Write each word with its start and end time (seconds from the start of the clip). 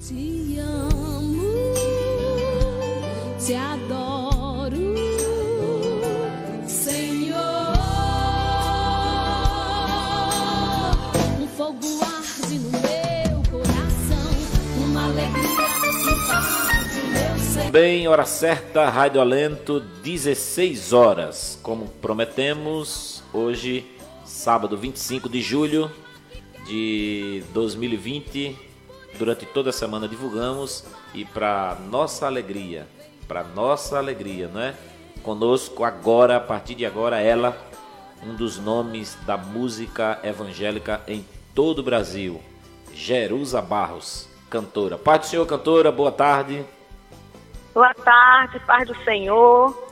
Te 0.00 0.58
amo, 0.58 1.74
te 3.38 3.54
adoro, 3.54 4.94
Senhor. 6.66 7.36
Um 11.38 11.46
fogo 11.48 12.00
arde 12.02 12.58
no 12.60 12.70
meu 12.70 13.42
coração, 13.50 14.30
uma 14.78 15.04
alegria 15.04 15.68
invade 16.14 17.02
meu 17.12 17.38
ser. 17.38 17.70
Bem, 17.70 18.08
hora 18.08 18.24
certa, 18.24 18.88
Rádio 18.88 19.20
Alento, 19.20 19.80
16 20.02 20.94
horas. 20.94 21.58
Como 21.62 21.86
prometemos, 22.00 23.22
hoje, 23.34 23.84
sábado 24.24 24.78
25 24.78 25.28
de 25.28 25.42
julho 25.42 25.90
de 26.66 27.44
2020, 27.52 28.69
durante 29.18 29.46
toda 29.46 29.70
a 29.70 29.72
semana 29.72 30.08
divulgamos 30.08 30.84
e 31.14 31.24
para 31.24 31.76
nossa 31.88 32.26
alegria, 32.26 32.86
para 33.26 33.44
nossa 33.44 33.98
alegria, 33.98 34.48
não 34.48 34.60
é? 34.60 34.74
Conosco 35.22 35.84
agora, 35.84 36.36
a 36.36 36.40
partir 36.40 36.74
de 36.74 36.86
agora, 36.86 37.20
ela, 37.20 37.56
um 38.22 38.34
dos 38.34 38.58
nomes 38.58 39.16
da 39.26 39.36
música 39.36 40.18
evangélica 40.22 41.02
em 41.06 41.24
todo 41.54 41.80
o 41.80 41.82
Brasil, 41.82 42.40
Jerusa 42.94 43.60
Barros, 43.60 44.28
cantora. 44.48 44.96
Pai 44.96 45.18
do 45.18 45.26
Senhor, 45.26 45.46
cantora, 45.46 45.92
boa 45.92 46.10
tarde. 46.12 46.64
Boa 47.74 47.94
tarde, 47.94 48.58
paz 48.60 48.88
do 48.88 48.96
Senhor. 49.04 49.90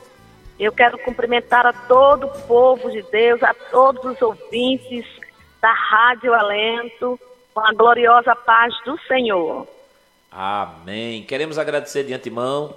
Eu 0.59 0.73
quero 0.73 0.97
cumprimentar 0.97 1.65
a 1.65 1.71
todo 1.71 2.27
o 2.27 2.41
povo 2.41 2.91
de 2.91 3.01
Deus, 3.03 3.41
a 3.41 3.53
todos 3.53 4.03
os 4.03 4.21
ouvintes 4.21 5.05
da 5.61 5.71
Rádio 5.71 6.33
Alento, 6.33 7.19
com 7.59 7.67
a 7.67 7.73
gloriosa 7.73 8.33
paz 8.35 8.73
do 8.85 8.97
Senhor. 9.01 9.67
Amém. 10.31 11.23
Queremos 11.23 11.57
agradecer 11.57 12.05
de 12.05 12.13
antemão 12.13 12.73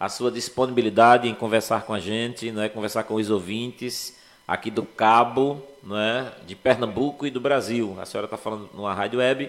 a 0.00 0.08
sua 0.08 0.30
disponibilidade 0.30 1.28
em 1.28 1.34
conversar 1.34 1.82
com 1.82 1.94
a 1.94 2.00
gente, 2.00 2.50
não 2.50 2.62
é? 2.62 2.68
Conversar 2.68 3.04
com 3.04 3.14
os 3.14 3.30
ouvintes 3.30 4.18
aqui 4.46 4.72
do 4.72 4.82
Cabo, 4.82 5.62
não 5.82 5.96
é? 5.96 6.32
De 6.44 6.56
Pernambuco 6.56 7.26
e 7.26 7.30
do 7.30 7.40
Brasil. 7.40 7.96
A 8.00 8.04
senhora 8.04 8.26
está 8.26 8.36
falando 8.36 8.68
numa 8.74 8.92
rádio 8.92 9.20
web 9.20 9.48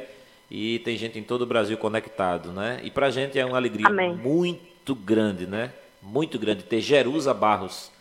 e 0.51 0.77
tem 0.79 0.95
gente 0.97 1.17
em 1.17 1.23
todo 1.23 1.41
o 1.41 1.47
Brasil 1.47 1.77
conectado, 1.77 2.51
né? 2.51 2.79
E 2.83 2.91
para 2.91 3.07
a 3.07 3.11
gente 3.11 3.39
é 3.39 3.45
uma 3.45 3.57
alegria 3.57 3.87
Amém. 3.87 4.13
muito 4.13 4.93
grande, 4.93 5.47
né? 5.47 5.71
Muito 5.99 6.37
grande 6.37 6.63
ter 6.63 6.79
Jerusa 6.79 7.33
Barros 7.33 7.91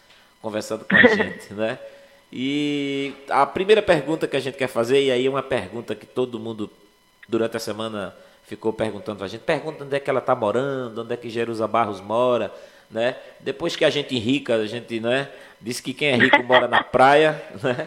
conversando 0.42 0.84
com 0.84 0.94
a 0.94 1.06
gente, 1.08 1.54
né? 1.54 1.78
E 2.36 3.14
a 3.30 3.46
primeira 3.46 3.80
pergunta 3.80 4.26
que 4.26 4.36
a 4.36 4.40
gente 4.40 4.58
quer 4.58 4.66
fazer, 4.66 5.00
e 5.00 5.12
aí 5.12 5.24
é 5.24 5.30
uma 5.30 5.40
pergunta 5.40 5.94
que 5.94 6.04
todo 6.04 6.40
mundo 6.40 6.68
durante 7.28 7.56
a 7.56 7.60
semana 7.60 8.12
ficou 8.42 8.72
perguntando 8.72 9.22
a 9.22 9.28
gente, 9.28 9.42
pergunta 9.42 9.84
onde 9.84 9.94
é 9.94 10.00
que 10.00 10.10
ela 10.10 10.18
está 10.18 10.34
morando, 10.34 11.02
onde 11.02 11.14
é 11.14 11.16
que 11.16 11.30
Jerusa 11.30 11.68
Barros 11.68 12.00
mora, 12.00 12.52
né? 12.90 13.14
Depois 13.38 13.76
que 13.76 13.84
a 13.84 13.90
gente 13.90 14.18
rica, 14.18 14.56
a 14.56 14.66
gente, 14.66 14.98
né, 14.98 15.28
diz 15.60 15.80
que 15.80 15.94
quem 15.94 16.08
é 16.08 16.16
rico 16.16 16.42
mora 16.42 16.66
na 16.66 16.82
praia, 16.82 17.40
né? 17.62 17.86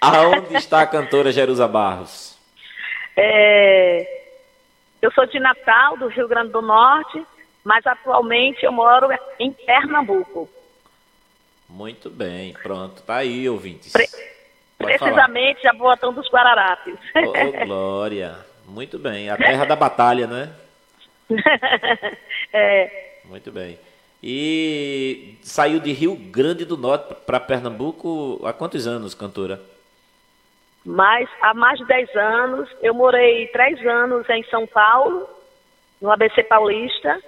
Aonde 0.00 0.56
está 0.56 0.80
a 0.80 0.86
cantora 0.86 1.30
Jerusa 1.30 1.68
Barros? 1.68 2.36
É, 3.16 4.24
eu 5.00 5.12
sou 5.12 5.24
de 5.24 5.38
Natal, 5.38 5.96
do 5.96 6.08
Rio 6.08 6.26
Grande 6.26 6.50
do 6.50 6.60
Norte, 6.60 7.24
mas 7.62 7.86
atualmente 7.86 8.64
eu 8.64 8.72
moro 8.72 9.06
em 9.38 9.52
Pernambuco. 9.52 10.50
Muito 11.68 12.08
bem, 12.10 12.52
pronto, 12.62 13.02
tá 13.02 13.16
aí, 13.16 13.48
ouvintes. 13.48 13.92
Pre- 13.92 14.06
Pode 14.78 14.98
falar. 14.98 15.10
precisamente 15.12 15.62
já 15.62 15.72
Boatão 15.72 16.12
dos 16.12 16.28
Guararapes. 16.30 16.94
Ô, 17.16 17.64
Glória, 17.66 18.36
muito 18.66 18.98
bem, 18.98 19.30
a 19.30 19.36
terra 19.36 19.64
da 19.64 19.74
batalha, 19.76 20.26
né? 20.26 20.52
É, 22.52 23.18
Muito 23.24 23.50
bem. 23.50 23.78
E 24.22 25.36
saiu 25.42 25.80
de 25.80 25.92
Rio 25.92 26.14
Grande 26.16 26.64
do 26.64 26.76
Norte 26.76 27.14
para 27.26 27.40
Pernambuco 27.40 28.40
há 28.44 28.52
quantos 28.52 28.86
anos, 28.86 29.14
cantora? 29.14 29.60
mas 30.88 31.28
há 31.42 31.52
mais 31.52 31.78
de 31.80 31.84
10 31.84 32.14
anos, 32.14 32.68
eu 32.80 32.94
morei 32.94 33.48
três 33.48 33.84
anos 33.84 34.24
em 34.30 34.44
São 34.44 34.68
Paulo, 34.68 35.28
no 36.00 36.12
ABC 36.12 36.44
Paulista, 36.44 37.20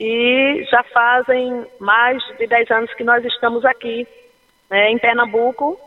e 0.00 0.64
já 0.70 0.82
fazem 0.84 1.66
mais 1.78 2.22
de 2.38 2.46
10 2.46 2.70
anos 2.70 2.94
que 2.94 3.04
nós 3.04 3.22
estamos 3.22 3.66
aqui 3.66 4.08
né, 4.70 4.90
em 4.90 4.98
Pernambuco. 4.98 5.78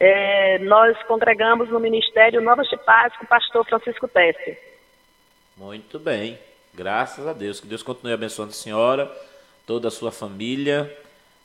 É, 0.00 0.58
nós 0.58 1.00
congregamos 1.04 1.68
no 1.68 1.78
Ministério 1.78 2.40
Novas 2.40 2.68
de 2.68 2.76
Paz 2.78 3.16
com 3.16 3.24
o 3.24 3.28
pastor 3.28 3.64
Francisco 3.64 4.08
Teste. 4.08 4.58
Muito 5.56 6.00
bem. 6.00 6.36
Graças 6.74 7.28
a 7.28 7.32
Deus. 7.32 7.60
Que 7.60 7.68
Deus 7.68 7.82
continue 7.82 8.12
abençoando 8.12 8.50
a 8.50 8.54
senhora, 8.54 9.10
toda 9.64 9.86
a 9.86 9.90
sua 9.90 10.10
família 10.10 10.92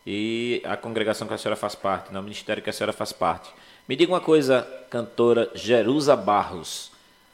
e 0.05 0.63
a 0.65 0.75
congregação 0.75 1.27
que 1.27 1.33
a 1.35 1.37
senhora 1.37 1.55
faz 1.55 1.75
parte, 1.75 2.11
né? 2.11 2.19
o 2.19 2.23
ministério 2.23 2.61
que 2.61 2.69
a 2.71 2.73
senhora 2.73 2.91
faz 2.91 3.13
parte. 3.13 3.51
Me 3.87 3.95
diga 3.95 4.11
uma 4.11 4.21
coisa, 4.21 4.67
cantora 4.89 5.51
Jerusa 5.53 6.15
Barros. 6.15 6.91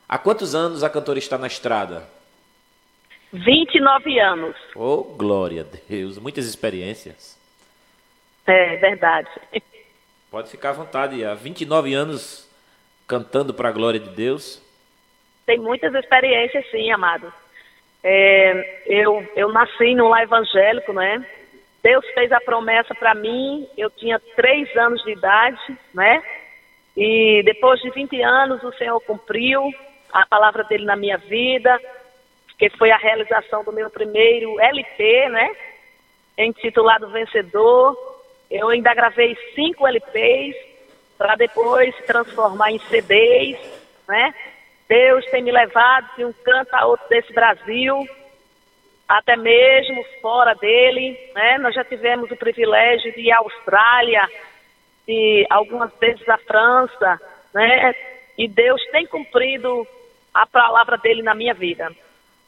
Há 0.07 0.17
quantos 0.17 0.53
anos 0.53 0.83
a 0.83 0.89
cantora 0.89 1.17
está 1.17 1.37
na 1.37 1.47
estrada? 1.47 2.03
29 3.31 4.19
anos. 4.19 4.55
Oh, 4.75 5.03
glória 5.03 5.61
a 5.61 5.77
Deus. 5.89 6.17
Muitas 6.17 6.45
experiências. 6.45 7.37
É 8.45 8.77
verdade. 8.77 9.29
Pode 10.31 10.49
ficar 10.49 10.69
à 10.69 10.73
vontade. 10.73 11.23
Há 11.23 11.33
29 11.35 11.93
anos 11.93 12.49
cantando 13.07 13.53
para 13.53 13.69
a 13.69 13.71
glória 13.71 13.99
de 13.99 14.09
Deus. 14.09 14.61
Tem 15.45 15.59
muitas 15.59 15.93
experiências, 15.93 16.63
sim, 16.69 16.91
amado. 16.91 17.31
É, 18.03 18.83
eu, 18.85 19.27
eu 19.35 19.51
nasci 19.51 19.93
num 19.95 20.07
lar 20.07 20.23
evangélico, 20.23 20.93
né? 20.93 21.25
Deus 21.83 22.05
fez 22.13 22.31
a 22.31 22.41
promessa 22.41 22.93
para 22.93 23.15
mim, 23.15 23.67
eu 23.77 23.89
tinha 23.89 24.19
três 24.35 24.75
anos 24.77 25.01
de 25.03 25.11
idade, 25.11 25.77
né? 25.93 26.21
E 26.95 27.41
depois 27.43 27.79
de 27.81 27.89
20 27.89 28.21
anos, 28.21 28.63
o 28.63 28.73
Senhor 28.73 28.99
cumpriu 29.01 29.61
a 30.11 30.25
palavra 30.25 30.63
dele 30.65 30.85
na 30.85 30.95
minha 30.95 31.17
vida, 31.17 31.79
que 32.59 32.69
foi 32.71 32.91
a 32.91 32.97
realização 32.97 33.63
do 33.63 33.71
meu 33.71 33.89
primeiro 33.89 34.59
LP, 34.59 35.29
né? 35.29 35.55
Intitulado 36.37 37.09
Vencedor. 37.09 37.97
Eu 38.51 38.69
ainda 38.69 38.93
gravei 38.93 39.35
cinco 39.55 39.87
LPs 39.87 40.55
para 41.17 41.35
depois 41.35 41.95
transformar 42.05 42.71
em 42.71 42.79
CDs, 42.79 43.57
né? 44.07 44.35
Deus 44.87 45.25
tem 45.27 45.41
me 45.41 45.51
levado 45.51 46.15
de 46.17 46.25
um 46.25 46.33
canto 46.33 46.73
a 46.73 46.85
outro 46.85 47.07
desse 47.09 47.31
Brasil, 47.31 48.07
até 49.07 49.37
mesmo 49.37 50.03
fora 50.21 50.53
dele, 50.55 51.17
né? 51.33 51.57
Nós 51.59 51.73
já 51.73 51.83
tivemos 51.83 52.29
o 52.29 52.35
privilégio 52.35 53.13
de 53.13 53.21
ir 53.21 53.31
à 53.31 53.37
Austrália, 53.37 54.27
e 55.09 55.43
algumas 55.49 55.91
vezes 55.99 56.27
à 56.29 56.37
França, 56.37 57.19
né? 57.51 57.95
E 58.37 58.47
Deus 58.47 58.79
tem 58.91 59.07
cumprido 59.07 59.87
a 60.31 60.45
palavra 60.45 60.97
dele 60.97 61.23
na 61.23 61.33
minha 61.33 61.53
vida. 61.55 61.91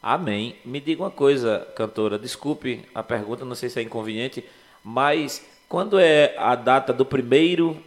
Amém. 0.01 0.56
Me 0.66 0.79
diga 0.79 1.03
uma 1.03 1.12
coisa, 1.12 1.67
cantora, 1.75 2.17
desculpe 2.17 2.84
a 2.94 3.03
pergunta, 3.03 3.45
não 3.45 3.56
sei 3.56 3.69
se 3.69 3.79
é 3.79 3.84
inconveniente, 3.84 4.44
mas 4.84 5.47
quando 5.69 6.00
é 6.00 6.34
a 6.38 6.56
data 6.56 6.91
do 6.91 7.06
primeiro 7.06 7.78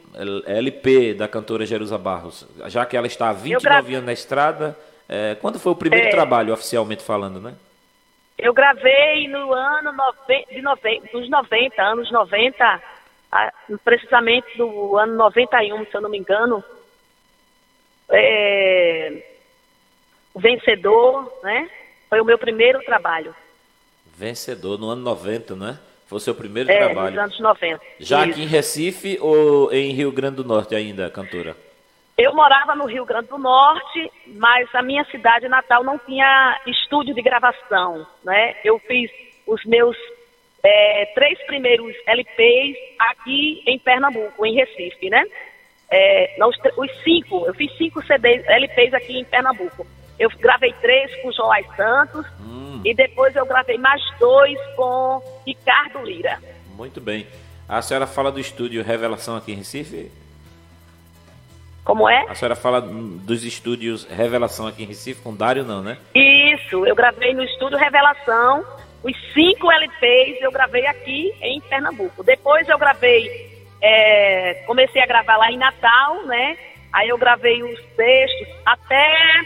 LP 0.46 1.14
da 1.14 1.26
cantora 1.26 1.66
Jerusa 1.66 1.98
Barros? 1.98 2.46
Já 2.66 2.86
que 2.86 2.96
ela 2.96 3.06
está 3.08 3.30
há 3.30 3.32
29 3.32 3.62
grave- 3.64 3.94
anos 3.96 4.06
na 4.06 4.12
estrada, 4.12 4.78
é, 5.08 5.34
quando 5.40 5.58
foi 5.58 5.72
o 5.72 5.76
primeiro 5.76 6.06
É. 6.06 6.10
trabalho, 6.10 6.52
oficialmente 6.54 7.02
falando, 7.02 7.40
né? 7.40 7.54
Eu 8.38 8.52
gravei 8.54 9.28
no 9.28 9.52
ano 9.52 9.92
nove... 9.92 10.44
de 10.50 10.62
nove... 10.62 11.00
dos 11.12 11.28
90, 11.28 11.82
anos 11.82 12.10
90, 12.12 12.82
ah, 13.32 13.52
precisamente 13.84 14.56
do 14.56 14.96
ano 14.96 15.14
91, 15.16 15.84
se 15.86 15.94
eu 15.96 16.00
não 16.00 16.08
me 16.10 16.18
engano. 16.18 16.62
É... 18.08 19.22
O 20.32 20.40
Vencedor, 20.40 21.32
né? 21.42 21.68
Foi 22.14 22.20
o 22.20 22.24
meu 22.24 22.38
primeiro 22.38 22.78
trabalho. 22.84 23.34
Vencedor 24.16 24.78
no 24.78 24.88
ano 24.88 25.02
90, 25.02 25.56
né? 25.56 25.80
Foi 26.06 26.18
o 26.18 26.20
seu 26.20 26.32
primeiro 26.32 26.70
É, 26.70 26.78
nos 26.84 26.92
trabalho. 26.92 27.20
anos 27.20 27.40
90. 27.40 27.80
Já 27.98 28.20
Isso. 28.20 28.30
aqui 28.30 28.42
em 28.42 28.46
Recife 28.46 29.18
ou 29.20 29.72
em 29.72 29.90
Rio 29.90 30.12
Grande 30.12 30.36
do 30.36 30.44
Norte 30.44 30.76
ainda, 30.76 31.10
cantora? 31.10 31.56
Eu 32.16 32.32
morava 32.32 32.76
no 32.76 32.86
Rio 32.86 33.04
Grande 33.04 33.26
do 33.26 33.36
Norte, 33.36 34.12
mas 34.28 34.72
a 34.76 34.80
minha 34.80 35.04
cidade 35.06 35.48
natal 35.48 35.82
não 35.82 35.98
tinha 35.98 36.60
estúdio 36.68 37.16
de 37.16 37.20
gravação, 37.20 38.06
né? 38.22 38.54
Eu 38.62 38.78
fiz 38.78 39.10
os 39.44 39.64
meus 39.64 39.96
é, 40.62 41.06
três 41.16 41.36
primeiros 41.48 41.92
LPs 42.06 42.76
aqui 42.96 43.60
em 43.66 43.76
Pernambuco, 43.80 44.46
em 44.46 44.54
Recife, 44.54 45.10
né? 45.10 45.24
É, 45.90 46.36
os, 46.46 46.56
os 46.78 47.02
cinco, 47.02 47.44
eu 47.44 47.54
fiz 47.54 47.76
cinco 47.76 48.00
CDs, 48.06 48.46
LPs 48.46 48.94
aqui 48.94 49.18
em 49.18 49.24
Pernambuco. 49.24 49.84
Eu 50.18 50.30
gravei 50.38 50.72
três 50.80 51.14
com 51.22 51.32
Joás 51.32 51.66
Santos 51.76 52.26
e 52.84 52.94
depois 52.94 53.34
eu 53.34 53.46
gravei 53.46 53.78
mais 53.78 54.02
dois 54.18 54.58
com 54.76 55.22
Ricardo 55.46 56.02
Lira. 56.04 56.38
Muito 56.76 57.00
bem. 57.00 57.26
A 57.68 57.80
senhora 57.82 58.06
fala 58.06 58.30
do 58.30 58.38
estúdio 58.38 58.82
Revelação 58.82 59.36
aqui 59.36 59.52
em 59.52 59.56
Recife? 59.56 60.10
Como 61.84 62.08
é? 62.08 62.24
A 62.28 62.34
senhora 62.34 62.56
fala 62.56 62.80
dos 62.80 63.44
estúdios 63.44 64.04
Revelação 64.04 64.66
aqui 64.66 64.84
em 64.84 64.86
Recife 64.86 65.22
com 65.22 65.34
Dário, 65.34 65.64
não, 65.64 65.82
né? 65.82 65.98
Isso, 66.14 66.54
Isso, 66.74 66.86
eu 66.86 66.94
gravei 66.94 67.32
no 67.34 67.44
estúdio 67.44 67.78
Revelação. 67.78 68.64
Os 69.02 69.14
cinco 69.32 69.70
LPs 69.70 70.40
eu 70.40 70.50
gravei 70.50 70.86
aqui 70.86 71.32
em 71.40 71.60
Pernambuco. 71.60 72.24
Depois 72.24 72.68
eu 72.68 72.78
gravei, 72.78 73.64
é, 73.80 74.64
comecei 74.66 75.02
a 75.02 75.06
gravar 75.06 75.36
lá 75.36 75.50
em 75.50 75.58
Natal, 75.58 76.24
né? 76.24 76.56
Aí 76.92 77.08
eu 77.08 77.18
gravei 77.18 77.62
os 77.62 77.80
textos 77.96 78.48
até 78.64 79.42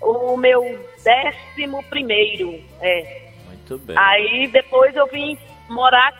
o 0.00 0.36
meu 0.36 0.62
décimo 1.04 1.82
primeiro. 1.84 2.60
É. 2.80 3.30
Muito 3.46 3.78
bem. 3.78 3.96
Aí 3.98 4.48
depois 4.48 4.94
eu 4.96 5.06
vim 5.06 5.38
morar 5.68 6.12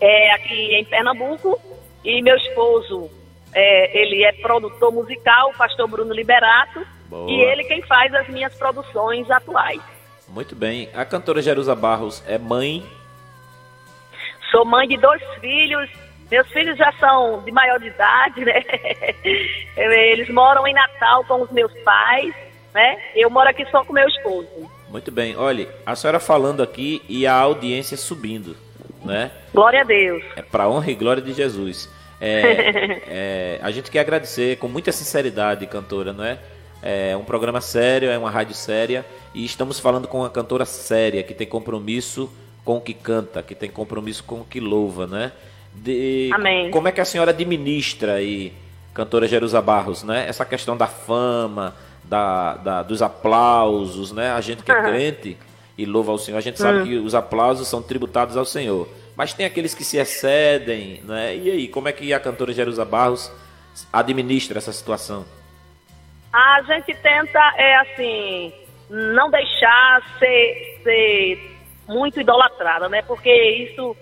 é, 0.00 0.32
aqui 0.32 0.74
em 0.74 0.84
Pernambuco 0.84 1.60
e 2.04 2.22
meu 2.22 2.36
esposo, 2.36 3.10
é, 3.52 4.00
ele 4.00 4.24
é 4.24 4.32
produtor 4.32 4.92
musical, 4.92 5.52
pastor 5.56 5.88
Bruno 5.88 6.14
Liberato, 6.14 6.86
Boa. 7.08 7.30
e 7.30 7.40
ele 7.40 7.64
quem 7.64 7.82
faz 7.82 8.14
as 8.14 8.28
minhas 8.28 8.54
produções 8.54 9.30
atuais. 9.30 9.80
Muito 10.28 10.54
bem. 10.54 10.88
A 10.94 11.04
cantora 11.04 11.42
Jerusa 11.42 11.74
Barros 11.74 12.22
é 12.26 12.38
mãe. 12.38 12.84
Sou 14.50 14.64
mãe 14.64 14.86
de 14.86 14.96
dois 14.96 15.22
filhos. 15.40 15.90
Meus 16.30 16.46
filhos 16.48 16.76
já 16.76 16.92
são 16.92 17.42
de 17.42 17.50
maior 17.50 17.78
de 17.80 17.86
idade, 17.86 18.44
né? 18.44 18.62
Eles 19.76 20.28
moram 20.28 20.66
em 20.66 20.74
Natal 20.74 21.24
com 21.24 21.42
os 21.42 21.50
meus 21.50 21.72
pais, 21.80 22.34
né? 22.74 22.98
Eu 23.14 23.30
moro 23.30 23.48
aqui 23.48 23.66
só 23.70 23.84
com 23.84 23.92
meu 23.92 24.06
esposo. 24.08 24.48
Muito 24.88 25.10
bem. 25.10 25.36
Olha, 25.36 25.68
a 25.84 25.94
senhora 25.94 26.18
falando 26.18 26.62
aqui 26.62 27.02
e 27.08 27.26
a 27.26 27.34
audiência 27.34 27.96
subindo, 27.96 28.56
né? 29.04 29.30
Glória 29.52 29.80
a 29.80 29.84
Deus. 29.84 30.22
É 30.36 30.42
para 30.42 30.68
honra 30.68 30.90
e 30.90 30.94
glória 30.94 31.22
de 31.22 31.32
Jesus. 31.32 31.90
É, 32.20 33.02
é, 33.06 33.58
a 33.62 33.70
gente 33.70 33.90
quer 33.90 34.00
agradecer 34.00 34.56
com 34.56 34.68
muita 34.68 34.92
sinceridade, 34.92 35.66
cantora, 35.66 36.12
não 36.12 36.24
é? 36.24 36.38
É 36.82 37.16
um 37.16 37.24
programa 37.24 37.60
sério, 37.60 38.08
é 38.08 38.16
uma 38.16 38.30
rádio 38.30 38.54
séria 38.54 39.04
e 39.34 39.44
estamos 39.44 39.80
falando 39.80 40.06
com 40.06 40.20
uma 40.20 40.30
cantora 40.30 40.64
séria 40.64 41.22
que 41.22 41.34
tem 41.34 41.46
compromisso 41.46 42.32
com 42.64 42.76
o 42.76 42.80
que 42.80 42.94
canta, 42.94 43.42
que 43.42 43.54
tem 43.54 43.68
compromisso 43.68 44.22
com 44.24 44.40
o 44.40 44.44
que 44.44 44.60
louva, 44.60 45.06
né? 45.06 45.32
De, 45.74 46.30
Amém. 46.32 46.70
Como 46.70 46.86
é 46.86 46.92
que 46.92 47.00
a 47.00 47.04
senhora 47.04 47.30
administra 47.30 48.14
aí, 48.14 48.52
cantora 48.94 49.26
Jerusa 49.26 49.60
Barros, 49.60 50.02
né? 50.02 50.26
Essa 50.28 50.44
questão 50.44 50.76
da 50.76 50.86
fama, 50.86 51.74
da, 52.08 52.54
da- 52.54 52.82
dos 52.82 53.02
aplausos, 53.02 54.12
né? 54.12 54.32
A 54.32 54.40
gente 54.40 54.62
que 54.62 54.72
é 54.72 54.82
crente 54.82 55.36
e 55.76 55.84
louva 55.84 56.10
ao 56.12 56.18
Senhor, 56.18 56.38
a 56.38 56.40
gente 56.40 56.58
sabe 56.58 56.84
que 56.84 56.96
os 56.96 57.14
aplausos 57.14 57.68
são 57.68 57.82
tributados 57.82 58.36
ao 58.36 58.44
Senhor. 58.44 58.88
Mas 59.16 59.32
tem 59.32 59.44
aqueles 59.46 59.74
que 59.74 59.84
se 59.84 59.96
excedem, 59.98 61.00
né? 61.04 61.36
E 61.36 61.50
aí, 61.50 61.68
como 61.68 61.88
é 61.88 61.92
que 61.92 62.12
a 62.12 62.20
cantora 62.20 62.52
Jerusa 62.52 62.84
Barros 62.84 63.30
administra 63.92 64.58
essa 64.58 64.72
situação? 64.72 65.24
A 66.32 66.62
gente 66.62 66.94
tenta, 66.94 67.38
é 67.56 67.76
assim, 67.76 68.52
não 68.90 69.30
deixar 69.30 70.02
ser, 70.18 70.80
ser 70.82 71.56
muito 71.88 72.20
idolatrada, 72.20 72.88
né? 72.88 73.02
Porque 73.02 73.32
isso 73.32 73.96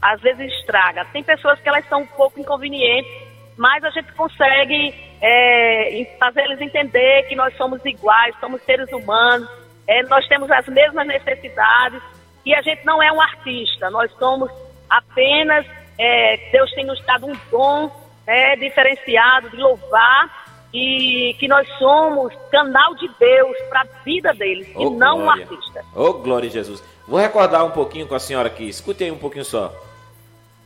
às 0.00 0.20
vezes 0.20 0.52
estraga. 0.60 1.04
Tem 1.12 1.22
pessoas 1.22 1.58
que 1.60 1.68
elas 1.68 1.88
são 1.88 2.02
um 2.02 2.06
pouco 2.06 2.38
inconvenientes, 2.40 3.10
mas 3.56 3.82
a 3.84 3.90
gente 3.90 4.12
consegue 4.12 4.94
é, 5.22 6.16
fazer 6.18 6.42
eles 6.42 6.60
entender 6.60 7.22
que 7.28 7.36
nós 7.36 7.56
somos 7.56 7.82
iguais, 7.84 8.34
somos 8.40 8.60
seres 8.62 8.90
humanos, 8.92 9.48
é, 9.86 10.02
nós 10.02 10.26
temos 10.26 10.50
as 10.50 10.66
mesmas 10.66 11.06
necessidades 11.06 12.02
e 12.44 12.52
a 12.52 12.60
gente 12.60 12.84
não 12.84 13.00
é 13.00 13.12
um 13.12 13.20
artista, 13.20 13.88
nós 13.90 14.10
somos 14.18 14.50
apenas, 14.90 15.64
é, 15.96 16.36
Deus 16.50 16.70
tem 16.72 16.84
nos 16.84 17.00
dado 17.04 17.26
um 17.26 17.36
dom 17.50 17.90
né, 18.26 18.56
diferenciado 18.56 19.48
de 19.50 19.56
louvar 19.56 20.42
e 20.74 21.36
que 21.38 21.46
nós 21.46 21.68
somos 21.78 22.34
canal 22.50 22.94
de 22.96 23.08
Deus 23.20 23.56
para 23.68 23.82
a 23.82 23.86
vida 24.04 24.32
deles 24.34 24.68
e 24.68 24.86
Ô, 24.86 24.90
não 24.90 25.20
um 25.20 25.30
artista. 25.30 25.84
Ô, 25.94 26.14
glória 26.14 26.48
a 26.48 26.52
Jesus. 26.52 26.82
Vou 27.06 27.20
recordar 27.20 27.64
um 27.64 27.70
pouquinho 27.70 28.08
com 28.08 28.14
a 28.14 28.20
senhora 28.20 28.48
aqui. 28.48 28.68
Escute 28.68 29.04
aí 29.04 29.10
um 29.10 29.18
pouquinho 29.18 29.44
só. 29.44 29.72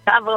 Tá 0.05 0.21
bom. 0.21 0.37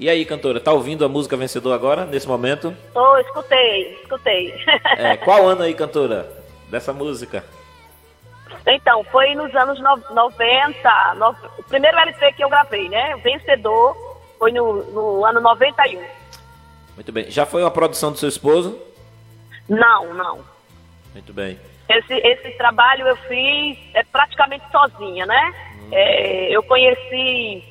E 0.00 0.08
aí, 0.08 0.24
cantora, 0.24 0.60
tá 0.60 0.72
ouvindo 0.72 1.04
a 1.04 1.08
música 1.08 1.36
vencedor 1.36 1.72
agora, 1.72 2.04
nesse 2.06 2.28
momento? 2.28 2.74
Tô, 2.94 3.18
escutei, 3.18 3.94
escutei. 4.02 4.54
É, 4.96 5.16
qual 5.16 5.46
ano 5.48 5.62
aí, 5.62 5.74
cantora, 5.74 6.30
dessa 6.70 6.92
música? 6.92 7.44
Então, 8.66 9.02
foi 9.04 9.34
nos 9.34 9.52
anos 9.56 9.80
no- 9.80 10.14
90, 10.14 11.14
no- 11.16 11.34
o 11.58 11.62
primeiro 11.64 11.98
LP 11.98 12.32
que 12.32 12.44
eu 12.44 12.48
gravei, 12.48 12.88
né? 12.88 13.16
O 13.16 13.18
Vencedor, 13.18 13.96
foi 14.38 14.52
no, 14.52 14.84
no 14.92 15.24
ano 15.24 15.40
91. 15.40 16.00
Muito 16.94 17.10
bem. 17.12 17.28
Já 17.30 17.44
foi 17.44 17.62
uma 17.62 17.70
produção 17.70 18.12
do 18.12 18.18
seu 18.18 18.28
esposo? 18.28 18.78
Não, 19.68 20.14
não. 20.14 20.44
Muito 21.12 21.32
bem. 21.32 21.58
Esse, 21.88 22.14
esse 22.14 22.50
trabalho 22.56 23.06
eu 23.06 23.16
fiz 23.16 23.78
é, 23.94 24.02
praticamente 24.04 24.64
sozinha, 24.70 25.26
né? 25.26 25.54
É, 25.90 26.50
eu 26.54 26.62
conheci 26.62 27.64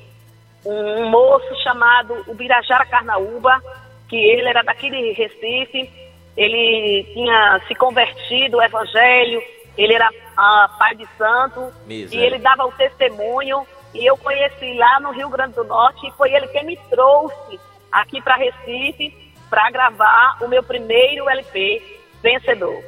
um, 0.64 1.08
moço 1.08 1.54
chamado 1.62 2.24
Ubirajara 2.26 2.86
Carnaúba, 2.86 3.62
que 4.08 4.16
ele 4.16 4.48
era 4.48 4.62
daqui 4.62 4.90
de 4.90 5.12
Recife, 5.12 5.90
ele 6.36 7.04
tinha 7.12 7.60
se 7.66 7.74
convertido 7.74 8.58
ao 8.58 8.66
evangelho, 8.66 9.42
ele 9.76 9.94
era 9.94 10.08
ah, 10.36 10.70
pai 10.78 10.94
de 10.94 11.06
santo, 11.16 11.72
e 11.88 12.16
ele 12.16 12.38
dava 12.38 12.64
o 12.64 12.72
testemunho, 12.72 13.66
e 13.94 14.04
eu 14.04 14.16
conheci 14.16 14.74
lá 14.74 15.00
no 15.00 15.10
Rio 15.10 15.28
Grande 15.28 15.54
do 15.54 15.64
Norte, 15.64 16.06
e 16.06 16.12
foi 16.12 16.32
ele 16.32 16.46
quem 16.48 16.64
me 16.64 16.76
trouxe 16.90 17.60
aqui 17.90 18.20
para 18.20 18.36
Recife 18.36 19.28
para 19.48 19.70
gravar 19.70 20.38
o 20.42 20.48
meu 20.48 20.62
primeiro 20.62 21.28
LP, 21.28 21.82
Vencedor. 22.22 22.82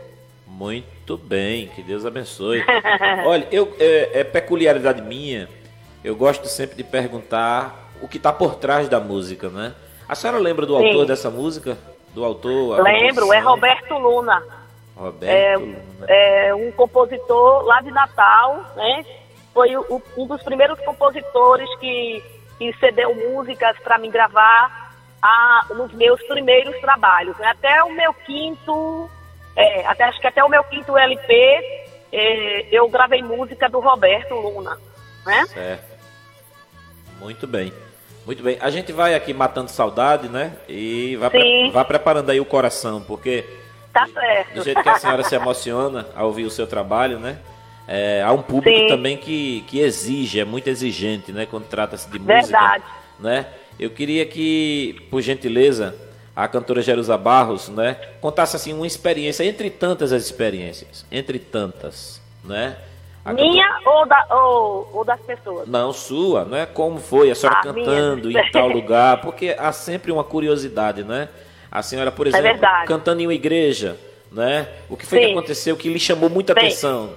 Muito 0.46 1.16
bem, 1.16 1.68
que 1.68 1.82
Deus 1.82 2.04
abençoe. 2.04 2.62
Olha, 3.24 3.48
eu, 3.50 3.74
é, 3.78 4.20
é 4.20 4.24
peculiaridade 4.24 5.00
minha, 5.00 5.48
eu 6.04 6.14
gosto 6.16 6.46
sempre 6.48 6.76
de 6.76 6.84
perguntar 6.84 7.90
o 8.02 8.08
que 8.08 8.16
está 8.16 8.32
por 8.32 8.54
trás 8.56 8.88
da 8.88 8.98
música, 9.00 9.48
né? 9.48 9.74
A 10.08 10.14
senhora 10.14 10.38
lembra 10.38 10.66
do 10.66 10.76
Sim. 10.78 10.86
autor 10.86 11.06
dessa 11.06 11.30
música? 11.30 11.76
Do 12.14 12.24
autor? 12.24 12.82
Lembro, 12.82 13.32
é? 13.32 13.38
Roberto 13.38 13.94
Luna. 13.96 14.42
Roberto 14.96 15.24
É, 15.32 15.56
Luna. 15.56 15.78
é 16.08 16.54
um 16.54 16.72
compositor 16.72 17.62
lá 17.64 17.80
de 17.80 17.90
Natal, 17.90 18.64
né? 18.76 19.04
Foi 19.54 19.76
o- 19.76 20.02
um 20.16 20.26
dos 20.26 20.42
primeiros 20.42 20.78
compositores 20.80 21.68
que, 21.78 22.22
que 22.58 22.72
cedeu 22.78 23.14
músicas 23.14 23.76
para 23.80 23.98
me 23.98 24.08
gravar 24.10 24.92
a, 25.22 25.66
nos 25.74 25.92
meus 25.92 26.20
primeiros 26.24 26.78
trabalhos. 26.80 27.36
né? 27.38 27.46
Até 27.48 27.82
o 27.84 27.92
meu 27.92 28.12
quinto, 28.14 29.08
é, 29.54 29.86
até, 29.86 30.04
acho 30.04 30.20
que 30.20 30.26
até 30.26 30.42
o 30.42 30.48
meu 30.48 30.64
quinto 30.64 30.96
LP, 30.96 31.34
é, 32.12 32.66
eu 32.72 32.88
gravei 32.88 33.22
música 33.22 33.68
do 33.68 33.78
Roberto 33.80 34.34
Luna, 34.34 34.76
né? 35.26 35.44
Certo. 35.46 35.89
Muito 37.20 37.46
bem. 37.46 37.72
Muito 38.26 38.42
bem. 38.42 38.58
A 38.60 38.70
gente 38.70 38.92
vai 38.92 39.14
aqui 39.14 39.32
matando 39.32 39.70
saudade, 39.70 40.28
né? 40.28 40.52
E 40.68 41.16
vai, 41.16 41.30
pre- 41.30 41.70
vai 41.70 41.84
preparando 41.84 42.30
aí 42.30 42.40
o 42.40 42.44
coração, 42.44 43.00
porque 43.00 43.44
Tá 43.92 44.06
certo. 44.12 44.54
do 44.54 44.62
jeito 44.64 44.82
que 44.82 44.88
a 44.88 44.98
senhora 44.98 45.22
se 45.24 45.34
emociona 45.34 46.06
ao 46.14 46.26
ouvir 46.26 46.44
o 46.44 46.50
seu 46.50 46.66
trabalho, 46.66 47.18
né? 47.18 47.38
É, 47.88 48.22
há 48.24 48.32
um 48.32 48.42
público 48.42 48.78
Sim. 48.78 48.86
também 48.88 49.16
que, 49.16 49.64
que 49.66 49.80
exige, 49.80 50.38
é 50.38 50.44
muito 50.44 50.68
exigente, 50.68 51.32
né? 51.32 51.46
Quando 51.46 51.64
trata-se 51.64 52.08
de 52.08 52.18
música. 52.18 52.34
Verdade. 52.40 52.84
Né? 53.18 53.46
Eu 53.78 53.90
queria 53.90 54.24
que, 54.26 54.96
por 55.10 55.20
gentileza, 55.22 55.96
a 56.36 56.46
cantora 56.46 56.80
Jerusa 56.82 57.16
Barros, 57.18 57.68
né, 57.68 57.96
contasse 58.20 58.54
assim 58.54 58.72
uma 58.72 58.86
experiência 58.86 59.42
entre 59.44 59.68
tantas 59.70 60.12
as 60.12 60.22
experiências, 60.22 61.04
entre 61.10 61.38
tantas, 61.38 62.20
né? 62.44 62.76
Minha 63.26 63.80
ou, 63.84 64.06
da, 64.06 64.26
ou, 64.30 64.90
ou, 64.94 65.04
das 65.04 65.20
pessoas? 65.20 65.68
Não, 65.68 65.92
sua, 65.92 66.44
não 66.44 66.56
é 66.56 66.64
como 66.64 66.98
foi 66.98 67.30
a 67.30 67.34
senhora 67.34 67.58
ah, 67.58 67.62
cantando 67.62 68.28
minha. 68.28 68.42
em 68.42 68.50
tal 68.50 68.68
lugar, 68.68 69.20
porque 69.20 69.54
há 69.58 69.70
sempre 69.72 70.10
uma 70.10 70.24
curiosidade, 70.24 71.04
né? 71.04 71.28
A 71.70 71.82
senhora, 71.82 72.10
por 72.10 72.26
é 72.26 72.30
exemplo, 72.30 72.64
é 72.64 72.86
cantando 72.86 73.20
em 73.20 73.26
uma 73.26 73.34
igreja, 73.34 73.98
né? 74.32 74.68
O 74.88 74.96
que 74.96 75.04
foi 75.04 75.18
Sim. 75.18 75.26
que 75.26 75.32
aconteceu 75.32 75.76
que 75.76 75.88
lhe 75.88 76.00
chamou 76.00 76.30
muita 76.30 76.54
Sim. 76.54 76.60
atenção? 76.60 77.10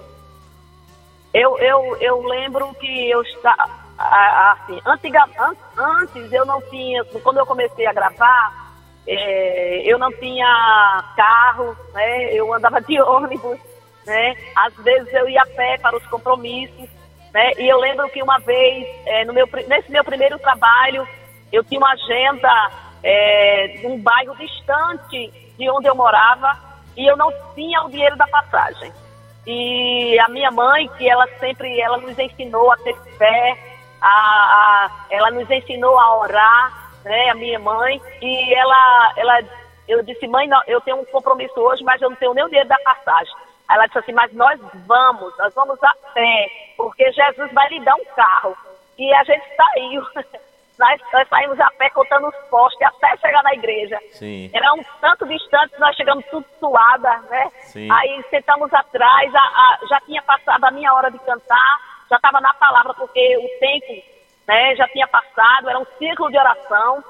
Eu, 1.34 1.58
eu, 1.58 1.98
eu 2.02 2.22
lembro 2.28 2.74
que 2.76 3.10
eu 3.10 3.22
estava 3.24 3.84
assim, 3.98 4.80
antiga, 4.86 5.26
antes 5.78 6.32
eu 6.32 6.46
não 6.46 6.62
tinha, 6.64 7.04
quando 7.24 7.38
eu 7.38 7.46
comecei 7.46 7.86
a 7.86 7.94
gravar, 7.94 8.74
é, 9.08 9.82
eu 9.86 9.98
não 9.98 10.12
tinha 10.12 11.04
carro, 11.16 11.76
né? 11.94 12.34
Eu 12.34 12.54
andava 12.54 12.82
de 12.82 13.00
ônibus, 13.02 13.60
né? 14.06 14.36
Às 14.56 14.74
vezes 14.84 15.14
eu 15.14 15.28
ia 15.30 15.42
a 15.42 15.46
pé 15.46 15.78
para 15.78 15.96
os 15.96 16.06
compromissos, 16.08 16.90
né? 17.34 17.52
E 17.58 17.68
eu 17.68 17.80
lembro 17.80 18.10
que 18.10 18.22
uma 18.22 18.40
vez, 18.40 18.88
é, 19.06 19.26
no 19.26 19.34
meu, 19.34 19.48
nesse 19.68 19.92
meu 19.92 20.04
primeiro 20.04 20.38
trabalho, 20.40 21.08
eu 21.52 21.64
tinha 21.64 21.80
uma 21.80 21.94
agenda 21.94 22.72
é, 23.04 23.80
num 23.84 24.00
bairro 24.00 24.36
distante 24.38 25.32
de 25.58 25.70
onde 25.70 25.88
eu 25.88 25.96
morava 25.96 26.58
e 26.96 27.06
eu 27.06 27.18
não 27.18 27.32
tinha 27.56 27.84
o 27.84 27.90
dinheiro 27.90 28.16
da 28.16 28.28
passagem. 28.28 28.92
E 29.46 30.18
a 30.20 30.30
minha 30.30 30.52
mãe, 30.52 30.88
que 30.98 31.10
ela 31.10 31.28
sempre, 31.40 31.80
ela 31.80 31.98
nos 31.98 32.18
ensinou 32.18 32.72
a 32.72 32.78
ter 32.78 32.96
fé, 33.18 33.58
a, 34.02 34.10
a, 34.10 35.06
ela 35.10 35.32
nos 35.32 35.50
ensinou 35.50 36.00
a 36.00 36.20
orar, 36.20 36.92
né, 37.04 37.30
a 37.30 37.36
minha 37.36 37.60
mãe, 37.60 38.02
e 38.22 38.54
ela, 38.54 39.14
ela, 39.18 39.40
eu 39.88 40.02
disse, 40.04 40.28
mãe, 40.28 40.48
não, 40.48 40.62
eu 40.66 40.80
tenho 40.82 40.98
um 40.98 41.06
compromisso 41.06 41.60
hoje, 41.60 41.84
mas 41.84 42.02
eu 42.02 42.10
não 42.10 42.16
tenho 42.16 42.34
nem 42.34 42.46
o 42.46 42.48
dinheiro 42.48 42.70
da 42.70 42.80
passagem. 42.80 43.34
Ela 43.70 43.86
disse 43.86 44.00
assim, 44.00 44.14
mas 44.14 44.32
nós 44.34 44.60
vamos, 44.86 45.38
nós 45.38 45.54
vamos 45.54 45.82
a 45.84 45.94
pé, 46.14 46.48
porque 46.78 47.12
Jesus 47.12 47.52
vai 47.54 47.70
lhe 47.70 47.80
dar 47.82 47.96
um 47.96 48.06
carro. 48.16 48.58
E 48.98 49.14
a 49.14 49.24
gente 49.24 49.44
saiu. 49.56 50.04
Nós, 50.76 51.00
nós, 51.14 51.30
saímos 51.30 51.60
a 51.60 51.70
pé 51.78 51.88
contando 51.92 52.28
os 52.28 52.36
postes 52.50 52.82
até 52.82 53.16
chegar 53.18 53.44
na 53.44 53.54
igreja. 53.54 53.96
Sim. 54.12 54.50
Era 54.52 54.74
um 54.74 54.84
tanto 55.00 55.24
distante, 55.28 55.80
nós 55.80 55.96
chegamos 55.96 56.26
tudo 56.32 56.44
suada, 56.60 57.16
né? 57.30 57.48
Sim. 57.66 57.88
Aí 57.92 58.26
sentamos 58.32 58.74
atrás, 58.74 59.36
a, 59.36 59.40
a, 59.40 59.80
já 59.88 60.00
tinha 60.02 60.20
passado 60.24 60.66
a 60.66 60.72
minha 60.72 60.92
hora 60.92 61.12
de 61.12 61.20
cantar, 61.20 61.80
já 62.10 62.16
estava 62.16 62.42
na 62.42 62.52
palavra, 62.54 62.92
porque 62.96 63.38
o 63.38 63.60
tempo 63.60 64.04
né, 64.48 64.76
já 64.76 64.88
tinha 64.88 65.08
passado, 65.08 65.70
era 65.70 65.78
um 65.78 65.86
ciclo 66.00 66.32
de 66.32 66.40
oração. 66.40 67.04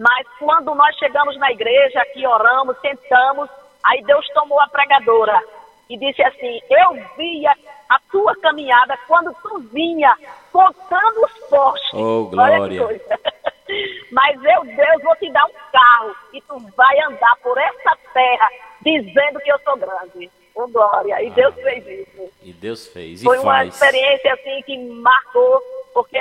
Mas 0.00 0.26
quando 0.40 0.74
nós 0.74 0.96
chegamos 0.96 1.38
na 1.38 1.52
igreja, 1.52 2.00
aqui 2.02 2.26
oramos, 2.26 2.76
sentamos, 2.80 3.48
aí 3.84 4.02
Deus 4.02 4.26
tomou 4.34 4.60
a 4.60 4.66
pregadora 4.66 5.40
e 5.88 5.96
disse 5.96 6.22
assim: 6.22 6.60
Eu 6.70 6.94
via 7.16 7.54
a 7.88 8.00
tua 8.10 8.34
caminhada 8.36 8.98
quando 9.06 9.34
tu 9.42 9.58
vinha 9.72 10.14
contando 10.52 11.24
os 11.24 11.32
postes. 11.48 11.94
Oh, 11.94 12.24
glória. 12.26 12.82
Mas 14.12 14.36
eu, 14.44 14.64
Deus, 14.64 15.02
vou 15.02 15.16
te 15.16 15.30
dar 15.32 15.44
um 15.44 15.52
carro 15.72 16.16
e 16.32 16.40
tu 16.42 16.58
vai 16.76 17.00
andar 17.00 17.36
por 17.42 17.58
essa 17.58 17.96
terra 18.12 18.50
dizendo 18.80 19.40
que 19.40 19.50
eu 19.50 19.58
sou 19.60 19.76
grande. 19.76 20.30
Oh, 20.54 20.68
glória. 20.68 21.22
E 21.22 21.30
Deus 21.30 21.54
fez 21.56 21.86
isso. 21.86 22.32
E 22.42 22.52
Deus 22.52 22.86
fez. 22.86 23.20
E 23.20 23.24
Foi 23.24 23.36
faz. 23.38 23.46
uma 23.46 23.64
experiência 23.64 24.32
assim 24.32 24.62
que 24.62 24.78
marcou, 24.78 25.60
porque 25.92 26.18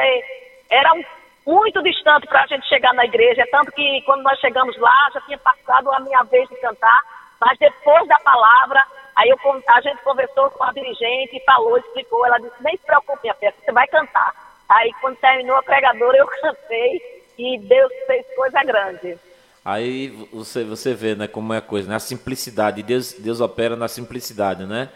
era 0.70 0.94
um, 0.94 1.04
muito 1.46 1.82
distante 1.84 2.28
para 2.28 2.44
a 2.44 2.48
gente 2.48 2.68
chegar 2.68 2.94
na 2.94 3.06
igreja. 3.06 3.48
Tanto 3.52 3.72
que 3.72 4.02
quando 4.02 4.24
nós 4.24 4.40
chegamos 4.40 4.78
lá, 4.78 5.10
já 5.14 5.22
tinha 5.22 5.38
passado 5.38 5.92
a 5.94 6.00
minha 6.00 6.24
vez 6.24 6.50
de 6.50 6.56
cantar. 6.58 7.00
Mas 7.40 7.58
depois 7.60 8.08
da 8.08 8.20
palavra, 8.20 8.84
Aí 9.16 9.30
eu, 9.30 9.38
a 9.70 9.82
gente 9.82 10.02
conversou 10.04 10.50
com 10.52 10.64
a 10.64 10.74
dirigente, 10.74 11.42
falou, 11.46 11.78
explicou. 11.78 12.26
Ela 12.26 12.38
disse: 12.38 12.56
nem 12.62 12.76
se 12.76 12.84
preocupe, 12.84 13.20
minha 13.24 13.34
filha, 13.36 13.54
você 13.64 13.72
vai 13.72 13.88
cantar. 13.88 14.34
Aí 14.68 14.92
quando 15.00 15.16
terminou 15.18 15.56
a 15.56 15.64
pregadora, 15.64 16.18
eu 16.18 16.28
cantei 16.28 17.02
e 17.38 17.58
Deus 17.60 17.92
fez 18.08 18.26
coisa 18.36 18.64
grande. 18.64 19.18
Aí 19.64 20.10
você, 20.32 20.64
você 20.64 20.94
vê 20.94 21.16
né, 21.16 21.28
como 21.28 21.54
é 21.54 21.58
a 21.58 21.62
coisa, 21.62 21.90
né? 21.90 21.96
A 21.96 22.00
simplicidade, 22.00 22.84
Deus, 22.84 23.14
Deus 23.14 23.42
opera 23.42 23.76
na 23.76 23.88
simplicidade, 23.88 24.66
né? 24.66 24.90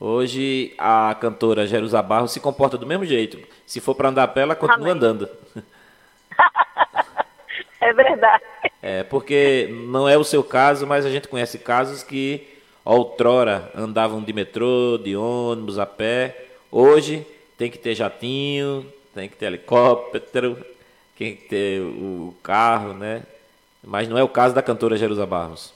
Hoje 0.00 0.74
a 0.78 1.14
cantora 1.20 1.66
Jerusa 1.66 2.00
Barro 2.02 2.28
se 2.28 2.40
comporta 2.40 2.78
do 2.78 2.86
mesmo 2.86 3.04
jeito. 3.04 3.38
Se 3.66 3.80
for 3.80 3.94
para 3.94 4.08
andar 4.08 4.24
a 4.24 4.28
pé, 4.28 4.42
ela 4.42 4.56
continua 4.56 4.92
Amém. 4.92 4.92
andando. 4.92 5.28
é 7.80 7.92
verdade. 7.92 8.44
É, 8.80 9.02
porque 9.02 9.68
não 9.88 10.08
é 10.08 10.16
o 10.16 10.24
seu 10.24 10.42
caso, 10.42 10.86
mas 10.86 11.04
a 11.04 11.10
gente 11.10 11.28
conhece 11.28 11.58
casos 11.58 12.02
que 12.02 12.57
outrora 12.94 13.70
andavam 13.74 14.22
de 14.22 14.32
metrô, 14.32 14.98
de 14.98 15.14
ônibus, 15.14 15.78
a 15.78 15.84
pé. 15.84 16.34
Hoje 16.72 17.26
tem 17.58 17.70
que 17.70 17.78
ter 17.78 17.94
jatinho, 17.94 18.90
tem 19.14 19.28
que 19.28 19.36
ter 19.36 19.46
helicóptero, 19.46 20.56
tem 21.16 21.36
que 21.36 21.48
ter 21.48 21.80
o 21.82 22.34
carro, 22.42 22.94
né? 22.94 23.22
Mas 23.84 24.08
não 24.08 24.16
é 24.16 24.22
o 24.22 24.28
caso 24.28 24.54
da 24.54 24.62
cantora 24.62 24.96
Jerusa 24.96 25.26
Barros. 25.26 25.74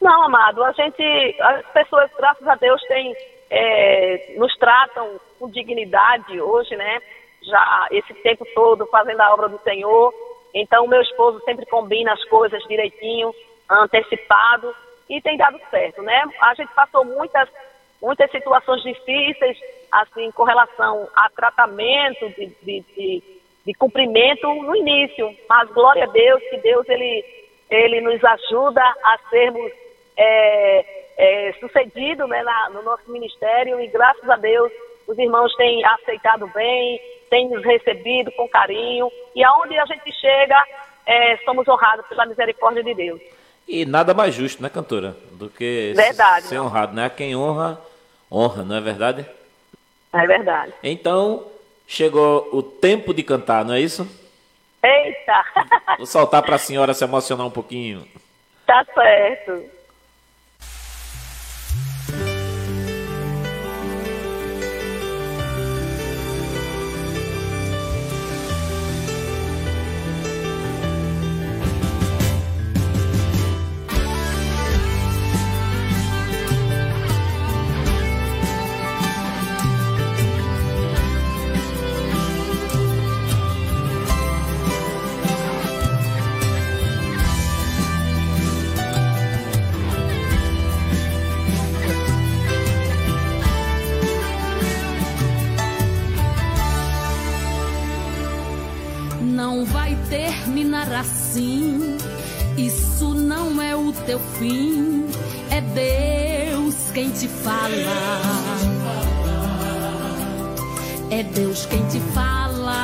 Não, 0.00 0.24
amado, 0.24 0.62
a 0.62 0.72
gente, 0.72 1.02
as 1.40 1.66
pessoas, 1.72 2.10
graças 2.16 2.46
a 2.46 2.54
Deus, 2.56 2.80
têm, 2.82 3.16
é, 3.48 4.34
nos 4.36 4.54
tratam 4.58 5.18
com 5.38 5.50
dignidade 5.50 6.38
hoje, 6.40 6.76
né? 6.76 7.00
Já 7.42 7.88
esse 7.90 8.12
tempo 8.14 8.46
todo 8.54 8.86
fazendo 8.86 9.20
a 9.20 9.32
obra 9.32 9.48
do 9.48 9.58
Senhor. 9.60 10.12
Então, 10.52 10.86
meu 10.86 11.00
esposo 11.00 11.40
sempre 11.44 11.64
combina 11.66 12.12
as 12.12 12.24
coisas 12.24 12.62
direitinho, 12.64 13.34
antecipado 13.68 14.74
e 15.08 15.20
tem 15.20 15.36
dado 15.36 15.58
certo, 15.70 16.02
né? 16.02 16.22
A 16.40 16.54
gente 16.54 16.72
passou 16.74 17.04
muitas, 17.04 17.48
muitas 18.02 18.30
situações 18.30 18.82
difíceis, 18.82 19.58
assim, 19.90 20.30
com 20.32 20.44
relação 20.44 21.08
a 21.14 21.28
tratamento 21.30 22.28
de, 22.30 22.46
de, 22.62 22.80
de, 22.80 23.22
de 23.64 23.74
cumprimento 23.74 24.46
no 24.46 24.74
início, 24.74 25.34
mas 25.48 25.70
glória 25.70 26.04
a 26.04 26.08
Deus 26.08 26.42
que 26.50 26.56
Deus, 26.58 26.88
ele, 26.88 27.24
ele 27.70 28.00
nos 28.00 28.22
ajuda 28.24 28.82
a 28.82 29.18
sermos 29.30 29.72
é, 30.16 30.84
é, 31.16 31.52
sucedidos 31.60 32.28
né, 32.28 32.42
no 32.72 32.82
nosso 32.82 33.10
ministério 33.10 33.80
e 33.80 33.86
graças 33.88 34.28
a 34.28 34.36
Deus 34.36 34.72
os 35.06 35.16
irmãos 35.18 35.54
têm 35.56 35.84
aceitado 35.84 36.48
bem, 36.48 37.00
têm 37.30 37.48
nos 37.48 37.64
recebido 37.64 38.32
com 38.32 38.48
carinho 38.48 39.10
e 39.34 39.44
aonde 39.44 39.78
a 39.78 39.86
gente 39.86 40.12
chega, 40.12 40.60
é, 41.06 41.36
somos 41.38 41.66
honrados 41.68 42.06
pela 42.06 42.26
misericórdia 42.26 42.82
de 42.82 42.94
Deus. 42.94 43.20
E 43.68 43.84
nada 43.84 44.14
mais 44.14 44.34
justo, 44.34 44.62
né, 44.62 44.68
cantora? 44.68 45.16
Do 45.32 45.48
que 45.48 45.92
verdade, 45.96 46.46
ser 46.46 46.56
não. 46.56 46.66
honrado, 46.66 46.94
né? 46.94 47.10
Quem 47.10 47.34
honra, 47.34 47.80
honra, 48.30 48.62
não 48.62 48.76
é 48.76 48.80
verdade? 48.80 49.26
É 50.12 50.26
verdade. 50.26 50.72
Então, 50.82 51.44
chegou 51.86 52.48
o 52.52 52.62
tempo 52.62 53.12
de 53.12 53.22
cantar, 53.22 53.64
não 53.64 53.74
é 53.74 53.80
isso? 53.80 54.08
Eita! 54.82 55.44
Vou 55.98 56.06
soltar 56.06 56.42
para 56.42 56.54
a 56.54 56.58
senhora 56.58 56.94
se 56.94 57.02
emocionar 57.02 57.46
um 57.46 57.50
pouquinho. 57.50 58.06
Tá 58.64 58.84
certo. 58.94 59.64
Fala. 107.46 108.58
É 111.10 111.22
Deus 111.22 111.64
quem 111.66 111.86
te 111.86 112.00
fala. 112.12 112.82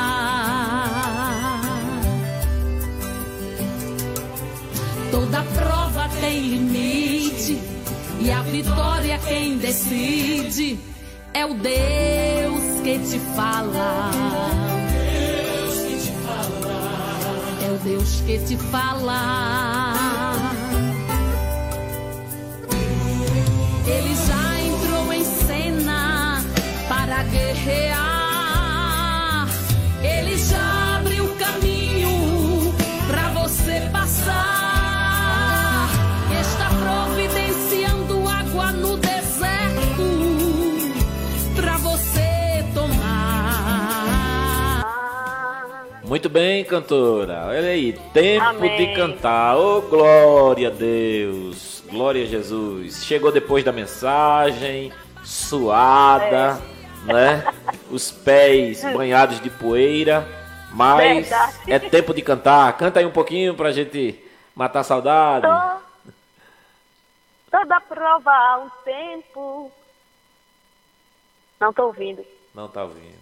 Toda 5.11 5.43
prova 5.43 6.09
tem 6.21 6.41
limite 6.41 7.61
e 8.21 8.31
a 8.31 8.43
vitória 8.43 9.19
quem 9.19 9.59
decide 9.59 10.79
é 11.35 11.45
o 11.45 11.55
Deus 11.55 12.81
que 12.85 12.99
te 13.01 13.19
fala. 13.35 14.11
Deus 17.85 18.21
que 18.21 18.39
te 18.39 18.57
fala. 18.57 19.72
Muito 46.13 46.29
bem, 46.29 46.63
cantora. 46.63 47.47
Olha 47.47 47.71
aí, 47.71 47.95
tempo 48.13 48.45
Amém. 48.45 48.77
de 48.77 48.95
cantar. 48.95 49.57
Oh, 49.57 49.81
glória 49.81 50.69
a 50.69 50.71
Deus. 50.71 51.83
Glória 51.89 52.25
a 52.25 52.27
Jesus. 52.27 53.03
Chegou 53.03 53.33
depois 53.33 53.65
da 53.65 53.73
mensagem, 53.73 54.93
suada, 55.25 56.61
né? 57.07 57.43
Os 57.91 58.11
pés 58.11 58.85
banhados 58.93 59.41
de 59.41 59.49
poeira. 59.49 60.29
Mas 60.75 61.31
Verdade. 61.31 61.73
é 61.73 61.79
tempo 61.79 62.13
de 62.13 62.21
cantar. 62.21 62.77
Canta 62.77 63.01
aí 63.01 63.07
um 63.07 63.11
pouquinho 63.11 63.55
pra 63.55 63.73
gente 63.73 64.23
matar 64.55 64.81
a 64.81 64.85
saudade. 64.85 65.47
To- 65.47 65.83
Toda 67.51 67.81
prova 67.81 68.31
há 68.31 68.59
um 68.59 68.69
tempo. 68.85 69.73
Não 71.59 71.73
tô 71.73 71.87
ouvindo. 71.87 72.23
Não 72.55 72.69
tá 72.69 72.83
ouvindo. 72.83 73.22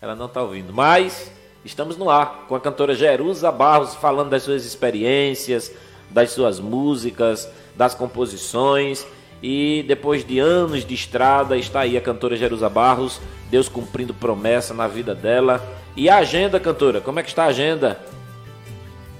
Ela 0.00 0.14
não 0.14 0.28
tá 0.28 0.42
ouvindo. 0.42 0.72
Mas 0.72 1.30
estamos 1.64 1.96
no 1.96 2.08
ar 2.08 2.44
com 2.48 2.54
a 2.54 2.60
cantora 2.60 2.94
Jerusa 2.94 3.50
Barros 3.50 3.94
falando 3.94 4.30
das 4.30 4.44
suas 4.44 4.64
experiências, 4.64 5.72
das 6.10 6.30
suas 6.30 6.60
músicas, 6.60 7.50
das 7.74 7.94
composições. 7.94 9.06
E 9.42 9.84
depois 9.86 10.24
de 10.24 10.38
anos 10.38 10.84
de 10.84 10.94
estrada, 10.94 11.56
está 11.56 11.80
aí 11.80 11.96
a 11.96 12.00
cantora 12.00 12.36
Jerusa 12.36 12.68
Barros, 12.68 13.20
Deus 13.50 13.68
cumprindo 13.68 14.12
promessa 14.14 14.74
na 14.74 14.86
vida 14.88 15.14
dela. 15.14 15.62
E 15.96 16.08
a 16.08 16.18
agenda, 16.18 16.58
cantora, 16.60 17.00
como 17.00 17.20
é 17.20 17.22
que 17.22 17.28
está 17.28 17.44
a 17.44 17.48
agenda? 17.48 18.00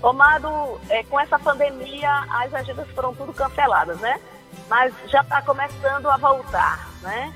Omado, 0.03 0.81
é, 0.89 1.03
com 1.05 1.19
essa 1.19 1.39
pandemia, 1.39 2.11
as 2.31 2.55
agendas 2.55 2.89
foram 2.91 3.15
tudo 3.15 3.33
canceladas, 3.33 3.99
né? 3.99 4.21
Mas 4.69 4.95
já 5.07 5.23
está 5.23 5.43
começando 5.43 6.07
a 6.07 6.17
voltar, 6.17 6.89
né? 7.03 7.33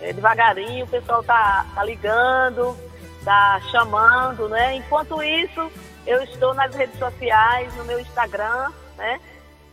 É, 0.00 0.12
devagarinho, 0.12 0.84
o 0.84 0.88
pessoal 0.88 1.22
tá, 1.22 1.64
tá 1.74 1.84
ligando, 1.84 2.76
tá 3.24 3.60
chamando, 3.70 4.48
né? 4.48 4.74
Enquanto 4.76 5.22
isso, 5.22 5.70
eu 6.06 6.22
estou 6.24 6.52
nas 6.54 6.74
redes 6.74 6.98
sociais, 6.98 7.74
no 7.76 7.84
meu 7.84 7.98
Instagram, 8.00 8.70
né? 8.96 9.20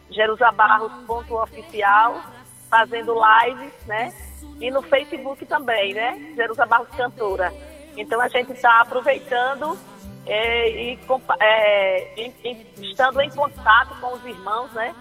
jerusabarros.oficial, 0.10 2.22
fazendo 2.70 3.16
lives, 3.46 3.74
né? 3.86 4.14
E 4.60 4.70
no 4.72 4.82
Facebook 4.82 5.46
também, 5.46 5.94
né? 5.94 6.34
Jerusa 6.36 6.66
Barros 6.66 6.90
Cantora. 6.96 7.54
Então 7.98 8.20
a 8.22 8.28
gente 8.28 8.52
está 8.54 8.82
aproveitando 8.82 9.78
é, 10.26 10.70
e 10.70 11.00
é, 11.40 12.14
em- 12.22 12.36
em- 12.44 12.68
estando 12.92 13.20
em 13.22 13.30
contato 13.30 13.96
com 14.00 14.14
os 14.14 14.26
irmãos, 14.26 14.72
né? 14.74 14.94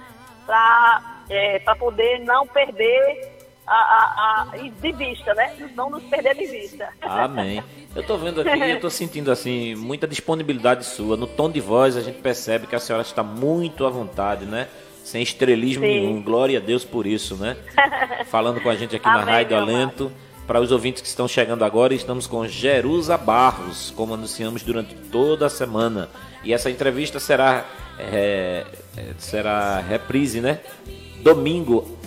Para 0.47 1.77
poder 1.79 2.19
não 2.21 2.47
perder 2.47 3.40
a, 3.75 4.47
a, 4.53 4.57
de 4.57 4.93
vista, 4.93 5.35
né? 5.35 5.71
Não 5.75 5.91
nos 5.91 6.03
perder 6.05 6.35
de 6.35 6.47
vista. 6.47 6.89
Amém. 7.00 7.62
Eu 7.95 8.03
tô 8.05 8.17
vendo 8.17 8.41
aqui, 8.41 8.71
eu 8.71 8.81
tô 8.81 8.91
sentindo 8.91 9.31
assim 9.31 9.75
muita 9.75 10.07
disponibilidade 10.07 10.85
sua. 10.85 11.17
No 11.17 11.27
tom 11.27 11.50
de 11.50 11.61
voz 11.61 11.97
a 11.97 12.00
gente 12.00 12.21
percebe 12.21 12.67
que 12.67 12.77
a 12.77 12.81
senhora 12.81 13.03
está 13.03 13.23
muito 13.23 13.87
à 13.87 13.91
vontade, 13.91 14.45
né? 14.45 14.69
Sem 15.05 15.23
estrelismo 15.23 15.85
Sim. 15.85 15.89
nenhum. 15.89 16.23
Glória 16.23 16.59
a 16.59 16.62
Deus 16.62 16.85
por 16.85 17.07
isso, 17.07 17.37
né? 17.37 17.57
Falando 18.27 18.61
com 18.61 18.69
a 18.69 18.77
gente 18.77 18.97
aqui 18.97 19.07
na 19.07 19.23
Amém, 19.23 19.35
Rádio 19.35 19.57
meu 19.57 19.61
Alento. 19.61 20.12
Para 20.47 20.61
os 20.61 20.73
ouvintes 20.73 21.00
que 21.00 21.09
estão 21.09 21.28
chegando 21.28 21.65
agora, 21.65 21.95
estamos 21.95 22.26
com 22.26 22.47
Jerusa 22.47 23.17
Barros, 23.17 23.93
como 23.97 24.15
anunciamos 24.15 24.63
durante 24.63 24.95
toda 24.95 25.47
a 25.47 25.49
semana. 25.49 26.09
E 26.43 26.52
essa 26.52 26.71
entrevista 26.71 27.21
será, 27.21 27.65
é, 27.99 28.67
é, 28.97 29.15
será 29.19 29.78
reprise, 29.78 30.41
né? 30.41 30.59
Domingo, 31.23 31.99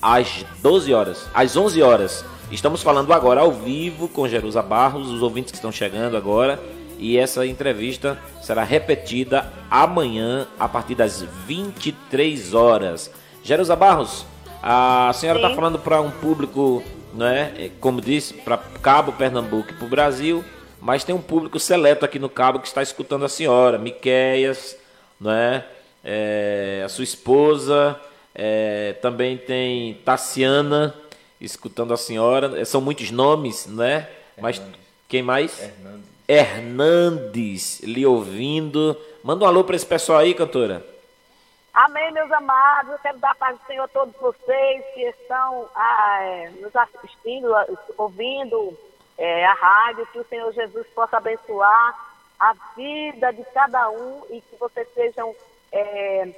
às 0.00 0.44
12 0.62 0.92
horas, 0.92 1.28
às 1.34 1.56
11 1.56 1.82
horas. 1.82 2.24
Estamos 2.50 2.82
falando 2.82 3.12
agora 3.12 3.40
ao 3.40 3.52
vivo 3.52 4.08
com 4.08 4.28
Jerusa 4.28 4.62
Barros, 4.62 5.10
os 5.10 5.22
ouvintes 5.22 5.50
que 5.50 5.58
estão 5.58 5.72
chegando 5.72 6.16
agora. 6.16 6.60
E 6.98 7.18
essa 7.18 7.46
entrevista 7.46 8.18
será 8.40 8.62
repetida 8.64 9.52
amanhã 9.70 10.46
a 10.58 10.68
partir 10.68 10.94
das 10.94 11.22
23 11.46 12.54
horas. 12.54 13.10
Jerusa 13.42 13.76
Barros, 13.76 14.24
a 14.62 15.12
senhora 15.12 15.38
está 15.38 15.54
falando 15.54 15.78
para 15.78 16.00
um 16.00 16.10
público, 16.10 16.82
né, 17.14 17.52
é, 17.58 17.70
como 17.80 18.00
disse, 18.00 18.34
para 18.34 18.56
Cabo 18.56 19.12
Pernambuco 19.12 19.70
e 19.70 19.74
para 19.74 19.86
o 19.86 19.88
Brasil, 19.90 20.44
mas 20.80 21.04
tem 21.04 21.14
um 21.14 21.20
público 21.20 21.60
seleto 21.60 22.04
aqui 22.04 22.18
no 22.18 22.28
Cabo 22.28 22.58
que 22.58 22.66
está 22.66 22.82
escutando 22.82 23.24
a 23.24 23.28
senhora, 23.28 23.78
Miqueias, 23.78 24.76
né, 25.20 25.64
é, 26.02 26.82
a 26.84 26.88
sua 26.88 27.04
esposa, 27.04 28.00
é, 28.38 28.92
também 29.00 29.38
tem 29.38 29.94
Tassiana 30.04 30.94
escutando 31.40 31.94
a 31.94 31.96
senhora. 31.96 32.60
É, 32.60 32.64
São 32.64 32.82
muitos 32.82 33.10
nomes, 33.10 33.66
né? 33.66 34.08
Mas 34.38 34.60
quem 35.08 35.22
mais? 35.22 35.72
Hernandes 36.28 37.80
lhe 37.80 38.04
ouvindo. 38.04 38.94
Manda 39.24 39.44
um 39.44 39.48
alô 39.48 39.64
para 39.64 39.74
esse 39.74 39.86
pessoal 39.86 40.18
aí, 40.18 40.34
cantora. 40.34 40.84
Amém, 41.72 42.12
meus 42.12 42.30
amados. 42.30 42.92
Eu 42.92 42.98
quero 42.98 43.18
dar 43.18 43.30
a 43.30 43.34
paz 43.34 43.58
do 43.58 43.66
Senhor 43.66 43.84
a 43.84 43.88
todos 43.88 44.14
vocês 44.20 44.84
que 44.94 45.02
estão 45.02 45.68
ah, 45.74 46.18
é, 46.20 46.50
nos 46.60 46.74
assistindo, 46.76 47.48
ouvindo 47.96 48.76
é, 49.16 49.46
a 49.46 49.54
rádio. 49.54 50.06
Que 50.12 50.18
o 50.18 50.26
Senhor 50.28 50.52
Jesus 50.52 50.86
possa 50.94 51.16
abençoar 51.16 52.06
a 52.38 52.54
vida 52.76 53.32
de 53.32 53.44
cada 53.54 53.88
um 53.88 54.22
e 54.28 54.42
que 54.42 54.56
vocês 54.58 54.86
sejam 54.94 55.34
é, 55.72 56.28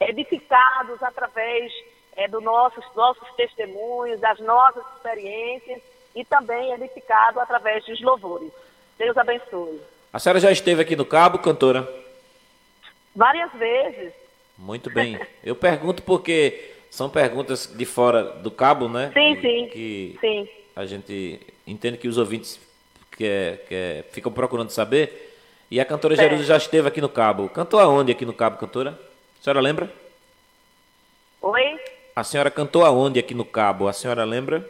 edificados 0.00 1.02
através 1.02 1.72
é, 2.16 2.28
dos 2.28 2.42
nossos, 2.42 2.84
nossos 2.94 3.28
testemunhos, 3.36 4.20
das 4.20 4.38
nossas 4.40 4.82
experiências 4.96 5.80
e 6.14 6.24
também 6.24 6.72
edificado 6.72 7.40
através 7.40 7.84
dos 7.84 8.00
louvores. 8.00 8.50
Deus 8.98 9.16
abençoe. 9.16 9.80
A 10.12 10.18
senhora 10.18 10.40
já 10.40 10.50
esteve 10.50 10.82
aqui 10.82 10.96
no 10.96 11.04
Cabo, 11.04 11.38
cantora? 11.38 11.88
Várias 13.14 13.52
vezes. 13.52 14.12
Muito 14.56 14.90
bem. 14.90 15.18
Eu 15.44 15.54
pergunto 15.54 16.02
porque 16.02 16.72
são 16.90 17.08
perguntas 17.08 17.66
de 17.66 17.84
fora 17.84 18.24
do 18.24 18.50
Cabo, 18.50 18.88
né? 18.88 19.10
Sim, 19.14 19.36
Que- 19.36 19.40
sim. 19.40 19.68
Que 19.68 20.18
Sim. 20.20 20.48
a 20.74 20.86
gente 20.86 21.40
entende 21.66 21.98
que 21.98 22.08
os 22.08 22.16
ouvintes 22.18 22.58
que, 23.12 23.58
que 23.68 24.04
ficam 24.10 24.32
procurando 24.32 24.70
saber. 24.70 25.26
E 25.70 25.78
a 25.80 25.84
cantora. 25.84 26.16
Jerusa 26.16 26.44
já 26.44 26.56
esteve 26.56 26.88
aqui 26.88 27.00
no 27.00 27.08
Cabo. 27.08 27.48
Cantou 27.48 27.78
aonde 27.78 28.10
aqui 28.10 28.24
no 28.24 28.32
Cabo, 28.32 28.56
cantora? 28.56 28.98
A 29.40 29.42
senhora 29.42 29.60
lembra? 29.60 29.92
Oi? 31.40 31.80
A 32.14 32.24
senhora 32.24 32.50
cantou 32.50 32.84
aonde 32.84 33.20
aqui 33.20 33.34
no 33.34 33.44
Cabo? 33.44 33.86
A 33.86 33.92
senhora 33.92 34.24
lembra? 34.24 34.68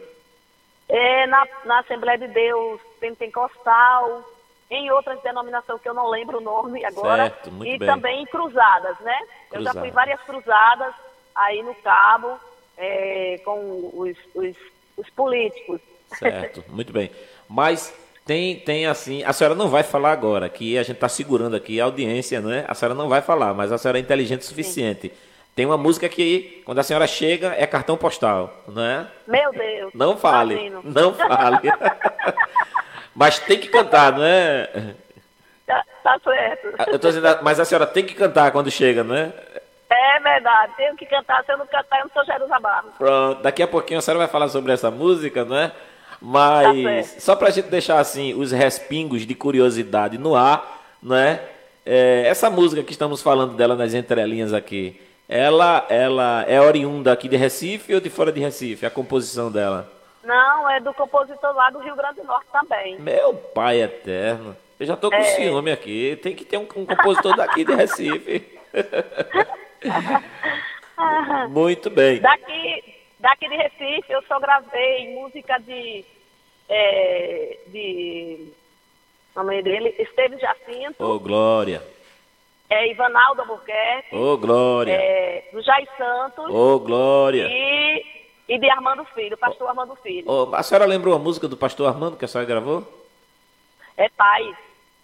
É, 0.87 1.25
na, 1.27 1.47
na 1.65 1.79
Assembleia 1.79 2.17
de 2.17 2.27
Deus 2.27 2.79
Pentecostal, 2.99 4.23
em 4.69 4.91
outras 4.91 5.21
denominações 5.21 5.81
que 5.81 5.89
eu 5.89 5.93
não 5.93 6.07
lembro 6.09 6.37
o 6.37 6.41
nome 6.41 6.85
agora. 6.85 7.23
Certo, 7.23 7.51
muito 7.51 7.73
e 7.73 7.77
bem. 7.77 7.87
também 7.87 8.21
em 8.21 8.25
cruzadas, 8.25 8.99
né? 8.99 9.17
Eu 9.51 9.63
já 9.63 9.71
fui 9.71 9.89
Cruzadas. 9.89 9.93
várias 9.93 10.21
cruzadas 10.21 10.93
aí 11.35 11.63
no 11.63 11.73
Cabo 11.75 12.39
é, 12.77 13.41
com 13.43 13.91
os, 13.93 14.17
os, 14.35 14.55
os 14.95 15.09
políticos. 15.11 15.81
Certo, 16.17 16.63
muito 16.69 16.93
bem. 16.93 17.11
Mas 17.47 17.93
tem, 18.29 18.57
tem 18.57 18.85
assim, 18.85 19.23
a 19.23 19.33
senhora 19.33 19.55
não 19.55 19.69
vai 19.69 19.81
falar 19.81 20.11
agora, 20.11 20.47
que 20.47 20.77
a 20.77 20.83
gente 20.83 20.97
está 20.97 21.09
segurando 21.09 21.55
aqui 21.55 21.81
a 21.81 21.85
audiência, 21.85 22.39
né? 22.39 22.63
A 22.67 22.75
senhora 22.75 22.93
não 22.93 23.09
vai 23.09 23.23
falar, 23.23 23.55
mas 23.55 23.71
a 23.71 23.77
senhora 23.79 23.97
é 23.97 24.01
inteligente 24.01 24.41
o 24.41 24.45
suficiente. 24.45 25.11
Tem 25.55 25.65
uma 25.65 25.79
música 25.79 26.07
que, 26.07 26.61
quando 26.63 26.77
a 26.77 26.83
senhora 26.83 27.07
chega, 27.07 27.55
é 27.57 27.65
cartão 27.65 27.97
postal, 27.97 28.53
não 28.67 28.83
é? 28.83 29.07
Meu 29.27 29.51
Deus. 29.51 29.91
Não 29.95 30.15
fale, 30.15 30.53
imagino. 30.53 30.81
não 30.85 31.11
fale. 31.11 31.71
mas 33.15 33.39
tem 33.39 33.59
que 33.59 33.67
cantar, 33.67 34.11
não 34.11 34.23
é? 34.23 34.93
Tá, 35.65 35.83
tá 36.03 36.19
certo. 36.23 36.67
Eu 36.87 36.99
tô 36.99 37.07
dizendo, 37.07 37.39
mas 37.41 37.59
a 37.59 37.65
senhora 37.65 37.87
tem 37.87 38.05
que 38.05 38.13
cantar 38.13 38.51
quando 38.51 38.69
chega, 38.69 39.03
não 39.03 39.15
é? 39.15 39.33
É 39.89 40.19
verdade, 40.19 40.73
tenho 40.77 40.95
que 40.95 41.07
cantar. 41.07 41.43
Se 41.45 41.51
eu 41.51 41.57
não 41.57 41.65
cantar, 41.65 41.97
eu 41.97 42.03
não 42.03 42.11
sou 42.11 42.23
Jerusa 42.25 42.59
Barros. 42.59 42.91
Pronto, 42.95 43.41
daqui 43.41 43.63
a 43.63 43.67
pouquinho 43.67 43.97
a 43.97 44.03
senhora 44.03 44.19
vai 44.19 44.27
falar 44.27 44.49
sobre 44.49 44.71
essa 44.71 44.91
música, 44.91 45.43
né? 45.43 45.71
Mas 46.21 47.13
Tá 47.13 47.19
só 47.19 47.35
pra 47.35 47.49
gente 47.49 47.67
deixar 47.69 47.99
assim 47.99 48.33
os 48.33 48.51
respingos 48.51 49.25
de 49.25 49.33
curiosidade 49.35 50.17
no 50.17 50.35
ar, 50.35 50.81
né? 51.01 51.39
É, 51.85 52.23
essa 52.27 52.49
música 52.49 52.83
que 52.83 52.91
estamos 52.91 53.21
falando 53.21 53.55
dela 53.55 53.75
nas 53.75 53.93
entrelinhas 53.93 54.53
aqui, 54.53 54.99
ela, 55.27 55.85
ela 55.89 56.43
é 56.47 56.59
oriunda 56.61 57.11
aqui 57.13 57.27
de 57.27 57.35
Recife 57.37 57.93
ou 57.95 58.01
de 58.01 58.09
fora 58.09 58.31
de 58.31 58.39
Recife? 58.39 58.85
A 58.85 58.89
composição 58.89 59.51
dela? 59.51 59.91
Não, 60.23 60.69
é 60.69 60.79
do 60.79 60.93
compositor 60.93 61.55
lá 61.55 61.69
do 61.69 61.79
Rio 61.79 61.95
Grande 61.95 62.21
do 62.21 62.27
Norte 62.27 62.45
também. 62.51 62.99
Meu 62.99 63.33
pai 63.33 63.81
eterno, 63.81 64.55
eu 64.79 64.85
já 64.85 64.95
tô 64.97 65.09
com 65.09 65.15
É. 65.15 65.23
ciúme 65.23 65.71
aqui. 65.71 66.19
Tem 66.21 66.35
que 66.35 66.43
ter 66.45 66.57
um, 66.57 66.67
um 66.75 66.85
compositor 66.85 67.35
daqui 67.35 67.63
de 67.63 67.73
Recife. 67.73 68.45
Muito 71.49 71.89
bem. 71.89 72.19
Daqui, 72.19 72.83
daqui 73.19 73.47
de 73.49 73.55
Recife, 73.55 74.11
eu 74.11 74.21
só 74.23 74.39
gravei 74.39 75.13
música 75.13 75.57
de. 75.59 76.05
É, 76.67 77.57
de. 77.67 78.53
O 79.35 79.39
nome 79.43 79.61
dele? 79.61 79.95
Esteves 79.97 80.39
Jacinto. 80.39 81.03
Ô, 81.03 81.19
Glória. 81.19 81.81
É, 82.69 82.91
Ivanaldo 82.91 83.41
Albuquerque. 83.41 84.15
Ô, 84.15 84.37
Glória. 84.37 84.93
É, 84.93 85.49
do 85.51 85.61
Jair 85.61 85.87
Santos. 85.97 86.45
Ô, 86.53 86.79
Glória. 86.79 87.47
E, 87.49 88.05
e 88.47 88.59
de 88.59 88.69
Armando 88.69 89.03
Filho, 89.05 89.37
pastor 89.37 89.69
Armando 89.69 89.95
Filho. 89.95 90.29
A 90.53 90.61
senhora 90.63 90.85
lembrou 90.85 91.15
a 91.15 91.19
música 91.19 91.47
do 91.47 91.57
pastor 91.57 91.87
Armando 91.87 92.17
que 92.17 92.25
a 92.25 92.27
senhora 92.27 92.47
gravou? 92.47 92.85
É 93.97 94.07
pai. 94.09 94.55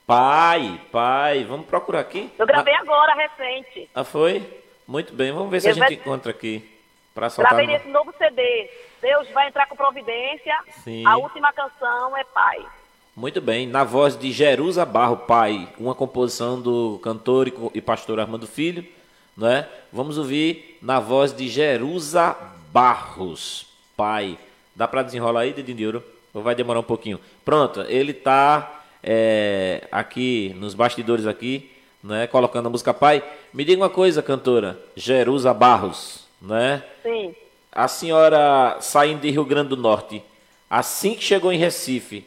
Pai, 0.05 0.81
pai. 0.91 1.43
Vamos 1.45 1.65
procurar 1.65 2.01
aqui? 2.01 2.29
Eu 2.37 2.45
gravei 2.45 2.73
agora, 2.75 3.13
recente. 3.15 3.89
Ah, 3.95 4.03
foi? 4.03 4.43
Muito 4.87 5.13
bem. 5.13 5.31
Vamos 5.31 5.49
ver 5.49 5.61
se 5.61 5.67
a 5.67 5.71
Eu 5.71 5.75
gente 5.75 5.85
vai- 5.85 5.93
encontra 5.95 6.29
aqui. 6.31 6.74
Pra 7.15 7.29
soltar 7.29 7.55
Gravei 7.55 7.65
nesse 7.65 7.87
novo 7.87 8.13
CD. 8.17 8.69
Deus 9.01 9.29
vai 9.29 9.47
entrar 9.47 9.67
com 9.67 9.75
providência. 9.75 10.53
Sim. 10.83 11.05
A 11.07 11.15
última 11.15 11.53
canção 11.53 12.15
é 12.17 12.25
pai. 12.25 12.65
Muito 13.15 13.39
bem, 13.39 13.65
na 13.65 13.85
voz 13.85 14.17
de 14.17 14.33
Jerusa 14.33 14.85
Barro 14.85 15.15
Pai, 15.15 15.69
uma 15.79 15.95
composição 15.95 16.59
do 16.59 16.99
cantor 17.01 17.49
e 17.73 17.79
pastor 17.79 18.19
Armando 18.19 18.45
Filho, 18.45 18.85
não 19.37 19.47
é? 19.47 19.69
Vamos 19.93 20.17
ouvir 20.17 20.77
na 20.81 20.99
voz 20.99 21.33
de 21.33 21.47
Jerusa 21.47 22.35
Barros 22.73 23.65
Pai. 23.95 24.37
Dá 24.75 24.85
para 24.85 25.01
desenrolar 25.01 25.41
aí, 25.41 25.55
Ouro? 25.85 26.03
Ou 26.33 26.43
vai 26.43 26.53
demorar 26.53 26.81
um 26.81 26.83
pouquinho? 26.83 27.17
Pronto, 27.45 27.83
ele 27.83 28.11
tá 28.11 28.83
é, 29.01 29.87
aqui 29.89 30.53
nos 30.57 30.73
bastidores 30.73 31.25
aqui, 31.25 31.71
né? 32.03 32.27
Colocando 32.27 32.65
a 32.65 32.69
música 32.69 32.93
Pai. 32.93 33.23
Me 33.53 33.63
diga 33.63 33.81
uma 33.81 33.89
coisa, 33.89 34.21
cantora, 34.21 34.77
Jerusa 34.97 35.53
Barros, 35.53 36.24
né? 36.41 36.83
Sim. 37.01 37.35
A 37.71 37.87
senhora 37.87 38.77
saindo 38.81 39.21
de 39.21 39.31
Rio 39.31 39.45
Grande 39.45 39.69
do 39.69 39.77
Norte, 39.77 40.23
assim 40.69 41.15
que 41.15 41.23
chegou 41.23 41.51
em 41.51 41.57
Recife, 41.57 42.25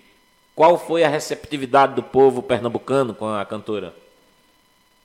qual 0.55 0.77
foi 0.77 1.05
a 1.05 1.09
receptividade 1.09 1.95
do 1.95 2.03
povo 2.03 2.43
pernambucano 2.43 3.15
com 3.15 3.29
a 3.29 3.45
cantora? 3.45 3.95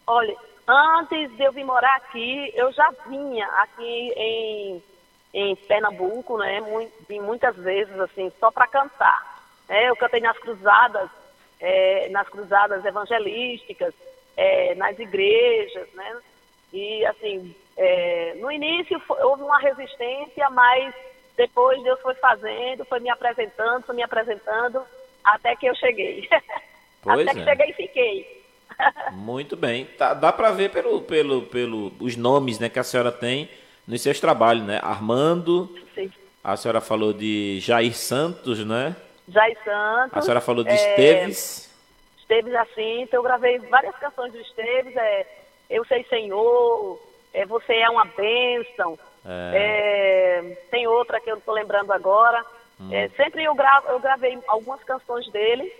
Olha, 0.08 0.36
antes 0.68 1.32
de 1.38 1.44
eu 1.44 1.52
vir 1.52 1.64
morar 1.64 1.96
aqui, 1.98 2.52
eu 2.56 2.72
já 2.72 2.92
vinha 3.08 3.46
aqui 3.48 4.14
em, 4.18 4.84
em 5.34 5.56
Pernambuco, 5.56 6.38
né? 6.38 6.60
Vim 7.08 7.20
muitas 7.20 7.56
vezes, 7.56 7.98
assim, 8.00 8.32
só 8.40 8.50
para 8.52 8.68
cantar. 8.68 9.46
É, 9.70 9.90
eu 9.90 9.96
cantei 9.96 10.20
nas 10.20 10.38
cruzadas, 10.40 11.10
é, 11.60 12.10
nas 12.10 12.28
cruzadas 12.28 12.84
evangelísticas, 12.84 13.94
é, 14.36 14.76
nas 14.76 14.98
igrejas, 14.98 15.88
né? 15.94 16.18
E, 16.74 17.06
assim, 17.06 17.56
é, 17.78 18.36
no 18.36 18.52
início 18.52 19.00
fo- 19.02 19.18
houve 19.22 19.44
uma 19.44 19.60
resistência, 19.60 20.50
mas 20.50 20.94
depois 21.36 21.82
Deus 21.84 22.00
foi 22.02 22.14
fazendo, 22.16 22.86
foi 22.86 23.00
me 23.00 23.10
apresentando, 23.10 23.84
foi 23.86 23.96
me 23.96 24.04
apresentando, 24.04 24.82
até 25.24 25.56
que 25.56 25.66
eu 25.66 25.76
cheguei. 25.76 26.28
Até 27.06 27.34
que 27.34 27.40
é. 27.40 27.44
cheguei 27.44 27.70
e 27.70 27.74
fiquei. 27.74 28.44
Muito 29.12 29.58
bem. 29.58 29.84
Tá- 29.98 30.14
dá 30.14 30.32
para 30.32 30.52
ver 30.52 30.72
pelo, 30.72 31.02
pelo, 31.02 31.42
pelo 31.44 31.92
os 32.00 32.16
nomes 32.16 32.60
né, 32.60 32.70
que 32.70 32.80
a 32.80 32.84
senhora 32.84 33.12
tem 33.12 33.50
nos 33.86 34.02
seus 34.02 34.22
trabalhos, 34.22 34.64
né? 34.66 34.80
Armando, 34.82 35.70
Sim. 35.94 36.10
a 36.42 36.56
senhora 36.56 36.80
falou 36.80 37.12
de 37.12 37.60
Jair 37.60 37.94
Santos, 37.94 38.66
né? 38.66 38.96
Jair 39.28 39.58
Santos. 39.66 40.18
A 40.18 40.22
senhora 40.22 40.40
falou 40.40 40.64
de 40.64 40.70
é, 40.70 40.76
Esteves. 40.76 41.70
Esteves 42.20 42.54
Jacinto. 42.54 43.14
Eu 43.14 43.22
gravei 43.24 43.60
várias 43.60 43.96
canções 43.98 44.32
do 44.32 44.40
Esteves. 44.40 44.96
É, 44.96 45.28
eu 45.70 45.84
Sei 45.86 46.06
Senhor, 46.06 47.00
é, 47.34 47.46
Você 47.46 47.74
é 47.74 47.90
uma 47.90 48.06
Bênção. 48.06 48.98
É, 49.26 50.58
tem 50.70 50.86
outra 50.88 51.20
que 51.20 51.30
eu 51.30 51.36
não 51.36 51.40
estou 51.40 51.54
lembrando 51.54 51.92
agora. 51.94 52.46
Hum. 52.80 52.90
É, 52.92 53.08
sempre 53.10 53.44
eu, 53.44 53.56
gravo, 53.56 53.88
eu 53.90 54.00
gravei 54.00 54.38
algumas 54.48 54.84
canções 54.84 55.30
dele. 55.32 55.72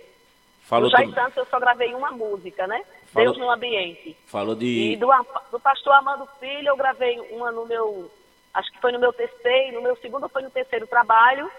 Falou, 0.62 0.88
do 0.88 0.96
Jair 0.96 1.12
Santos 1.12 1.36
eu 1.36 1.46
só 1.46 1.60
gravei 1.60 1.94
uma 1.94 2.10
música, 2.10 2.66
né? 2.66 2.82
Falou- 3.12 3.32
Deus 3.32 3.38
no 3.38 3.50
Ambiente. 3.50 4.16
falou 4.26 4.54
E 4.54 4.56
de. 4.56 4.96
do, 4.96 5.08
do 5.50 5.60
pastor 5.60 5.92
Amado 5.92 6.26
Filho 6.40 6.68
eu 6.68 6.76
gravei 6.76 7.20
uma 7.32 7.52
no 7.52 7.66
meu, 7.66 8.10
acho 8.54 8.72
que 8.72 8.80
foi 8.80 8.90
no 8.90 8.98
meu 8.98 9.12
terceiro, 9.12 9.74
no 9.76 9.82
meu 9.82 9.94
segundo 9.96 10.26
foi 10.28 10.40
no 10.40 10.50
terceiro 10.50 10.86
trabalho, 10.86 11.50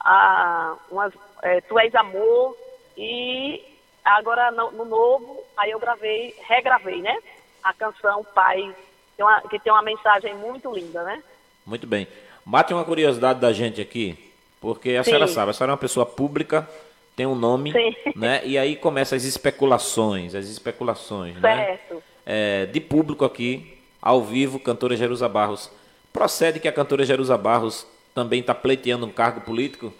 a, 0.00 0.76
umas, 0.90 1.12
é, 1.42 1.60
Tu 1.60 1.78
És 1.78 1.94
Amor, 1.94 2.56
e 2.96 3.64
agora 4.04 4.50
no, 4.50 4.72
no 4.72 4.84
novo, 4.84 5.44
aí 5.56 5.70
eu 5.70 5.78
gravei, 5.78 6.34
regravei, 6.48 7.00
né? 7.00 7.16
A 7.62 7.72
canção 7.72 8.24
Pai, 8.34 8.74
tem 9.20 9.26
uma- 9.26 9.40
que 9.42 9.58
tem 9.58 9.70
uma 9.70 9.82
mensagem 9.82 10.34
muito 10.34 10.72
linda, 10.74 11.02
né? 11.04 11.22
Muito 11.66 11.86
bem. 11.86 12.08
Mate 12.44 12.72
uma 12.72 12.84
curiosidade 12.84 13.38
da 13.38 13.52
gente 13.52 13.78
aqui, 13.78 14.18
porque 14.60 14.96
a 14.96 15.04
Sim. 15.04 15.10
senhora 15.10 15.26
sabe, 15.26 15.50
a 15.50 15.52
senhora 15.52 15.72
é 15.72 15.74
uma 15.74 15.78
pessoa 15.78 16.06
pública, 16.06 16.66
tem 17.14 17.26
um 17.26 17.34
nome, 17.34 17.70
Sim. 17.70 17.94
né? 18.16 18.40
E 18.44 18.56
aí 18.56 18.76
começam 18.76 19.14
as 19.16 19.24
especulações, 19.24 20.34
as 20.34 20.46
especulações, 20.46 21.34
né? 21.34 21.66
Certo. 21.66 22.02
É, 22.24 22.64
de 22.64 22.80
público 22.80 23.24
aqui, 23.26 23.78
ao 24.00 24.22
vivo, 24.22 24.58
cantora 24.58 24.96
Jerusa 24.96 25.28
Barros. 25.28 25.70
Procede 26.10 26.58
que 26.58 26.66
a 26.68 26.72
cantora 26.72 27.04
Jerusa 27.04 27.36
Barros 27.36 27.86
também 28.14 28.40
está 28.40 28.54
pleiteando 28.54 29.04
um 29.04 29.12
cargo 29.12 29.42
político? 29.42 29.92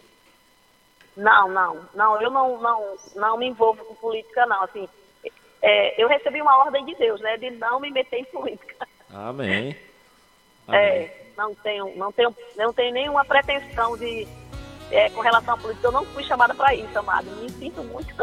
Não, 1.15 1.47
não, 1.49 1.77
não, 1.95 2.23
eu 2.23 2.31
não, 2.31 2.59
não, 2.59 2.97
não 3.17 3.37
me 3.37 3.47
envolvo 3.47 3.85
com 3.85 3.95
política, 3.97 4.47
não. 4.47 4.63
Assim, 4.63 4.89
é, 5.61 6.03
eu 6.03 6.09
recebi 6.09 6.41
uma 6.41 6.57
ordem 6.59 6.85
de 6.87 6.95
Deus, 6.95 7.21
né? 7.21 7.37
De 7.37 7.51
não 7.51 7.79
me 7.81 7.91
meter 7.91 8.21
em 8.21 8.25
política. 8.25 8.89
Amém. 9.13 9.77
Amém. 10.67 10.81
É, 10.81 11.17
não 11.37 11.55
tenho, 11.55 11.97
não 11.97 12.13
tenho, 12.13 12.37
não 12.57 12.73
tenho 12.73 12.93
nenhuma 12.93 13.25
pretensão 13.25 13.97
de 13.97 14.27
é, 14.91 15.09
com 15.11 15.21
relação 15.21 15.55
à 15.55 15.57
política. 15.57 15.89
Eu 15.89 15.93
não 15.93 16.05
fui 16.07 16.23
chamada 16.25 16.55
para 16.55 16.75
isso, 16.75 16.99
amado. 16.99 17.27
Me 17.41 17.49
sinto 17.51 17.83
muito. 17.85 18.15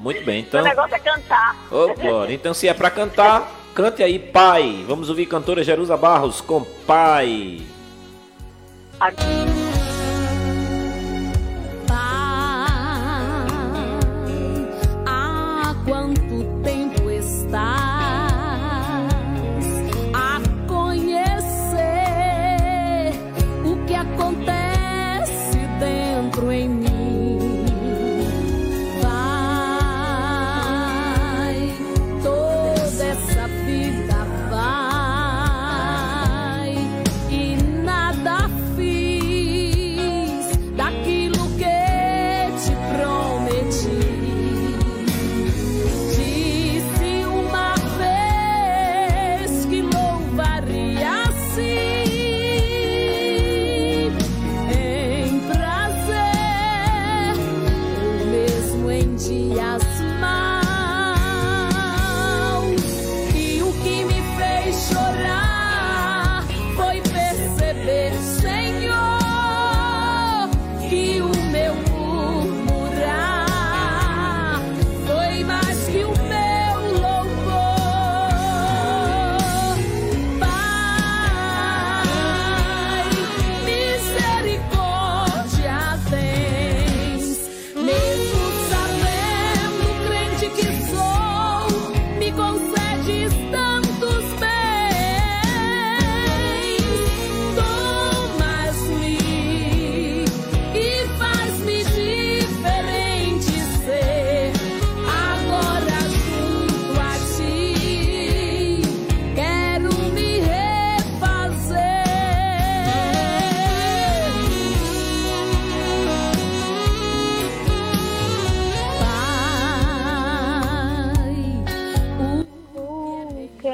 Muito 0.00 0.24
bem, 0.24 0.40
então. 0.40 0.62
negócio 0.62 0.94
é 0.94 0.98
cantar. 0.98 1.54
Ô, 1.70 1.92
Glória. 1.92 2.32
Então, 2.32 2.54
se 2.54 2.66
é 2.66 2.72
para 2.72 2.90
cantar, 2.90 3.46
cante 3.74 4.02
aí, 4.02 4.18
Pai. 4.18 4.82
Vamos 4.88 5.10
ouvir 5.10 5.26
cantora 5.26 5.62
Jerusa 5.62 5.94
Barros 5.94 6.40
com 6.40 6.64
Pai. 6.64 7.60
Pai, 8.98 9.14
há 15.04 15.74
quanto 15.84 16.29
way 26.50 26.89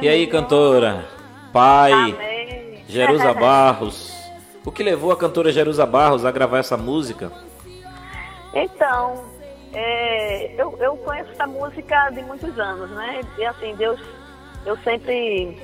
E 0.07 0.09
aí, 0.09 0.25
cantora? 0.29 1.05
Pai, 1.53 1.91
Amém. 1.91 2.85
Jerusa 2.87 3.35
Barros. 3.35 4.17
O 4.65 4.71
que 4.71 4.81
levou 4.81 5.11
a 5.11 5.17
cantora 5.17 5.51
Jerusa 5.51 5.85
Barros 5.85 6.25
a 6.25 6.31
gravar 6.31 6.59
essa 6.59 6.77
música? 6.77 7.33
Então, 8.55 9.25
é, 9.73 10.55
eu, 10.57 10.79
eu 10.79 10.97
conheço 10.99 11.33
essa 11.33 11.49
música 11.49 12.11
de 12.11 12.23
muitos 12.23 12.57
anos, 12.57 12.89
né? 12.91 13.21
E 13.37 13.45
assim, 13.47 13.75
Deus, 13.75 14.01
eu 14.65 14.77
sempre 14.85 15.61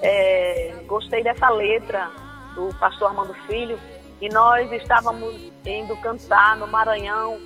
é, 0.00 0.74
gostei 0.86 1.22
dessa 1.22 1.50
letra 1.50 2.08
do 2.54 2.74
pastor 2.80 3.08
Armando 3.08 3.34
Filho. 3.46 3.78
E 4.22 4.28
nós 4.30 4.72
estávamos 4.72 5.34
indo 5.66 5.94
cantar 5.98 6.56
no 6.56 6.66
Maranhão, 6.66 7.38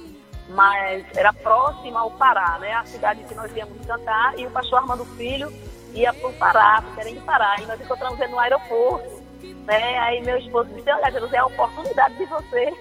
mas 0.50 1.04
era 1.16 1.32
próximo 1.32 1.98
ao 1.98 2.12
Pará, 2.12 2.56
né? 2.61 2.72
A 2.74 2.87
cidade 2.87 3.24
que 3.24 3.35
nós 3.35 3.50
íamos 3.56 3.85
cantar. 3.85 4.38
E 4.38 4.46
o 4.46 4.50
pastor 4.52 4.78
Armando 4.78 5.04
Filho 5.16 5.52
ia 5.96 6.12
para 6.12 6.28
o 6.28 6.32
Pará, 6.35 6.85
querendo 6.94 7.24
Pará. 7.24 7.56
E 7.61 7.66
nós 7.66 7.80
encontramos 7.80 8.20
ele 8.20 8.32
no 8.32 8.38
aeroporto. 8.38 9.22
Né? 9.64 9.98
Aí 9.98 10.20
meu 10.22 10.38
esposo 10.38 10.70
disse, 10.74 10.90
olha, 10.90 11.11
Jerusalém, 11.11 11.38
é 11.38 11.42
a 11.42 11.46
oportunidade 11.46 12.14
de 12.16 12.24
você 12.26 12.72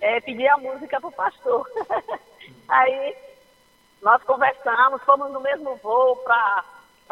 é, 0.00 0.20
pedir 0.20 0.48
a 0.48 0.56
música 0.56 1.00
para 1.00 1.08
o 1.08 1.12
pastor. 1.12 1.68
Aí 2.68 3.16
nós 4.02 4.22
conversamos, 4.24 5.02
fomos 5.02 5.30
no 5.32 5.40
mesmo 5.40 5.76
voo 5.76 6.16
para 6.16 6.64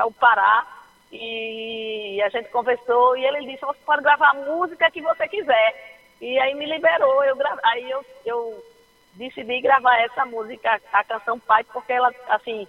o 0.07 0.13
Pará 0.13 0.67
e 1.11 2.21
a 2.23 2.29
gente 2.31 2.49
conversou 2.51 3.17
e 3.17 3.25
ele 3.25 3.51
disse, 3.51 3.65
você 3.65 3.81
pode 3.85 4.03
gravar 4.03 4.31
a 4.31 4.35
música 4.35 4.91
que 4.91 5.01
você 5.03 5.29
quiser. 5.29 5.99
E 6.21 6.39
aí 6.39 6.55
me 6.55 6.67
liberou, 6.67 7.25
eu 7.25 7.35
gra... 7.37 7.59
aí 7.65 7.91
eu, 7.91 8.05
eu 8.25 8.65
decidi 9.15 9.61
gravar 9.61 9.99
essa 9.99 10.25
música, 10.25 10.81
a 10.93 11.05
canção 11.05 11.39
Pai, 11.41 11.65
porque 11.65 11.93
ela, 11.93 12.13
assim, 12.29 12.67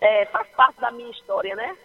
é, 0.00 0.24
faz 0.26 0.46
parte 0.50 0.80
da 0.80 0.90
minha 0.90 1.10
história, 1.10 1.56
né? 1.56 1.76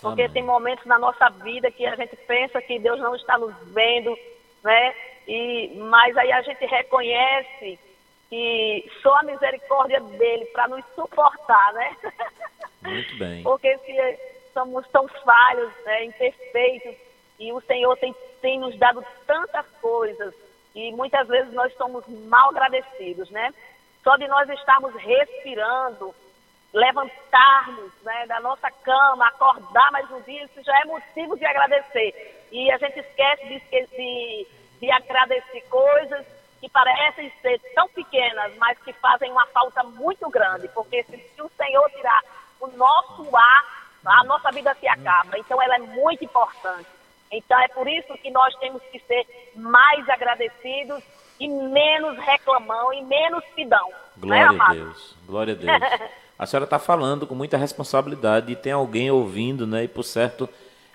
Porque 0.00 0.22
Amém. 0.22 0.32
tem 0.32 0.42
momentos 0.42 0.84
na 0.86 0.98
nossa 0.98 1.28
vida 1.28 1.70
que 1.70 1.84
a 1.86 1.94
gente 1.94 2.16
pensa 2.16 2.60
que 2.62 2.78
Deus 2.78 2.98
não 3.00 3.14
está 3.14 3.38
nos 3.38 3.54
vendo, 3.72 4.16
né? 4.64 4.94
E, 5.28 5.76
mas 5.76 6.16
aí 6.16 6.32
a 6.32 6.42
gente 6.42 6.64
reconhece 6.64 7.78
que 8.28 8.90
só 9.02 9.14
a 9.16 9.22
misericórdia 9.24 10.00
dele 10.00 10.46
para 10.46 10.68
nos 10.68 10.84
suportar, 10.94 11.72
né? 11.74 11.96
Muito 12.82 13.16
bem. 13.18 13.42
Porque 13.44 13.76
se 13.78 14.18
somos 14.54 14.86
tão 14.88 15.06
falhos, 15.08 15.72
né, 15.84 16.04
imperfeitos, 16.04 16.94
e 17.38 17.52
o 17.52 17.60
Senhor 17.62 17.96
tem, 17.98 18.14
tem 18.40 18.58
nos 18.58 18.76
dado 18.78 19.04
tantas 19.26 19.66
coisas, 19.80 20.34
e 20.74 20.92
muitas 20.92 21.26
vezes 21.28 21.52
nós 21.52 21.72
somos 21.76 22.06
mal 22.08 22.50
agradecidos, 22.50 23.30
né? 23.30 23.52
Só 24.02 24.16
de 24.16 24.26
nós 24.28 24.48
estarmos 24.48 24.94
respirando, 24.94 26.14
levantarmos 26.72 27.92
né, 28.02 28.26
da 28.26 28.40
nossa 28.40 28.70
cama, 28.70 29.26
acordar 29.26 29.90
mais 29.92 30.10
um 30.10 30.20
dia, 30.22 30.44
isso 30.44 30.62
já 30.62 30.78
é 30.80 30.84
motivo 30.84 31.36
de 31.36 31.44
agradecer. 31.44 32.46
E 32.52 32.70
a 32.70 32.78
gente 32.78 33.00
esquece 33.00 33.44
de, 33.46 33.86
de, 33.96 34.46
de 34.80 34.90
agradecer 34.90 35.62
coisas 35.68 36.24
que 36.60 36.68
parecem 36.68 37.32
ser 37.40 37.58
tão 37.74 37.88
pequenas, 37.88 38.54
mas 38.56 38.78
que 38.80 38.92
fazem 38.94 39.30
uma 39.32 39.46
falta 39.46 39.82
muito 39.82 40.28
grande, 40.28 40.68
porque 40.68 41.02
se, 41.04 41.16
se 41.16 41.42
o 41.42 41.50
Senhor 41.56 41.90
tirar 41.90 42.22
o 42.60 42.66
nosso 42.68 43.34
ar, 43.34 43.64
a 44.04 44.24
nossa 44.24 44.50
vida 44.50 44.74
se 44.74 44.86
acaba. 44.86 45.38
Então 45.38 45.60
ela 45.62 45.76
é 45.76 45.78
muito 45.78 46.24
importante. 46.24 46.86
Então 47.32 47.58
é 47.60 47.68
por 47.68 47.88
isso 47.88 48.12
que 48.18 48.30
nós 48.30 48.54
temos 48.56 48.82
que 48.90 48.98
ser 49.00 49.26
mais 49.54 50.08
agradecidos 50.08 51.02
e 51.38 51.48
menos 51.48 52.18
reclamão 52.18 52.92
e 52.92 53.02
menos 53.04 53.44
pidão. 53.56 53.88
né, 53.88 53.94
Glória 54.18 54.46
a 54.46 54.50
amado? 54.50 54.74
Deus. 54.74 55.16
Glória 55.26 55.54
a 55.54 55.56
Deus. 55.56 56.10
A 56.40 56.46
senhora 56.46 56.64
está 56.64 56.78
falando 56.78 57.26
com 57.26 57.34
muita 57.34 57.58
responsabilidade 57.58 58.50
e 58.50 58.56
tem 58.56 58.72
alguém 58.72 59.10
ouvindo, 59.10 59.66
né? 59.66 59.84
E 59.84 59.88
por 59.88 60.02
certo, 60.02 60.48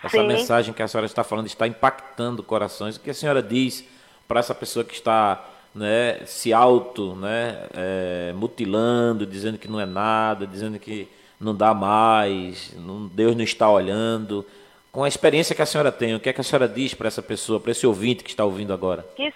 essa 0.03 0.17
Sim. 0.17 0.25
mensagem 0.25 0.73
que 0.73 0.81
a 0.81 0.87
senhora 0.87 1.05
está 1.05 1.23
falando 1.23 1.45
está 1.45 1.67
impactando 1.67 2.41
corações. 2.41 2.95
O 2.95 2.99
que 2.99 3.11
a 3.11 3.13
senhora 3.13 3.43
diz 3.43 3.87
para 4.27 4.39
essa 4.39 4.55
pessoa 4.55 4.83
que 4.83 4.95
está 4.95 5.45
né, 5.75 6.21
se 6.25 6.51
auto 6.51 7.15
né, 7.15 7.67
é, 7.75 8.33
mutilando, 8.33 9.23
dizendo 9.23 9.59
que 9.59 9.67
não 9.67 9.79
é 9.79 9.85
nada, 9.85 10.47
dizendo 10.47 10.79
que 10.79 11.07
não 11.39 11.53
dá 11.53 11.75
mais, 11.75 12.73
não- 12.75 13.05
Deus 13.05 13.35
não 13.35 13.43
está 13.43 13.69
olhando. 13.69 14.43
Com 14.91 15.03
a 15.03 15.07
experiência 15.07 15.53
que 15.55 15.61
a 15.61 15.65
senhora 15.67 15.91
tem, 15.91 16.15
o 16.15 16.19
que 16.19 16.27
é 16.29 16.33
que 16.33 16.41
a 16.41 16.43
senhora 16.43 16.67
diz 16.67 16.95
para 16.95 17.07
essa 17.07 17.21
pessoa, 17.21 17.59
para 17.59 17.69
esse 17.69 17.85
ouvinte 17.85 18.23
que 18.23 18.31
está 18.31 18.43
ouvindo 18.43 18.73
agora? 18.73 19.05
que 19.15 19.31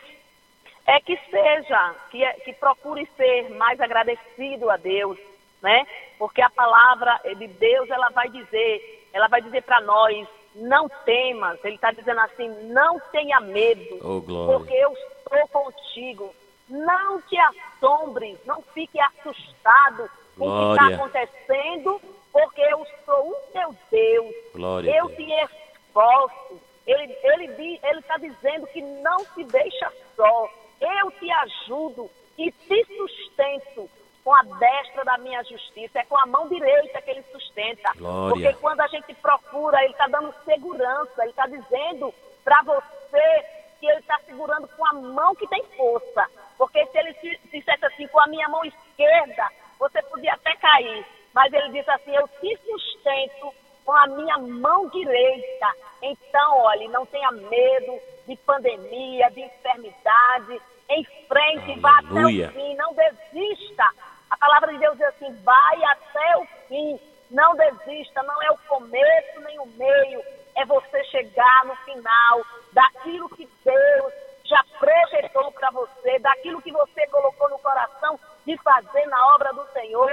é 0.88 1.00
que 1.02 1.16
seja, 1.30 1.94
que, 2.10 2.24
é- 2.24 2.34
que 2.44 2.52
procure 2.54 3.08
ser 3.16 3.50
mais 3.52 3.80
agradecido 3.80 4.72
a 4.72 4.78
Deus, 4.78 5.20
né? 5.62 5.86
Porque 6.18 6.42
a 6.42 6.50
palavra 6.50 7.20
de 7.38 7.48
Deus, 7.48 7.90
ela 7.90 8.10
vai 8.10 8.30
dizer, 8.30 9.08
ela 9.14 9.28
vai 9.28 9.42
dizer 9.42 9.64
para 9.64 9.82
nós, 9.82 10.28
não 10.56 10.90
temas, 11.06 11.64
ele 11.64 11.76
está 11.76 11.92
dizendo 11.92 12.20
assim, 12.22 12.50
não 12.72 13.00
tenha 13.12 13.40
medo, 13.40 14.00
Oh, 14.02 14.22
glória. 14.22 14.58
porque 14.58 14.74
eu 14.74 14.92
estou 14.94 15.48
contigo. 15.50 16.34
Não 16.68 17.20
te 17.24 17.36
assombres, 17.40 18.38
não 18.46 18.62
fique 18.74 19.00
assustado 19.00 20.10
com 20.38 20.48
o 20.48 20.52
que 20.52 20.72
está 20.72 20.88
Glória. 20.88 20.96
acontecendo, 20.96 22.02
porque 22.32 22.62
eu 22.62 22.86
sou 23.06 23.32
o 23.32 23.36
teu 23.52 23.76
Deus. 23.90 24.36
Glória 24.54 24.96
eu 24.98 25.10
te 25.16 25.24
esforço. 25.24 26.62
Ele 26.86 27.18
ele 27.24 28.00
está 28.00 28.18
dizendo 28.18 28.68
que 28.68 28.82
não 28.82 29.18
te 29.34 29.44
deixa 29.46 29.92
só. 30.16 30.50
Eu 30.80 31.12
te 31.12 31.32
ajudo 31.32 32.10
e 32.38 32.52
te 32.52 32.86
sustento 32.98 33.90
com 34.30 34.36
a 34.36 34.44
destra 34.44 35.04
da 35.04 35.18
minha 35.18 35.44
justiça. 35.44 35.98
É 35.98 36.06
com 36.06 36.16
a 36.16 36.28
mão 36.28 36.48
direita 36.48 37.02
que 37.02 37.10
ele 37.10 37.24
sustenta. 37.32 37.92
Glória. 37.98 38.30
Porque 38.30 38.54
quando 38.62 38.82
a 38.82 38.88
gente 38.88 39.12
procura, 39.16 39.84
ele 39.84 39.94
está 39.94 40.06
dando 40.06 40.32
segurança. 40.46 41.24
Ele 41.24 41.32
está 41.32 41.48
dizendo 41.48 42.14
para 42.44 42.62
você 42.62 43.46
que 43.80 43.88
ele 43.88 44.00
está 44.02 44.20
segurando 44.28 44.68
com 44.68 44.86
a 44.86 44.94
mão 44.94 45.34
que 45.34 45.48
tem 45.48 45.64
força. 45.76 46.28
Porque 46.60 46.86
se 46.86 46.98
ele 47.00 47.40
dissesse 47.52 47.84
assim, 47.84 48.08
com 48.10 48.20
a 48.20 48.28
minha 48.28 48.48
mão 48.50 48.64
esquerda, 48.64 49.50
você 49.80 50.00
podia 50.04 50.34
até 50.34 50.56
cair. 50.58 51.04
Mas 51.34 51.52
ele 51.52 51.70
diz 51.70 51.90
assim, 51.90 52.16
eu 52.16 52.28
te 52.28 52.56
sustento 52.58 53.52
com 53.84 53.94
a 53.94 54.06
minha 54.06 54.38
mão 54.38 54.90
direita. 54.90 55.74
Então, 56.04 56.58
olhe, 56.60 56.88
não 56.90 57.04
tenha 57.08 57.32
medo 57.32 58.00
de 58.28 58.36
pandemia, 58.36 59.32
de 59.32 59.42
enfermidade. 59.42 60.62
Em 60.88 61.04
frente, 61.28 61.80
vá 61.80 61.98
até 61.98 62.10
Aleluia. 62.10 62.50
o 62.50 62.52
fim, 62.52 62.76
não 62.76 62.94
desista. 62.94 63.90
A 64.30 64.38
palavra 64.38 64.72
de 64.72 64.80
Deus 64.80 64.98
diz 64.98 65.08
assim, 65.08 65.34
vai 65.44 65.84
até 65.84 66.38
o 66.38 66.46
fim. 66.68 67.00
Não 67.32 67.56
desista, 67.56 68.24
não 68.24 68.42
é 68.42 68.52
o 68.52 68.58
começo 68.68 69.40
nem 69.42 69.60
o 69.60 69.66
meio. 69.68 70.24
É 70.56 70.66
você 70.66 71.04
chegar 71.06 71.66
no 71.66 71.76
final 71.78 72.44
daquilo 72.74 73.30
que 73.30 73.48
Deus 73.64 74.14
já 74.46 74.64
projetou 74.80 75.52
para 75.52 75.70
você, 75.70 76.18
daquilo 76.20 76.62
que 76.62 76.72
você 76.72 77.06
colocou 77.08 77.50
no 77.50 77.60
coração 77.60 78.20
de 78.46 78.58
fazer 78.58 79.06
na 79.06 79.36
obra 79.36 79.54
do 79.54 79.66
Senhor. 79.74 80.10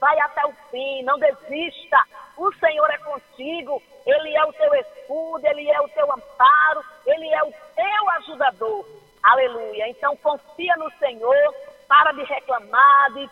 Vai 0.00 0.18
até 0.20 0.46
o 0.46 0.52
fim, 0.70 1.02
não 1.02 1.18
desista. 1.18 1.98
O 2.36 2.52
Senhor 2.54 2.88
é 2.88 2.98
contigo, 2.98 3.82
Ele 4.06 4.34
é 4.34 4.44
o 4.44 4.52
teu 4.52 4.74
escudo, 4.76 5.46
Ele 5.46 5.68
é 5.68 5.80
o 5.80 5.88
teu 5.88 6.10
amparo, 6.10 6.84
Ele 7.04 7.28
é 7.34 7.42
o 7.42 7.52
teu 7.74 8.10
ajudador. 8.18 8.86
Aleluia. 9.22 9.88
Então 9.88 10.16
confia 10.16 10.74
no 10.76 10.90
Senhor, 10.92 11.54
para 11.86 12.12
de 12.12 12.22
reclamar, 12.22 13.12
de, 13.12 13.28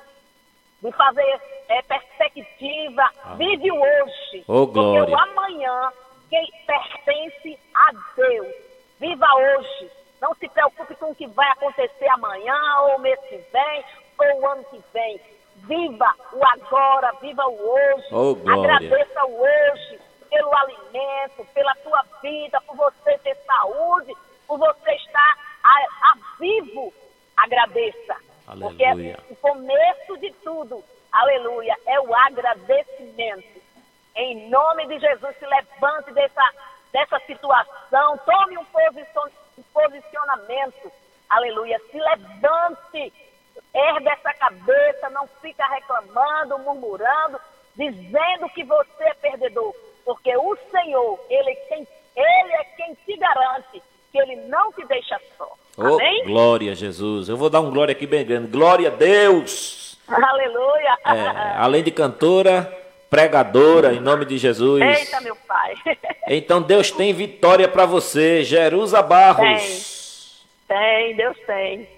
de 0.82 0.92
fazer 0.92 1.40
é, 1.68 1.82
perspectiva. 1.82 3.10
Vive 3.36 3.70
o 3.72 3.80
hoje. 3.80 4.44
Oh, 4.46 4.66
Porque 4.66 5.12
o 5.12 5.18
amanhã 5.18 5.92
que 6.28 6.46
pertence 6.66 7.58
a 7.74 7.92
Deus. 8.16 8.54
Viva 9.00 9.26
hoje. 9.34 9.90
Não 10.20 10.34
se 10.34 10.48
preocupe 10.48 10.94
com 10.96 11.10
o 11.10 11.14
que 11.14 11.26
vai 11.28 11.48
acontecer 11.52 12.08
amanhã, 12.08 12.56
ou 12.82 12.96
o 12.96 13.00
mês 13.00 13.18
que 13.28 13.36
vem, 13.36 13.84
ou 14.18 14.40
o 14.40 14.48
ano 14.48 14.64
que 14.64 14.82
vem. 14.92 15.20
Viva 15.56 16.14
o 16.32 16.44
agora, 16.44 17.12
viva 17.20 17.46
o 17.46 17.70
hoje. 17.70 18.06
Oh, 18.12 18.34
glória. 18.34 18.76
Agradeça 18.76 19.26
o 19.26 19.40
hoje 19.40 20.00
pelo 20.28 20.56
alimento, 20.56 21.46
pela 21.54 21.74
tua 21.76 22.04
vida, 22.20 22.60
por 22.62 22.76
você 22.76 23.16
ter 23.18 23.36
saúde, 23.46 24.14
por 24.46 24.58
você 24.58 24.92
estar 24.92 25.38
a, 25.64 26.12
a 26.12 26.18
vivo. 26.38 26.92
Agradeça. 27.36 28.16
Porque 28.56 28.84
Aleluia. 28.84 29.18
o 29.28 29.36
começo 29.36 30.18
de 30.18 30.32
tudo, 30.42 30.82
aleluia, 31.12 31.76
é 31.86 32.00
o 32.00 32.14
agradecimento. 32.14 33.60
Em 34.16 34.48
nome 34.48 34.86
de 34.86 34.98
Jesus, 34.98 35.36
se 35.38 35.46
levante 35.46 36.12
dessa, 36.12 36.42
dessa 36.90 37.18
situação, 37.20 38.18
tome 38.24 38.56
um, 38.56 38.62
um 38.62 39.62
posicionamento, 39.72 40.90
aleluia, 41.28 41.78
se 41.90 41.98
levante, 41.98 43.12
ergue 43.74 44.08
essa 44.08 44.32
cabeça, 44.34 45.10
não 45.10 45.26
fica 45.42 45.66
reclamando, 45.66 46.58
murmurando, 46.60 47.38
dizendo 47.76 48.48
que 48.54 48.64
você 48.64 49.04
é 49.04 49.14
perdedor, 49.14 49.74
porque 50.04 50.34
o 50.36 50.56
Senhor, 50.70 51.20
Ele 51.28 51.50
é 51.50 51.54
quem, 51.54 51.88
ele 52.16 52.52
é 52.54 52.64
quem 52.76 52.94
te 52.94 53.16
garante 53.16 53.82
que 54.10 54.18
Ele 54.18 54.36
não 54.48 54.72
te 54.72 54.84
deixa 54.86 55.20
Oh, 55.80 55.94
Amém? 55.94 56.24
glória 56.24 56.72
a 56.72 56.74
Jesus. 56.74 57.28
Eu 57.28 57.36
vou 57.36 57.48
dar 57.48 57.60
um 57.60 57.70
glória 57.70 57.92
aqui 57.92 58.04
bem 58.04 58.26
grande. 58.26 58.48
Glória 58.48 58.88
a 58.88 58.90
Deus. 58.90 59.96
Aleluia! 60.08 60.98
É, 61.06 61.56
além 61.56 61.84
de 61.84 61.92
cantora, 61.92 62.64
pregadora, 63.08 63.92
em 63.92 64.00
nome 64.00 64.24
de 64.24 64.38
Jesus. 64.38 64.82
Eita, 64.82 65.20
meu 65.20 65.36
pai. 65.46 65.74
Então 66.30 66.60
Deus 66.60 66.90
tem 66.90 67.10
vitória 67.14 67.66
para 67.66 67.86
você, 67.86 68.44
Jerusa 68.44 69.00
Barros. 69.00 70.44
Tem, 70.68 71.16
Deus 71.16 71.34
tem. 71.46 71.88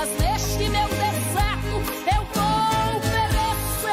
Digas 0.00 0.08
neste 0.18 0.68
meu 0.70 0.88
deserto, 0.88 1.76
eu 2.06 2.22
vou 2.34 3.00
perecer. 3.00 3.90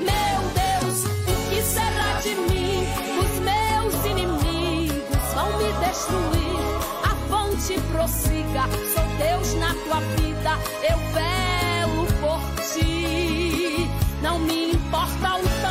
Meu 0.00 0.40
Deus, 0.54 1.04
o 1.04 1.34
que 1.50 1.60
será 1.62 2.20
de 2.22 2.34
mim? 2.34 2.86
Os 3.18 3.32
meus 3.40 3.94
inimigos 4.04 5.34
vão 5.34 5.50
me 5.58 5.72
destruir. 5.86 6.62
Avante, 7.02 7.80
prossiga, 7.90 8.62
sou 8.94 9.06
Deus 9.18 9.54
na 9.54 9.74
tua 9.74 10.00
vida, 10.16 10.52
eu 10.88 10.98
velo 11.12 12.06
por 12.20 12.40
ti. 12.72 13.88
Não 14.22 14.38
me 14.38 14.72
importa 14.72 15.36
o 15.36 15.61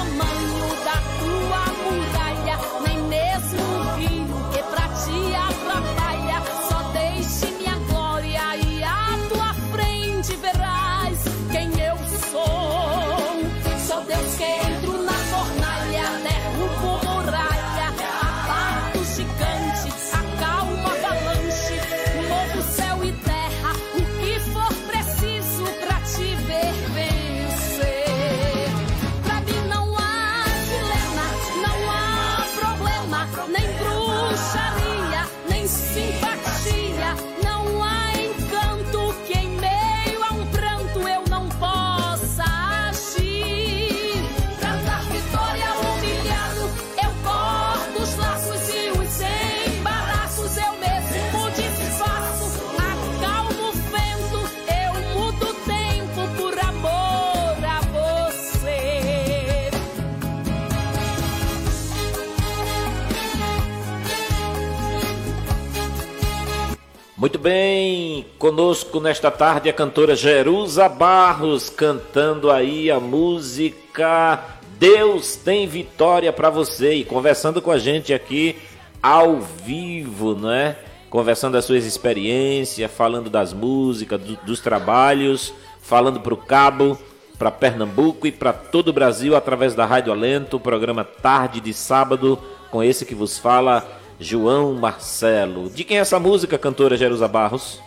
bem, 67.42 68.26
conosco 68.38 69.00
nesta 69.00 69.32
tarde 69.32 69.68
a 69.68 69.74
cantora 69.74 70.16
Jerusa 70.16 70.88
Barros 70.88 71.70
cantando 71.72 72.52
aí 72.52 72.92
a 72.92 73.00
música 73.00 74.40
Deus 74.78 75.36
tem 75.36 75.68
vitória 75.68 76.32
para 76.32 76.50
você 76.52 76.94
e 76.94 77.04
conversando 77.04 77.62
com 77.62 77.72
a 77.72 77.80
gente 77.80 78.14
aqui 78.14 78.56
ao 79.02 79.40
vivo, 79.40 80.36
não 80.36 80.52
é? 80.52 80.78
Conversando 81.10 81.58
as 81.58 81.66
suas 81.66 81.84
experiências, 81.84 82.92
falando 82.92 83.30
das 83.30 83.54
músicas, 83.54 84.22
do- 84.22 84.36
dos 84.46 84.60
trabalhos, 84.60 85.52
falando 85.82 86.20
para 86.20 86.34
o 86.34 86.38
Cabo, 86.38 86.98
para 87.40 87.50
Pernambuco 87.52 88.28
e 88.28 88.32
para 88.32 88.54
todo 88.54 88.90
o 88.90 88.94
Brasil 88.94 89.36
através 89.36 89.74
da 89.74 89.86
Rádio 89.86 90.14
Alento, 90.14 90.60
programa 90.60 91.04
Tarde 91.04 91.60
de 91.60 91.74
Sábado, 91.74 92.40
com 92.70 92.84
esse 92.84 93.04
que 93.06 93.16
vos 93.16 93.38
fala 93.38 94.00
João 94.22 94.74
Marcelo. 94.76 95.68
De 95.70 95.84
quem 95.84 95.98
é 95.98 96.02
essa 96.02 96.20
música, 96.20 96.58
cantora 96.58 96.96
Jerusa 96.96 97.28
Barros? 97.28 97.82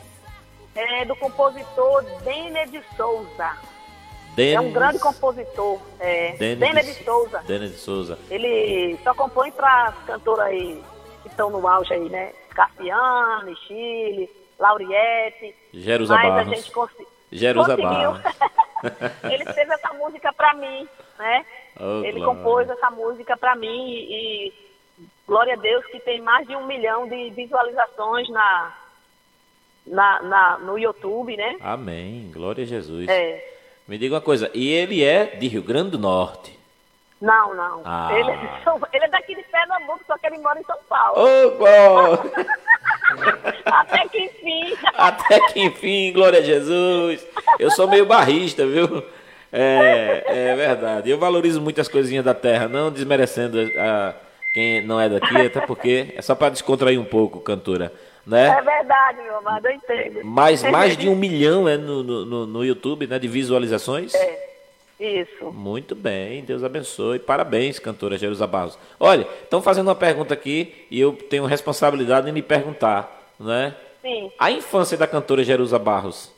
É 0.74 1.04
do 1.04 1.14
compositor 1.14 2.02
Denner 2.24 2.68
de 2.68 2.82
Souza. 2.96 3.52
Denis, 4.34 4.54
É 4.56 4.60
um 4.60 4.72
grande 4.72 4.98
compositor. 4.98 5.78
É. 6.00 6.32
Denis 6.32 6.58
Denner 6.58 6.84
de 6.84 7.04
Souza. 7.04 7.38
Denis 7.46 7.70
de 7.70 7.76
Souza. 7.78 8.18
Ele 8.28 8.98
só 9.04 9.14
compõe 9.14 9.52
para 9.52 9.84
as 9.90 9.94
cantoras 10.06 10.46
aí 10.46 10.82
que 11.22 11.28
estão 11.28 11.50
no 11.50 11.66
auge 11.68 11.94
aí, 11.94 12.08
né? 12.08 12.32
Cassiane, 12.50 13.54
Chile, 13.68 14.28
Lauriette. 14.58 15.54
Jerusa 15.72 16.14
Mas 16.16 16.28
Barros. 16.28 16.52
a 16.52 16.54
gente 16.56 16.70
consi- 16.72 17.06
Jerusa 17.30 17.76
conseguiu. 17.76 18.10
Ele 19.30 19.44
fez 19.52 19.68
essa 19.70 19.92
música 19.94 20.32
para 20.32 20.52
mim, 20.54 20.88
né? 21.16 21.46
Oh, 21.80 22.04
Ele 22.04 22.20
compôs 22.24 22.68
essa 22.68 22.90
música 22.90 23.36
para 23.36 23.54
mim 23.54 23.68
e 23.92 24.52
glória 25.26 25.54
a 25.54 25.56
Deus 25.56 25.84
que 25.86 25.98
tem 26.00 26.20
mais 26.20 26.46
de 26.46 26.54
um 26.56 26.66
milhão 26.66 27.08
de 27.08 27.30
visualizações 27.30 28.28
na, 28.30 28.72
na, 29.86 30.22
na- 30.22 30.58
no 30.58 30.78
YouTube, 30.78 31.36
né? 31.36 31.56
Amém. 31.60 32.30
Glória 32.32 32.64
a 32.64 32.66
Jesus. 32.66 33.08
É. 33.08 33.52
Me 33.86 33.98
diga 33.98 34.14
uma 34.14 34.20
coisa, 34.20 34.50
e 34.54 34.70
ele 34.72 35.04
é 35.04 35.26
de 35.26 35.46
Rio 35.46 35.62
Grande 35.62 35.90
do 35.90 35.98
Norte. 35.98 36.58
Não, 37.20 37.54
não. 37.54 37.82
Ah. 37.84 38.08
Ele, 38.12 38.30
é 38.30 38.36
de 38.36 38.64
São- 38.64 38.80
ele 38.92 39.04
é 39.04 39.08
daqui 39.08 39.34
de 39.34 39.42
Pernambuco, 39.44 40.00
só 40.06 40.16
que 40.18 40.26
ele 40.26 40.38
mora 40.38 40.58
em 40.60 40.64
São 40.64 40.76
Paulo. 40.88 41.22
Ô, 41.22 41.50
glória! 41.52 42.32
Até 43.66 44.08
que 44.08 44.18
enfim. 44.24 44.76
Até 44.94 45.40
que 45.52 45.60
enfim, 45.62 46.12
glória 46.12 46.38
a 46.40 46.42
Jesus. 46.42 47.26
Eu 47.58 47.70
sou 47.70 47.88
meio 47.88 48.04
barrista, 48.06 48.66
viu? 48.66 49.02
É, 49.52 50.24
é 50.26 50.54
verdade. 50.56 51.08
Eu 51.10 51.18
valorizo 51.18 51.60
muitas 51.60 51.88
coisinhas 51.88 52.24
da 52.24 52.34
terra, 52.34 52.68
não 52.68 52.90
desmerecendo 52.90 53.58
a, 53.78 54.14
quem 54.54 54.80
não 54.80 55.00
é 55.00 55.08
daqui, 55.08 55.36
até 55.36 55.60
porque 55.60 56.14
é 56.16 56.22
só 56.22 56.34
para 56.34 56.50
descontrair 56.50 56.98
um 56.98 57.04
pouco, 57.04 57.40
cantora, 57.40 57.92
É 58.26 58.30
né? 58.30 58.62
verdade, 58.62 59.20
meu 59.22 59.36
amado, 59.38 59.66
eu 59.66 59.72
entendo. 59.72 60.20
Mas 60.24 60.62
mais 60.62 60.96
de 60.96 61.08
um 61.08 61.16
milhão 61.16 61.68
é 61.68 61.76
no, 61.76 62.02
no, 62.04 62.46
no- 62.46 62.64
YouTube, 62.64 63.06
né, 63.08 63.18
de 63.18 63.26
visualizações. 63.26 64.14
É, 64.14 64.48
isso. 65.00 65.50
Muito 65.52 65.96
bem, 65.96 66.44
Deus 66.44 66.62
abençoe. 66.62 67.18
Parabéns, 67.18 67.80
cantora 67.80 68.16
Jerusa 68.16 68.46
Barros. 68.46 68.78
Olha, 69.00 69.26
estão 69.42 69.60
fazendo 69.60 69.88
uma 69.88 69.94
pergunta 69.96 70.32
aqui 70.32 70.86
e 70.88 71.00
eu 71.00 71.12
tenho 71.12 71.44
responsabilidade 71.46 72.30
em 72.30 72.32
lhe 72.32 72.40
perguntar, 72.42 73.34
né? 73.40 73.74
Sim, 74.00 74.30
A 74.38 74.50
infância 74.52 74.96
da 74.96 75.06
cantora 75.08 75.42
Jerusa 75.42 75.78
Barros, 75.80 76.30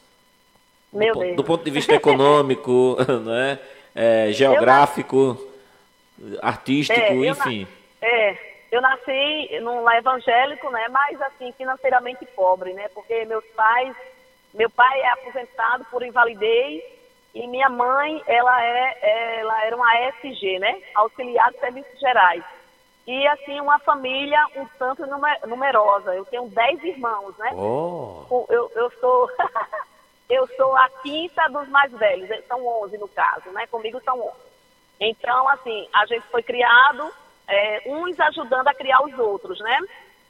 meu 0.93 1.13
do, 1.13 1.21
Deus. 1.21 1.37
do 1.37 1.45
ponto 1.45 1.63
de 1.65 1.71
vista 1.71 1.93
econômico, 1.95 2.97
né? 3.27 3.59
é, 3.95 4.33
geográfico, 4.33 5.37
artístico, 6.41 6.99
É, 6.99 7.13
eu 7.13 7.21
na- 7.21 7.27
enfim. 7.33 7.67
É, 8.07 8.37
eu 8.71 8.81
nasci 8.81 9.59
num 9.63 9.83
lar 9.83 9.97
evangélico, 9.99 10.71
né? 10.71 10.87
Mas 10.91 11.21
assim, 11.23 11.51
financeiramente 11.53 12.25
pobre, 12.27 12.73
né? 12.73 12.89
Porque 12.95 13.25
meus 13.25 13.45
pais, 13.47 13.97
meu 14.55 14.71
pai 14.71 15.01
é 15.01 15.09
aposentado 15.09 15.85
por 15.87 16.05
invalidez 16.05 16.85
e 17.35 17.47
minha 17.49 17.69
mãe, 17.69 18.23
ela 18.27 18.63
é, 18.65 19.39
ela 19.41 19.65
era 19.65 19.75
uma 19.77 19.93
ASG, 20.09 20.59
né? 20.61 20.81
Auxiliar 20.95 21.51
de 21.53 21.59
Serviços 21.59 21.99
Gerais. 21.99 22.45
E 23.07 23.27
assim, 23.29 23.61
uma 23.61 23.79
família 23.81 24.45
um 24.57 24.67
tanto 24.79 25.05
nume- 25.07 25.39
numerosa. 25.47 26.15
Eu 26.15 26.25
tenho 26.25 26.49
dez 26.49 26.83
irmãos, 26.85 27.37
né? 27.39 27.51
Oh, 28.31 28.47
eu, 28.51 28.71
eu 28.75 28.91
sou 29.01 29.31
eu 30.31 30.47
sou 30.57 30.77
a 30.77 30.89
quinta 31.03 31.49
dos 31.49 31.69
mais 31.69 31.91
velhos, 31.93 32.31
eh, 32.31 32.43
são 32.49 32.65
11 32.83 32.99
no 32.99 33.09
caso, 33.09 33.49
né? 33.51 33.67
Comigo 33.67 34.01
são 34.05 34.19
11. 34.21 34.33
Então, 35.01 35.49
assim, 35.49 35.89
a 35.93 36.07
gente 36.07 36.27
foi 36.29 36.43
criado, 36.43 37.13
eh, 37.49 37.83
uns 37.87 38.19
ajudando 38.21 38.69
a 38.69 38.75
criar 38.75 39.01
os 39.03 39.19
outros, 39.19 39.59
né? 39.61 39.79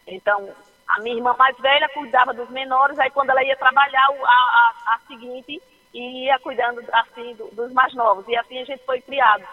Então, 0.07 0.51
a 0.89 1.01
minha 1.01 1.17
irmã 1.17 1.35
mais 1.39 1.57
velha 1.59 1.89
cuidava 1.89 2.33
dos 2.33 2.49
menores, 2.51 2.99
aí 2.99 3.11
quando 3.11 3.31
ela 3.31 3.43
ia 3.43 3.57
trabalhar, 3.57 4.07
a, 4.07 4.33
a, 4.33 4.95
a 4.95 4.99
seguinte 5.09 5.61
ia 5.93 6.39
cuidando, 6.41 6.83
assim, 6.93 7.35
do- 7.35 7.49
dos 7.55 7.73
mais 7.73 7.93
novos. 7.95 8.27
E 8.29 8.37
assim 8.37 8.61
a 8.61 8.65
gente 8.65 8.85
foi 8.85 9.01
criado. 9.01 9.45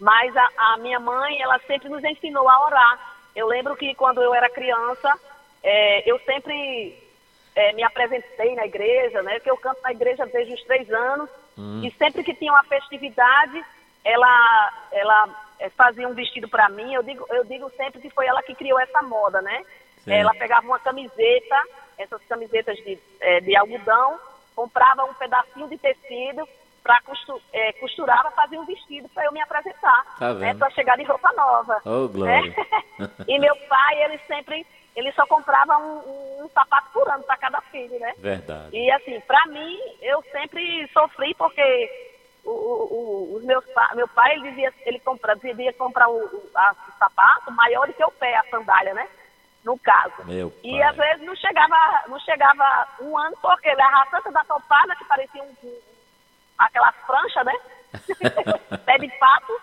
Mas 0.00 0.34
a, 0.36 0.48
a 0.56 0.76
minha 0.78 0.98
mãe, 1.00 1.40
ela 1.42 1.58
sempre 1.66 1.88
nos 1.88 2.02
ensinou 2.04 2.48
a 2.48 2.64
orar. 2.66 3.14
Eu 3.34 3.46
lembro 3.46 3.76
que 3.76 3.94
quando 3.94 4.22
eu 4.22 4.34
era 4.34 4.48
criança, 4.48 5.12
eh, 5.62 6.02
eu 6.06 6.18
sempre 6.20 6.96
eh, 7.56 7.72
me 7.72 7.82
apresentei 7.82 8.54
na 8.54 8.64
igreja, 8.66 9.22
né? 9.22 9.40
Que 9.40 9.50
eu 9.50 9.56
canto 9.56 9.80
na 9.82 9.92
igreja 9.92 10.24
desde 10.26 10.54
os 10.54 10.62
três 10.64 10.90
anos. 10.90 11.28
E 11.84 11.90
sempre 11.92 12.24
que 12.24 12.34
tinha 12.34 12.52
uma 12.52 12.64
festividade, 12.64 13.64
ela, 14.04 14.72
ela 14.92 15.28
eh, 15.60 15.70
fazia 15.70 16.08
um 16.08 16.14
vestido 16.14 16.48
para 16.48 16.68
mim. 16.68 16.94
Eu 16.94 17.02
digo, 17.02 17.26
eu 17.30 17.44
digo 17.44 17.70
sempre 17.76 18.00
que 18.00 18.10
foi 18.10 18.26
ela 18.26 18.42
que 18.42 18.54
criou 18.54 18.78
essa 18.80 19.02
moda, 19.02 19.40
né? 19.42 19.64
Sim. 20.04 20.12
Ela 20.12 20.34
pegava 20.34 20.66
uma 20.66 20.78
camiseta, 20.78 21.56
essas 21.98 22.20
camisetas 22.28 22.76
de, 22.78 22.98
eh, 23.20 23.40
de 23.40 23.56
algodão, 23.56 24.18
comprava 24.54 25.04
um 25.04 25.14
pedacinho 25.14 25.68
de 25.68 25.78
tecido 25.78 26.46
para 26.82 27.00
costurar 27.80 28.20
para 28.20 28.30
fazer 28.32 28.58
um 28.58 28.66
vestido 28.66 29.08
para 29.08 29.24
eu 29.24 29.32
me 29.32 29.40
apresentar, 29.40 30.04
Tá 30.18 30.34
né? 30.34 30.52
Para 30.54 30.68
chegar 30.70 30.98
de 30.98 31.04
roupa 31.04 31.32
nova. 31.32 31.80
Oh, 31.86 32.06
glória. 32.08 32.42
né? 32.98 33.10
e 33.26 33.38
meu 33.38 33.56
pai, 33.68 34.04
ele 34.04 34.18
sempre, 34.26 34.66
ele 34.94 35.10
só 35.12 35.24
comprava 35.26 35.78
um, 35.78 35.98
um, 36.00 36.44
um 36.44 36.48
sapato 36.50 36.90
por 36.92 37.08
ano 37.08 37.22
para 37.24 37.38
cada 37.38 37.60
filho, 37.62 37.98
né? 37.98 38.12
verdade. 38.18 38.76
E 38.76 38.90
assim, 38.90 39.18
para 39.20 39.46
mim, 39.46 39.78
eu 40.02 40.22
sempre 40.30 40.86
sofri 40.92 41.34
porque 41.36 42.13
o, 42.50 42.50
o- 42.50 43.36
os 43.36 43.44
meus 43.44 43.64
meu 43.94 44.06
pai 44.08 44.34
ele 44.34 44.50
dizia, 44.50 44.72
ele 44.86 44.98
compra, 45.00 45.34
devia 45.36 45.72
comprar 45.72 46.08
o, 46.08 46.16
o, 46.18 46.50
a- 46.54 46.74
o 46.88 46.98
sapato 46.98 47.50
maior 47.52 47.86
do 47.86 47.92
que 47.92 48.04
o 48.04 48.10
pé, 48.12 48.36
a 48.36 48.44
sandália, 48.50 48.94
né? 48.94 49.08
No 49.64 49.78
caso. 49.78 50.12
Meu 50.24 50.52
E 50.62 50.72
pai. 50.72 50.82
às 50.82 50.96
vezes 50.96 51.26
não 51.26 51.34
chegava, 51.36 51.76
não 52.08 52.20
chegava 52.20 52.88
um 53.00 53.16
ano 53.16 53.36
porque 53.40 53.68
ele 53.68 53.80
era 53.80 54.06
tanta 54.10 54.30
da 54.30 54.44
topada 54.44 54.94
que 54.96 55.04
parecia 55.06 55.42
um, 55.42 55.54
um, 55.64 55.78
aquelas 56.58 56.94
pranchas, 57.06 57.44
né? 57.46 57.54
Pé 58.84 58.98
de 58.98 59.08
pato. 59.18 59.60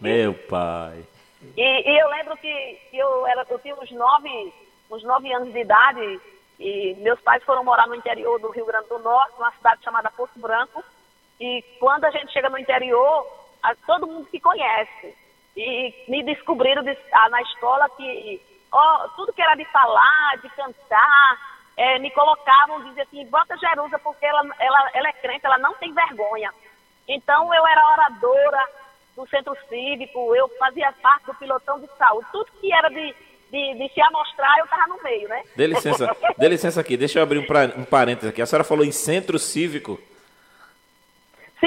Meu 0.00 0.34
pai. 0.34 1.04
E, 1.56 1.62
e 1.92 1.98
eu 2.00 2.08
lembro 2.08 2.36
que, 2.38 2.80
que 2.90 2.96
eu, 2.98 3.26
era, 3.26 3.46
eu 3.48 3.58
tinha 3.58 3.74
uns 3.74 3.90
nove, 3.92 4.54
uns 4.90 5.02
nove 5.04 5.32
anos 5.32 5.52
de 5.52 5.58
idade 5.60 6.20
e 6.58 6.94
meus 7.00 7.20
pais 7.20 7.42
foram 7.44 7.62
morar 7.62 7.86
no 7.86 7.94
interior 7.94 8.40
do 8.40 8.50
Rio 8.50 8.64
Grande 8.64 8.88
do 8.88 8.98
Norte, 8.98 9.34
numa 9.38 9.52
cidade 9.52 9.84
chamada 9.84 10.10
Poço 10.10 10.38
Branco. 10.38 10.82
E 11.40 11.62
quando 11.78 12.04
a 12.04 12.10
gente 12.10 12.32
chega 12.32 12.48
no 12.48 12.58
interior, 12.58 13.26
a- 13.62 13.74
todo 13.86 14.06
mundo 14.06 14.26
se 14.30 14.40
conhece. 14.40 15.14
E 15.56 15.94
me 16.08 16.22
descobriram 16.22 16.82
de- 16.82 16.96
ah, 17.12 17.28
na 17.30 17.40
escola 17.42 17.88
que 17.90 18.40
ó, 18.72 19.08
tudo 19.16 19.32
que 19.32 19.40
era 19.42 19.54
de 19.54 19.64
falar, 19.66 20.36
de 20.42 20.48
cantar, 20.50 21.38
eh, 21.76 21.98
me 21.98 22.10
colocavam, 22.10 22.82
diziam 22.84 23.04
assim, 23.06 23.24
bota 23.26 23.56
Jerusa, 23.56 23.98
porque 23.98 24.26
ela, 24.26 24.42
ela, 24.58 24.90
ela 24.94 25.08
é 25.08 25.12
crente, 25.12 25.46
ela 25.46 25.58
não 25.58 25.74
tem 25.74 25.92
vergonha. 25.94 26.52
Então 27.08 27.54
eu 27.54 27.66
era 27.66 27.88
oradora 27.92 28.62
do 29.14 29.26
centro 29.28 29.56
cívico, 29.68 30.34
eu 30.34 30.48
fazia 30.58 30.92
parte 31.00 31.26
do 31.26 31.34
pilotão 31.34 31.78
de 31.80 31.86
saúde, 31.96 32.26
tudo 32.32 32.50
que 32.60 32.70
era 32.72 32.88
de, 32.90 33.14
de, 33.50 33.74
de 33.74 33.88
se 33.94 34.00
amostrar, 34.02 34.58
eu 34.58 34.64
estava 34.64 34.86
no 34.88 35.02
meio, 35.02 35.26
né? 35.28 35.42
Dê 35.56 35.66
licença, 35.68 36.14
dê 36.36 36.48
licença 36.48 36.80
aqui, 36.80 36.96
deixa 36.98 37.18
eu 37.18 37.22
abrir 37.22 37.38
um, 37.38 37.46
pra- 37.46 37.72
um 37.78 37.84
parênteses 37.84 38.28
aqui. 38.30 38.42
A 38.42 38.46
senhora 38.46 38.64
falou 38.64 38.84
em 38.84 38.92
centro 38.92 39.38
cívico. 39.38 39.98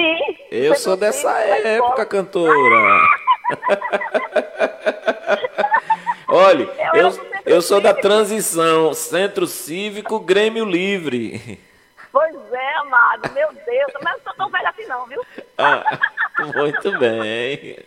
Sim. 0.00 0.36
Eu 0.50 0.74
sou 0.76 0.96
dessa 0.96 1.30
cívico, 1.30 1.62
da 1.62 1.68
época, 1.68 2.06
cantora. 2.06 3.02
Olha, 6.26 6.64
Eu 6.94 7.08
eu, 7.08 7.12
eu 7.44 7.60
sou 7.62 7.80
da 7.82 7.92
transição 7.92 8.94
Centro 8.94 9.46
Cívico 9.46 10.18
Grêmio 10.20 10.64
Livre. 10.64 11.60
Pois 12.10 12.34
é, 12.52 12.74
amado, 12.76 13.30
meu 13.32 13.52
Deus, 13.52 13.92
mas 13.94 13.94
eu 13.94 14.00
não 14.04 14.18
sou 14.24 14.34
tão 14.34 14.48
velha 14.50 14.70
assim 14.70 14.86
não, 14.86 15.06
viu? 15.06 15.22
Ah, 15.58 15.84
muito 16.54 16.98
bem. 16.98 17.78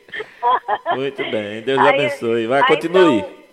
Muito 0.96 1.24
bem. 1.32 1.62
Deus 1.62 1.80
Aí- 1.80 1.90
abençoe. 1.90 2.46
Vai, 2.48 2.62
aí, 2.62 2.68
continue. 2.68 3.20
Então, 3.20 3.44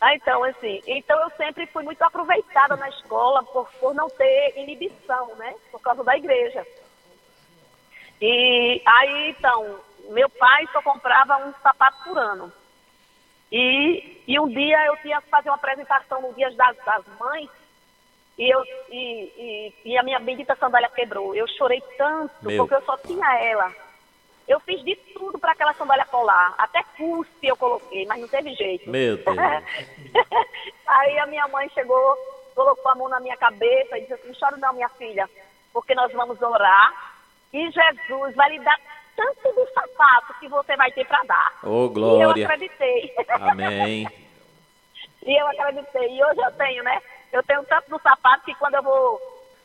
ah, 0.00 0.14
então, 0.16 0.42
assim, 0.44 0.80
então 0.86 1.20
eu 1.20 1.30
sempre 1.36 1.66
fui 1.66 1.82
muito 1.84 2.02
aproveitada 2.02 2.74
na 2.76 2.88
escola 2.88 3.42
por, 3.44 3.68
por 3.78 3.94
não 3.94 4.08
ter 4.08 4.54
inibição, 4.56 5.34
né? 5.36 5.54
Por 5.70 5.80
causa 5.80 6.02
da 6.02 6.16
igreja. 6.16 6.66
E 8.24 8.80
aí, 8.86 9.30
então, 9.30 9.80
meu 10.10 10.30
pai 10.30 10.68
só 10.72 10.80
comprava 10.80 11.38
um 11.38 11.52
sapato 11.60 12.04
por 12.04 12.16
ano. 12.16 12.52
E, 13.50 14.22
e 14.28 14.38
um 14.38 14.46
dia 14.46 14.86
eu 14.86 14.96
tinha 14.98 15.20
que 15.20 15.28
fazer 15.28 15.50
uma 15.50 15.56
apresentação 15.56 16.22
no 16.22 16.32
Dia 16.32 16.48
das, 16.52 16.76
das 16.84 17.04
Mães 17.18 17.50
e, 18.38 18.48
eu, 18.48 18.62
e, 18.90 19.72
e, 19.84 19.90
e 19.90 19.98
a 19.98 20.04
minha 20.04 20.20
bendita 20.20 20.54
sandália 20.54 20.88
quebrou. 20.88 21.34
Eu 21.34 21.48
chorei 21.48 21.82
tanto 21.98 22.32
Meu 22.42 22.58
porque 22.58 22.76
eu 22.76 22.82
só 22.82 22.96
tinha 22.98 23.38
ela. 23.40 23.74
Eu 24.46 24.60
fiz 24.60 24.82
de 24.84 24.94
tudo 25.14 25.36
para 25.36 25.50
aquela 25.50 25.74
sandália 25.74 26.04
colar. 26.06 26.54
Até 26.58 26.82
cuspe 26.96 27.48
eu 27.48 27.56
coloquei, 27.56 28.06
mas 28.06 28.20
não 28.20 28.28
teve 28.28 28.54
jeito. 28.54 28.88
Meu 28.88 29.16
Deus. 29.18 29.36
Aí 30.86 31.18
a 31.18 31.26
minha 31.26 31.48
mãe 31.48 31.68
chegou, 31.70 32.16
colocou 32.54 32.92
a 32.92 32.94
mão 32.94 33.08
na 33.08 33.18
minha 33.18 33.36
cabeça 33.36 33.98
e 33.98 34.02
disse 34.02 34.14
assim, 34.14 34.32
chore 34.34 34.60
não, 34.60 34.72
minha 34.72 34.88
filha, 34.90 35.28
porque 35.72 35.92
nós 35.92 36.12
vamos 36.12 36.40
orar 36.40 37.11
e 37.52 37.70
Jesus 37.70 38.34
vai 38.34 38.50
lhe 38.50 38.60
dar 38.60 38.78
tanto 39.16 39.52
do 39.52 39.66
sapato 39.74 40.34
que 40.40 40.48
você 40.48 40.76
vai 40.76 40.90
ter 40.92 41.06
para 41.06 41.22
dar. 41.24 41.52
Ô, 41.62 41.68
E 41.68 41.84
eu 41.84 41.88
glória. 41.90 42.44
acreditei. 42.46 43.14
Amém. 43.28 44.06
E 45.24 45.40
eu 45.40 45.46
acreditei. 45.46 46.16
E 46.16 46.24
hoje 46.24 46.40
eu 46.40 46.50
tenho, 46.52 46.82
né? 46.82 47.00
Eu 47.32 47.42
tenho 47.44 47.62
tanto 47.66 47.88
do 47.88 48.00
sapato 48.02 48.44
que 48.44 48.54
quando 48.56 48.74
eu 48.74 48.82
vou, 48.82 49.20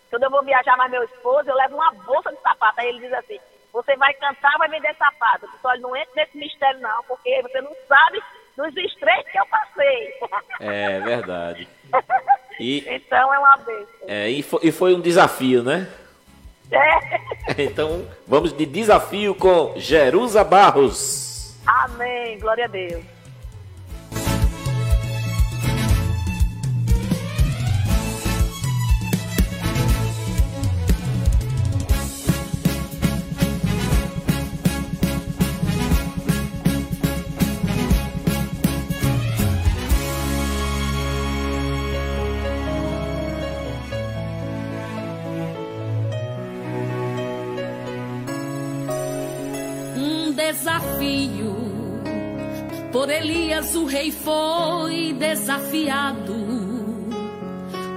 quando 0.08 0.22
eu 0.22 0.30
vou 0.30 0.44
viajar 0.44 0.78
mais 0.78 0.92
meu 0.92 1.02
esposo, 1.04 1.50
eu 1.50 1.56
levo 1.56 1.74
uma 1.76 1.92
bolsa 2.06 2.32
de 2.32 2.40
sapato. 2.42 2.80
Aí 2.80 2.90
ele 2.90 3.00
diz 3.00 3.12
assim, 3.14 3.40
você 3.74 3.96
vai 3.98 4.14
cantar, 4.14 4.56
vai 4.60 4.70
vender 4.70 4.96
sapato. 4.98 5.50
Olha, 5.64 5.80
não 5.82 5.96
entre 5.96 6.12
nesse 6.16 6.38
mistério 6.38 6.80
não, 6.80 7.04
porque 7.06 7.42
você 7.42 7.60
não 7.62 7.76
sabe 7.88 8.22
dos 8.56 8.78
estreitos 8.78 9.32
que 9.32 9.40
eu 9.40 9.46
passei. 9.48 10.14
É 10.60 11.00
verdade. 11.00 11.68
E, 12.60 12.84
então 12.88 13.32
é 13.32 13.38
uma 13.38 13.58
bênção. 13.58 13.88
é, 14.08 14.30
e, 14.30 14.42
foi, 14.42 14.60
e 14.64 14.72
foi 14.72 14.96
um 14.96 15.00
desafio, 15.00 15.62
né? 15.64 15.88
É. 16.72 17.18
Então, 17.58 18.06
vamos 18.28 18.52
de 18.52 18.66
desafio 18.66 19.34
com 19.34 19.72
Jerusa 19.78 20.44
Barros. 20.44 21.56
Amém. 21.66 22.38
Glória 22.40 22.66
a 22.66 22.68
Deus. 22.68 23.02
Por 53.08 53.14
Elias 53.14 53.74
o 53.74 53.86
rei 53.86 54.12
foi 54.12 55.16
desafiado. 55.18 56.36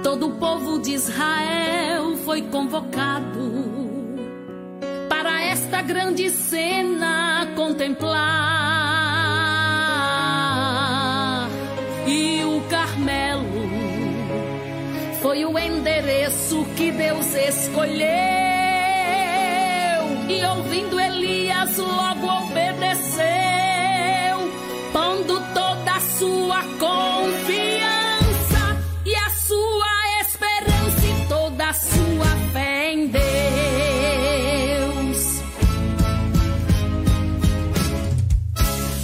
Todo 0.01 0.27
o 0.27 0.31
povo 0.37 0.79
de 0.79 0.93
Israel 0.93 2.15
foi 2.23 2.43
convocado 2.43 3.51
para 5.09 5.43
esta 5.43 5.81
grande 5.81 6.29
cena 6.29 7.45
contemplar. 7.57 8.21
E 12.07 12.45
o 12.45 12.61
Carmelo 12.69 13.69
foi 15.21 15.43
o 15.43 15.59
endereço 15.59 16.63
que 16.77 16.89
Deus 16.89 17.35
escolheu. 17.35 18.07
E 20.29 20.45
ouvindo 20.55 20.97
Elias, 20.97 21.75
logo 21.75 22.45
obedeceu, 22.45 22.70
confiança 26.81 28.63
e 29.05 29.15
a 29.15 29.29
sua 29.29 30.19
esperança 30.21 31.05
e 31.05 31.25
toda 31.29 31.69
a 31.69 31.73
sua 31.73 32.25
fé 32.51 32.93
em 32.93 33.07
Deus. 33.07 33.21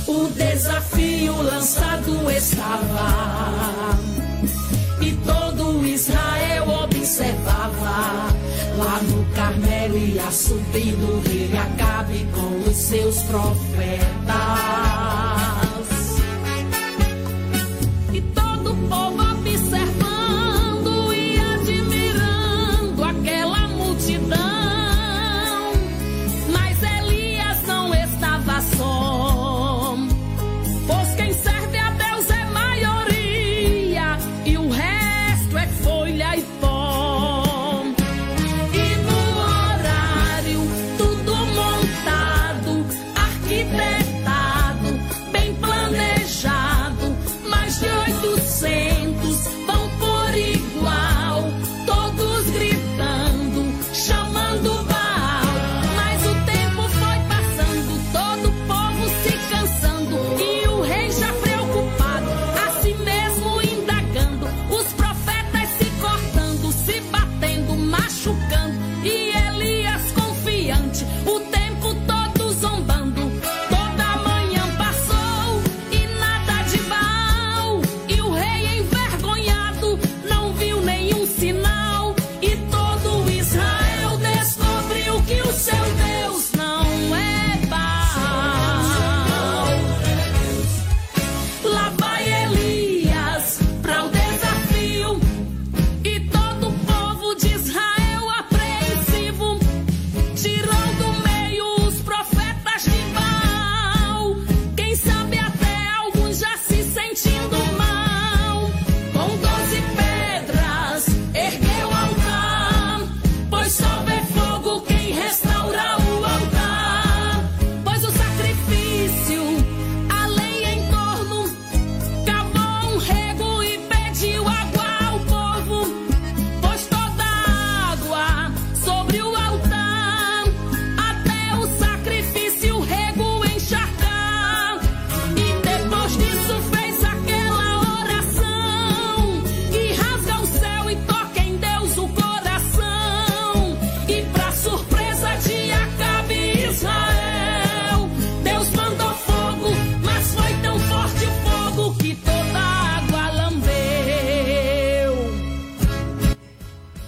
O 0.07 0.27
desafio 0.29 1.39
lançado 1.43 2.31
estava 2.31 3.95
e 4.99 5.11
todo 5.23 5.85
Israel 5.85 6.67
observava. 6.83 8.35
Lá 8.75 8.99
no 9.03 9.23
Carmelo 9.35 9.97
ia 9.97 10.31
subindo 10.31 11.13
o 11.13 11.21
rei 11.21 11.51
Acabe 11.55 12.25
com 12.33 12.69
os 12.69 12.75
seus 12.75 13.21
profetas. 13.23 14.66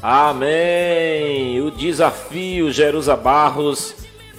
Amém! 0.02 1.60
O 1.62 1.70
desafio 1.72 2.72
Jerusa 2.72 3.18
Barros 3.18 3.94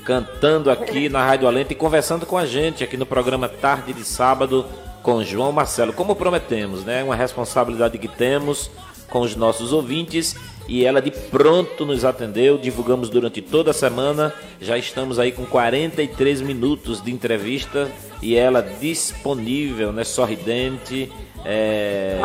cantando 0.06 0.70
aqui 0.70 1.10
na 1.10 1.22
Rádio 1.22 1.46
Alento 1.46 1.72
e 1.72 1.76
conversando 1.76 2.24
com 2.24 2.38
a 2.38 2.46
gente 2.46 2.82
aqui 2.82 2.96
no 2.96 3.04
programa 3.04 3.46
Tarde 3.46 3.92
de 3.92 4.02
Sábado 4.02 4.64
com 5.02 5.22
João 5.22 5.52
Marcelo. 5.52 5.92
Como 5.92 6.16
prometemos, 6.16 6.82
né? 6.82 7.04
Uma 7.04 7.14
responsabilidade 7.14 7.98
que 7.98 8.08
temos 8.08 8.70
com 9.10 9.20
os 9.20 9.36
nossos 9.36 9.70
ouvintes 9.70 10.34
e 10.70 10.86
ela 10.86 11.02
de 11.02 11.10
pronto 11.10 11.84
nos 11.84 12.04
atendeu. 12.04 12.56
Divulgamos 12.56 13.10
durante 13.10 13.42
toda 13.42 13.72
a 13.72 13.74
semana. 13.74 14.32
Já 14.60 14.78
estamos 14.78 15.18
aí 15.18 15.32
com 15.32 15.44
43 15.44 16.40
minutos 16.40 17.02
de 17.02 17.10
entrevista 17.10 17.90
e 18.22 18.36
ela 18.36 18.62
disponível, 18.62 19.92
né? 19.92 20.04
Sorridente. 20.04 21.12
É, 21.44 22.18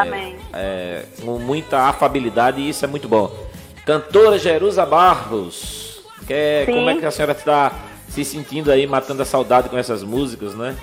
é, 0.53 1.05
com 1.23 1.39
muita 1.39 1.79
afabilidade 1.87 2.61
e 2.61 2.69
isso 2.69 2.85
é 2.85 2.87
muito 2.87 3.07
bom. 3.07 3.33
Cantora 3.85 4.37
Jerusa 4.37 4.85
Barros, 4.85 6.01
que 6.27 6.33
é- 6.33 6.65
como 6.65 6.89
é 6.89 6.97
que 6.97 7.05
a 7.05 7.11
senhora 7.11 7.31
está 7.31 7.73
se 8.09 8.23
sentindo 8.25 8.71
aí, 8.71 8.85
matando 8.85 9.21
a 9.21 9.25
saudade 9.25 9.69
com 9.69 9.77
essas 9.77 10.03
músicas, 10.03 10.53
né? 10.53 10.75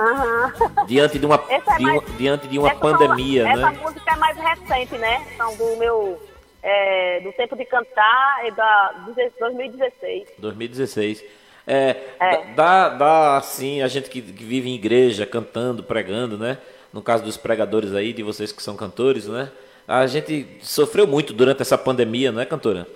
Aham. 0.00 0.52
Diante 0.86 1.18
de 1.18 1.26
uma, 1.26 1.40
Essa 1.48 1.76
é 1.76 1.78
mais- 1.80 2.02
diante 2.16 2.48
de 2.48 2.58
uma 2.58 2.70
Essa 2.70 2.80
são- 2.80 2.90
pandemia, 2.98 3.46
essa 3.48 3.70
né? 3.70 3.78
música 3.82 4.10
é 4.12 4.16
mais 4.16 4.36
recente, 4.38 4.94
né? 4.96 5.22
São 5.36 5.54
do 5.56 5.76
meu. 5.76 6.18
É, 6.62 7.20
do 7.20 7.32
tempo 7.32 7.56
de 7.56 7.64
cantar 7.64 8.46
é 8.46 8.50
da 8.50 8.94
deze- 9.06 9.32
2016. 9.38 10.28
2016. 10.38 11.24
É, 11.66 11.96
É. 12.20 12.44
Dá, 12.54 12.88
dá, 12.88 13.36
assim, 13.36 13.82
a 13.82 13.88
gente 13.88 14.08
que, 14.10 14.20
que 14.20 14.44
vive 14.44 14.68
em 14.68 14.74
igreja, 14.74 15.24
cantando, 15.26 15.82
pregando, 15.82 16.36
né? 16.38 16.58
No 16.92 17.00
caso 17.02 17.24
dos 17.24 17.36
pregadores 17.36 17.94
aí, 17.94 18.12
de 18.12 18.22
vocês 18.22 18.52
que 18.52 18.62
são 18.62 18.76
cantores, 18.76 19.26
né? 19.26 19.50
A 19.86 20.06
gente 20.06 20.58
sofreu 20.62 21.06
muito 21.06 21.32
durante 21.32 21.62
essa 21.62 21.78
pandemia, 21.78 22.30
não 22.32 22.40
é, 22.40 22.46
cantora? 22.46 22.86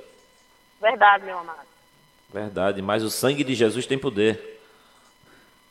Verdade, 0.80 1.24
meu 1.24 1.38
amado. 1.38 1.66
Verdade, 2.32 2.82
mas 2.82 3.02
o 3.02 3.10
sangue 3.10 3.42
de 3.44 3.54
Jesus 3.54 3.86
tem 3.86 3.98
poder. 3.98 4.60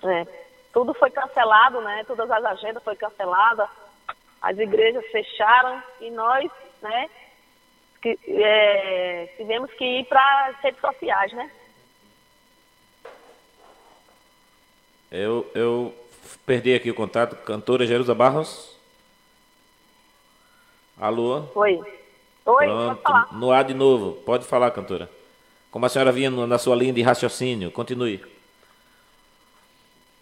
É. 0.03 0.25
Tudo 0.73 0.93
foi 0.93 1.09
cancelado, 1.09 1.79
né? 1.81 2.03
Todas 2.07 2.29
as 2.29 2.43
agendas 2.43 2.83
foram 2.83 2.97
canceladas. 2.97 3.67
As 4.41 4.57
igrejas 4.57 5.05
fecharam 5.07 5.81
e 6.01 6.09
nós, 6.11 6.49
né? 6.81 7.09
É, 8.27 9.33
tivemos 9.37 9.71
que 9.73 9.83
ir 9.83 10.05
para 10.05 10.47
as 10.47 10.57
redes 10.61 10.79
sociais, 10.79 11.33
né? 11.33 11.49
Eu, 15.11 15.49
eu 15.55 15.93
perdi 16.45 16.73
aqui 16.73 16.91
o 16.91 16.95
contato. 16.95 17.35
Cantora 17.37 17.87
Jerusa 17.87 18.13
Barros? 18.13 18.75
Alô? 20.99 21.45
Oi. 21.55 21.73
Oi, 21.77 21.83
pode 22.45 22.67
Pronto, 22.67 23.01
falar. 23.01 23.33
no 23.33 23.51
ar 23.51 23.63
de 23.63 23.73
novo. 23.73 24.13
Pode 24.21 24.45
falar, 24.45 24.69
cantora. 24.71 25.09
Como 25.71 25.85
a 25.85 25.89
senhora 25.89 26.11
vinha 26.11 26.29
na 26.29 26.57
sua 26.57 26.75
linha 26.75 26.93
de 26.93 27.01
raciocínio, 27.01 27.71
continue. 27.71 28.23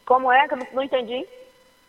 Como 0.06 0.32
é 0.32 0.48
que 0.48 0.54
eu 0.54 0.68
não 0.72 0.84
entendi? 0.84 1.28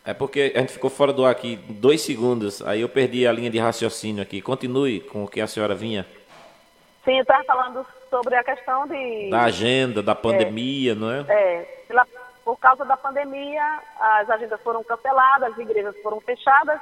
É 0.04 0.12
porque 0.12 0.52
a 0.54 0.58
gente 0.60 0.72
ficou 0.74 0.90
fora 0.90 1.12
do 1.12 1.24
ar 1.24 1.32
aqui 1.32 1.56
dois 1.68 2.02
segundos, 2.02 2.60
aí 2.62 2.82
eu 2.82 2.88
perdi 2.88 3.26
a 3.26 3.32
linha 3.32 3.48
de 3.50 3.58
raciocínio 3.58 4.22
aqui. 4.22 4.42
Continue 4.42 5.00
com 5.00 5.24
o 5.24 5.28
que 5.28 5.40
a 5.40 5.46
senhora 5.46 5.74
vinha. 5.74 6.06
Sim, 7.04 7.16
eu 7.16 7.22
estava 7.22 7.42
falando 7.44 7.86
sobre 8.10 8.34
a 8.34 8.44
questão 8.44 8.86
de. 8.86 9.30
Da 9.30 9.44
agenda, 9.44 10.02
da 10.02 10.14
pandemia, 10.14 10.94
não 10.94 11.10
é? 11.10 11.24
É, 11.28 11.84
pela- 11.88 12.06
por 12.44 12.58
causa 12.58 12.84
da 12.84 12.96
pandemia, 12.98 13.80
as 13.98 14.28
agendas 14.28 14.60
foram 14.60 14.84
canceladas, 14.84 15.52
as 15.52 15.58
igrejas 15.58 15.94
foram 16.02 16.20
fechadas 16.20 16.78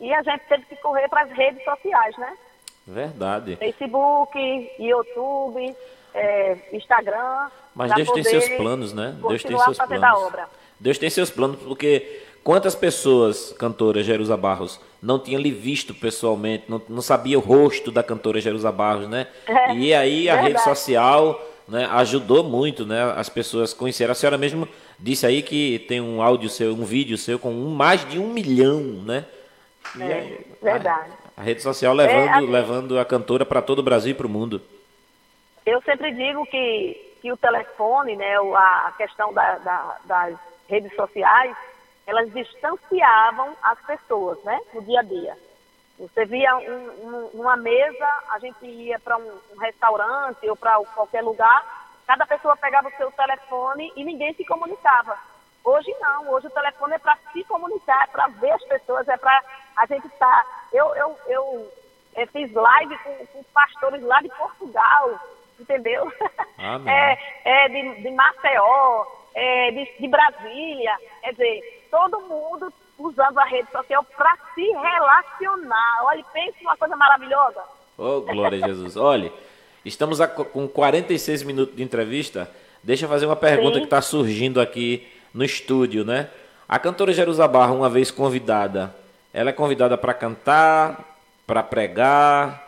e 0.00 0.12
a 0.12 0.20
gente 0.22 0.40
teve 0.48 0.64
que 0.64 0.74
correr 0.76 1.08
para 1.08 1.22
as 1.22 1.30
redes 1.30 1.62
sociais, 1.62 2.16
né? 2.18 2.36
Verdade. 2.84 3.56
Facebook, 3.56 4.36
YouTube, 4.80 5.76
é, 6.14 6.56
Instagram. 6.72 7.48
Mas 7.74 7.92
Deus 7.94 8.10
tem 8.10 8.24
seus 8.24 8.48
planos, 8.50 8.92
né? 8.92 9.14
Deus 9.28 9.42
tem 9.44 9.56
seus 9.56 9.78
planos. 9.78 10.48
Deus 10.78 10.98
tem 10.98 11.10
seus 11.10 11.30
planos, 11.30 11.60
porque 11.62 12.22
quantas 12.46 12.76
pessoas, 12.76 13.52
cantora 13.58 14.04
Jerusa 14.04 14.36
Barros, 14.36 14.78
não 15.02 15.18
tinha 15.18 15.36
lhe 15.36 15.50
visto 15.50 15.92
pessoalmente, 15.92 16.62
não, 16.68 16.80
não 16.88 17.02
sabia 17.02 17.36
o 17.36 17.40
rosto 17.42 17.90
da 17.90 18.04
cantora 18.04 18.40
Jerusa 18.40 18.70
Barros, 18.70 19.08
né? 19.08 19.26
É, 19.48 19.74
e 19.74 19.92
aí 19.92 20.28
a 20.28 20.34
verdade. 20.34 20.52
rede 20.54 20.62
social 20.62 21.44
né, 21.66 21.86
ajudou 21.90 22.44
muito, 22.44 22.86
né? 22.86 23.02
As 23.16 23.28
pessoas 23.28 23.74
conheceram. 23.74 24.12
A 24.12 24.14
senhora 24.14 24.38
mesmo 24.38 24.68
disse 24.96 25.26
aí 25.26 25.42
que 25.42 25.80
tem 25.88 26.00
um 26.00 26.22
áudio 26.22 26.48
seu, 26.48 26.72
um 26.72 26.84
vídeo 26.84 27.18
seu 27.18 27.36
com 27.36 27.50
um- 27.50 27.74
mais 27.74 28.08
de 28.08 28.16
um 28.20 28.28
milhão, 28.32 28.80
né? 29.04 29.24
E 29.96 30.02
É, 30.02 30.14
aí, 30.14 30.46
verdade. 30.62 31.10
A, 31.36 31.40
a 31.40 31.42
rede 31.44 31.60
social 31.62 31.92
levando, 31.92 32.28
É, 32.28 32.32
assim- 32.34 32.46
levando 32.46 32.98
a 33.00 33.04
cantora 33.04 33.44
para 33.44 33.60
todo 33.60 33.80
o 33.80 33.82
Brasil 33.82 34.12
e 34.12 34.14
para 34.14 34.26
o 34.28 34.30
mundo. 34.30 34.62
Eu 35.66 35.82
sempre 35.82 36.12
digo 36.12 36.46
que, 36.46 36.96
que 37.20 37.32
o 37.32 37.36
telefone, 37.36 38.14
né, 38.14 38.36
a 38.54 38.94
questão 38.96 39.32
da- 39.34 39.58
da- 39.58 39.96
das 40.04 40.38
redes 40.68 40.94
sociais, 40.94 41.56
elas 42.06 42.32
distanciavam 42.32 43.56
as 43.62 43.78
pessoas, 43.80 44.42
né, 44.44 44.58
no 44.72 44.82
dia 44.82 45.00
a 45.00 45.02
dia. 45.02 45.36
Você 45.98 46.24
via 46.26 46.56
um, 46.58 46.90
um- 47.34 47.40
uma 47.40 47.56
mesa, 47.56 48.06
a 48.30 48.38
gente 48.38 48.64
ia 48.66 48.98
para 49.00 49.16
um, 49.16 49.40
um 49.54 49.58
restaurante 49.58 50.48
ou 50.48 50.54
para 50.56 50.78
qualquer 50.94 51.22
lugar, 51.22 51.64
cada 52.06 52.26
pessoa 52.26 52.56
pegava 52.56 52.88
o 52.88 52.96
seu 52.96 53.10
telefone 53.12 53.92
e 53.96 54.04
ninguém 54.04 54.32
se 54.34 54.44
comunicava. 54.44 55.18
Hoje 55.64 55.92
não, 56.00 56.30
hoje 56.30 56.46
o 56.46 56.50
telefone 56.50 56.94
é 56.94 56.98
para 56.98 57.16
se 57.32 57.42
comunicar, 57.44 58.04
é 58.04 58.06
para 58.08 58.28
ver 58.28 58.52
as 58.52 58.62
pessoas, 58.64 59.08
é 59.08 59.16
para 59.16 59.42
a 59.76 59.86
gente 59.86 60.06
estar. 60.06 60.46
eu, 60.72 60.94
eu, 60.94 61.18
eu 61.26 61.72
eh, 62.14 62.26
fiz 62.26 62.52
live 62.52 62.96
com, 62.98 63.26
com 63.26 63.42
pastores 63.52 64.00
lá 64.02 64.20
de 64.20 64.28
Portugal, 64.28 65.18
entendeu? 65.58 66.12
Amém. 66.58 66.94
É, 66.94 67.18
é 67.44 67.68
de, 67.68 68.02
de 68.02 68.10
Maceió, 68.12 69.06
é 69.34 69.70
de, 69.72 69.84
de 69.98 70.08
Brasília, 70.08 70.96
quer 71.22 71.32
dizer, 71.32 71.75
todo 71.90 72.20
mundo 72.20 72.72
usando 72.98 73.38
a 73.38 73.44
rede 73.44 73.70
social 73.70 74.04
para 74.16 74.36
se 74.54 74.62
relacionar. 74.62 76.04
Olha, 76.04 76.24
pense 76.32 76.56
uma 76.62 76.76
coisa 76.76 76.96
maravilhosa. 76.96 77.60
Oh, 77.98 78.20
glória 78.22 78.64
a 78.64 78.68
Jesus. 78.68 78.96
Olha, 78.96 79.32
estamos 79.84 80.20
a- 80.20 80.28
com 80.28 80.66
46 80.68 81.42
minutos 81.42 81.76
de 81.76 81.82
entrevista. 81.82 82.50
Deixa 82.82 83.04
eu 83.04 83.08
fazer 83.08 83.26
uma 83.26 83.36
pergunta 83.36 83.74
Sim. 83.74 83.80
que 83.80 83.86
está 83.86 84.00
surgindo 84.00 84.60
aqui 84.60 85.06
no 85.34 85.44
estúdio, 85.44 86.04
né? 86.04 86.30
A 86.68 86.78
cantora 86.78 87.12
Jerusa 87.12 87.46
Barra, 87.46 87.72
uma 87.72 87.88
vez 87.88 88.10
convidada, 88.10 88.94
ela 89.32 89.50
é 89.50 89.52
convidada 89.52 89.96
para 89.98 90.14
cantar, 90.14 91.16
para 91.46 91.62
pregar, 91.62 92.66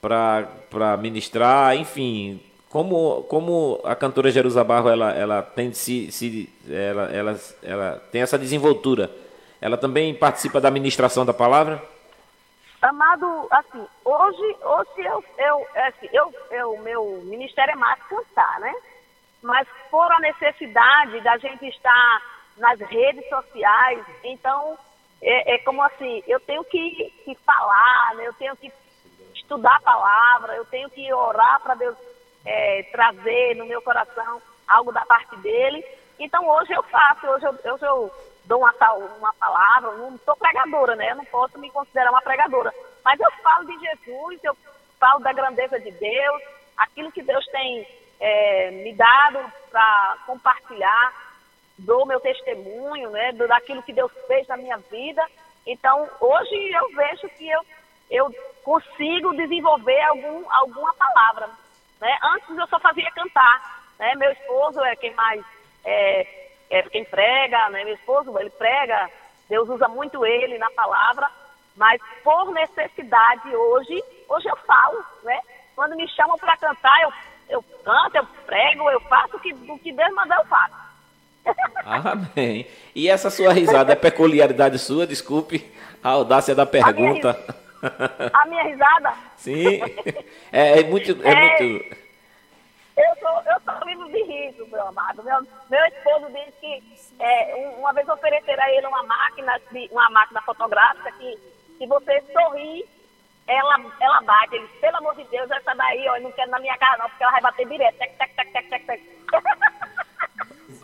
para 0.00 0.96
ministrar, 0.98 1.76
enfim. 1.76 2.40
Como, 2.70 3.24
como 3.24 3.80
a 3.82 3.96
cantora 3.96 4.30
Jerusa 4.30 4.62
Barro 4.62 4.88
ela, 4.88 5.10
ela 5.12 5.42
tem 5.42 5.72
se, 5.72 6.12
se 6.12 6.48
ela, 6.70 7.10
ela, 7.10 7.40
ela 7.64 8.02
tem 8.12 8.22
essa 8.22 8.38
desenvoltura, 8.38 9.10
ela 9.60 9.76
também 9.76 10.14
participa 10.14 10.60
da 10.60 10.70
ministração 10.70 11.26
da 11.26 11.34
palavra? 11.34 11.82
Amado, 12.80 13.48
assim, 13.50 13.84
hoje, 14.04 14.56
hoje 14.62 14.98
eu, 14.98 15.24
eu, 15.36 15.66
é 15.74 15.88
assim, 15.88 16.08
eu, 16.12 16.32
eu, 16.52 16.78
meu 16.78 17.20
ministério 17.24 17.72
é 17.72 17.76
mais 17.76 18.00
cantar, 18.04 18.60
né? 18.60 18.72
Mas 19.42 19.66
por 19.90 20.10
a 20.12 20.20
necessidade 20.20 21.20
da 21.22 21.36
gente 21.38 21.66
estar 21.66 22.22
nas 22.56 22.78
redes 22.78 23.28
sociais, 23.28 24.06
então 24.22 24.78
é, 25.20 25.56
é 25.56 25.58
como 25.58 25.82
assim, 25.82 26.22
eu 26.24 26.38
tenho 26.38 26.62
que, 26.62 27.12
que 27.24 27.34
falar, 27.44 28.14
né? 28.14 28.28
eu 28.28 28.34
tenho 28.34 28.56
que 28.56 28.72
estudar 29.34 29.74
a 29.74 29.80
palavra, 29.80 30.54
eu 30.54 30.64
tenho 30.66 30.88
que 30.88 31.12
orar 31.12 31.60
para 31.60 31.74
Deus 31.74 31.96
é, 32.44 32.82
trazer 32.90 33.56
no 33.56 33.66
meu 33.66 33.82
coração 33.82 34.40
algo 34.66 34.92
da 34.92 35.04
parte 35.04 35.36
dele. 35.36 35.84
Então 36.18 36.48
hoje 36.48 36.72
eu 36.72 36.82
faço, 36.84 37.26
hoje 37.26 37.46
eu, 37.46 37.72
hoje 37.72 37.84
eu 37.84 38.10
dou 38.44 38.60
uma, 38.60 38.74
uma 39.18 39.32
palavra, 39.34 39.92
não 39.92 40.18
sou 40.18 40.36
pregadora, 40.36 40.96
né? 40.96 41.10
Eu 41.10 41.16
não 41.16 41.24
posso 41.24 41.58
me 41.58 41.70
considerar 41.70 42.10
uma 42.10 42.22
pregadora. 42.22 42.72
Mas 43.04 43.18
eu 43.20 43.30
falo 43.42 43.66
de 43.66 43.78
Jesus, 43.78 44.40
eu 44.44 44.56
falo 44.98 45.20
da 45.20 45.32
grandeza 45.32 45.80
de 45.80 45.90
Deus, 45.90 46.42
aquilo 46.76 47.12
que 47.12 47.22
Deus 47.22 47.44
tem 47.46 47.86
é, 48.20 48.70
me 48.70 48.92
dado 48.94 49.38
para 49.70 50.18
compartilhar, 50.26 51.12
dou 51.78 52.04
meu 52.04 52.20
testemunho, 52.20 53.10
né? 53.10 53.32
Daquilo 53.32 53.82
que 53.82 53.92
Deus 53.92 54.12
fez 54.26 54.46
na 54.46 54.56
minha 54.56 54.76
vida. 54.76 55.26
Então, 55.66 56.08
hoje 56.20 56.70
eu 56.72 56.88
vejo 56.90 57.28
que 57.36 57.48
eu, 57.48 57.60
eu 58.10 58.34
consigo 58.62 59.34
desenvolver 59.34 60.00
algum, 60.02 60.44
alguma 60.50 60.92
palavra. 60.94 61.48
Né? 62.00 62.18
Antes 62.22 62.56
eu 62.56 62.66
só 62.68 62.80
fazia 62.80 63.10
cantar. 63.12 63.82
Né? 63.98 64.14
Meu 64.16 64.32
esposo 64.32 64.80
é 64.80 64.96
quem 64.96 65.14
mais 65.14 65.44
é, 65.84 66.26
é 66.70 66.82
quem 66.82 67.04
prega, 67.04 67.68
né? 67.70 67.84
Meu 67.84 67.94
esposo, 67.94 68.36
ele 68.38 68.50
prega, 68.50 69.10
Deus 69.48 69.68
usa 69.68 69.88
muito 69.88 70.24
ele 70.24 70.58
na 70.58 70.70
palavra, 70.70 71.28
mas 71.76 72.00
por 72.22 72.52
necessidade 72.52 73.54
hoje, 73.54 74.02
hoje 74.28 74.48
eu 74.48 74.56
falo, 74.58 75.04
né? 75.22 75.38
Quando 75.74 75.96
me 75.96 76.08
chamam 76.08 76.36
para 76.38 76.56
cantar, 76.56 77.02
eu, 77.02 77.12
eu 77.48 77.64
canto, 77.84 78.16
eu 78.16 78.26
prego, 78.46 78.90
eu 78.90 79.00
faço 79.00 79.36
o 79.36 79.40
que, 79.40 79.52
o 79.52 79.78
que 79.78 79.92
Deus 79.92 80.14
mandar, 80.14 80.38
eu 80.38 80.46
faço. 80.46 80.74
Amém. 81.84 82.66
E 82.94 83.08
essa 83.08 83.30
sua 83.30 83.52
risada 83.52 83.92
é 83.92 83.96
peculiaridade 83.96 84.78
sua, 84.78 85.06
desculpe 85.06 85.72
a 86.02 86.10
audácia 86.10 86.54
da 86.54 86.66
pergunta. 86.66 87.38
A 88.32 88.46
minha 88.46 88.62
risada, 88.64 89.14
Sim. 89.36 89.80
É, 90.52 90.80
é 90.80 90.84
muito. 90.84 91.10
É, 91.26 91.30
É. 91.32 91.62
muito. 91.62 91.96
eu 92.96 93.16
sou, 93.20 93.42
eu 93.46 93.60
sou 93.64 93.88
livre 93.88 94.12
de 94.12 94.22
riso, 94.24 94.66
meu 94.66 94.86
amado. 94.88 95.22
Meu, 95.22 95.38
meu 95.70 95.84
esposo 95.86 96.26
disse 96.32 96.52
que 96.60 96.82
é, 97.18 97.54
um- 97.56 97.80
uma 97.80 97.92
vez 97.92 98.06
ofereceram 98.08 98.62
a 98.62 98.70
ele 98.72 98.86
uma 98.86 99.02
máquina, 99.04 99.58
de, 99.72 99.88
uma 99.92 100.10
máquina 100.10 100.42
fotográfica 100.42 101.10
que 101.12 101.38
se 101.78 101.86
você 101.86 102.22
sorrir, 102.32 102.84
ela, 103.46 103.76
ela 104.00 104.20
bate. 104.20 104.56
Ele 104.56 104.66
disse, 104.66 104.78
pelo 104.80 104.96
amor 104.98 105.16
de 105.16 105.24
Deus, 105.24 105.50
essa 105.50 105.74
daí, 105.74 106.06
ó, 106.08 106.16
eu 106.16 106.22
não 106.22 106.32
quero 106.32 106.50
na 106.50 106.58
minha 106.60 106.76
cara 106.76 106.98
não, 106.98 107.08
porque 107.08 107.22
ela 107.24 107.32
vai 107.32 107.40
bater 107.40 107.66
direto. 107.66 107.96
Tec, 107.96 108.16
tec, 108.18 108.34
tec, 108.36 108.52
tec, 108.52 108.68
tec, 108.68 108.86
tec. 108.86 109.02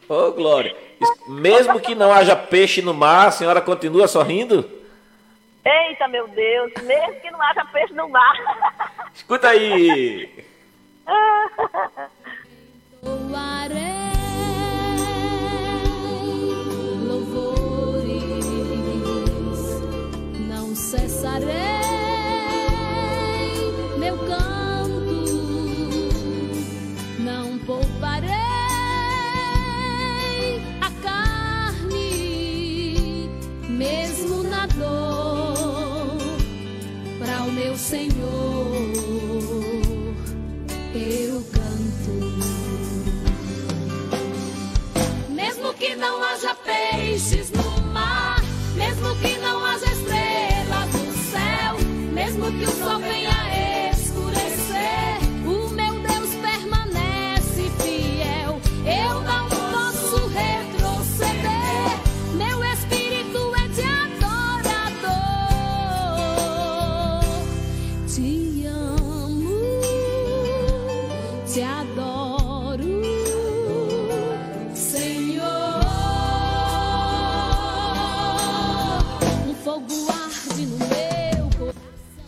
Ô, 0.08 0.32
Glória. 0.32 0.74
es- 1.00 1.28
Mesmo 1.28 1.80
que 1.80 1.94
não 1.94 2.12
haja 2.12 2.34
peixe 2.36 2.80
no 2.80 2.94
mar, 2.94 3.28
a 3.28 3.30
senhora 3.32 3.60
continua 3.60 4.06
sorrindo? 4.08 4.85
Eita, 5.66 6.06
meu 6.06 6.28
Deus, 6.28 6.72
mesmo 6.84 7.20
que 7.20 7.28
não 7.28 7.42
haja 7.42 7.64
peixe 7.72 7.92
no 7.92 8.08
mar. 8.08 8.36
Escuta 9.12 9.48
aí. 9.48 10.46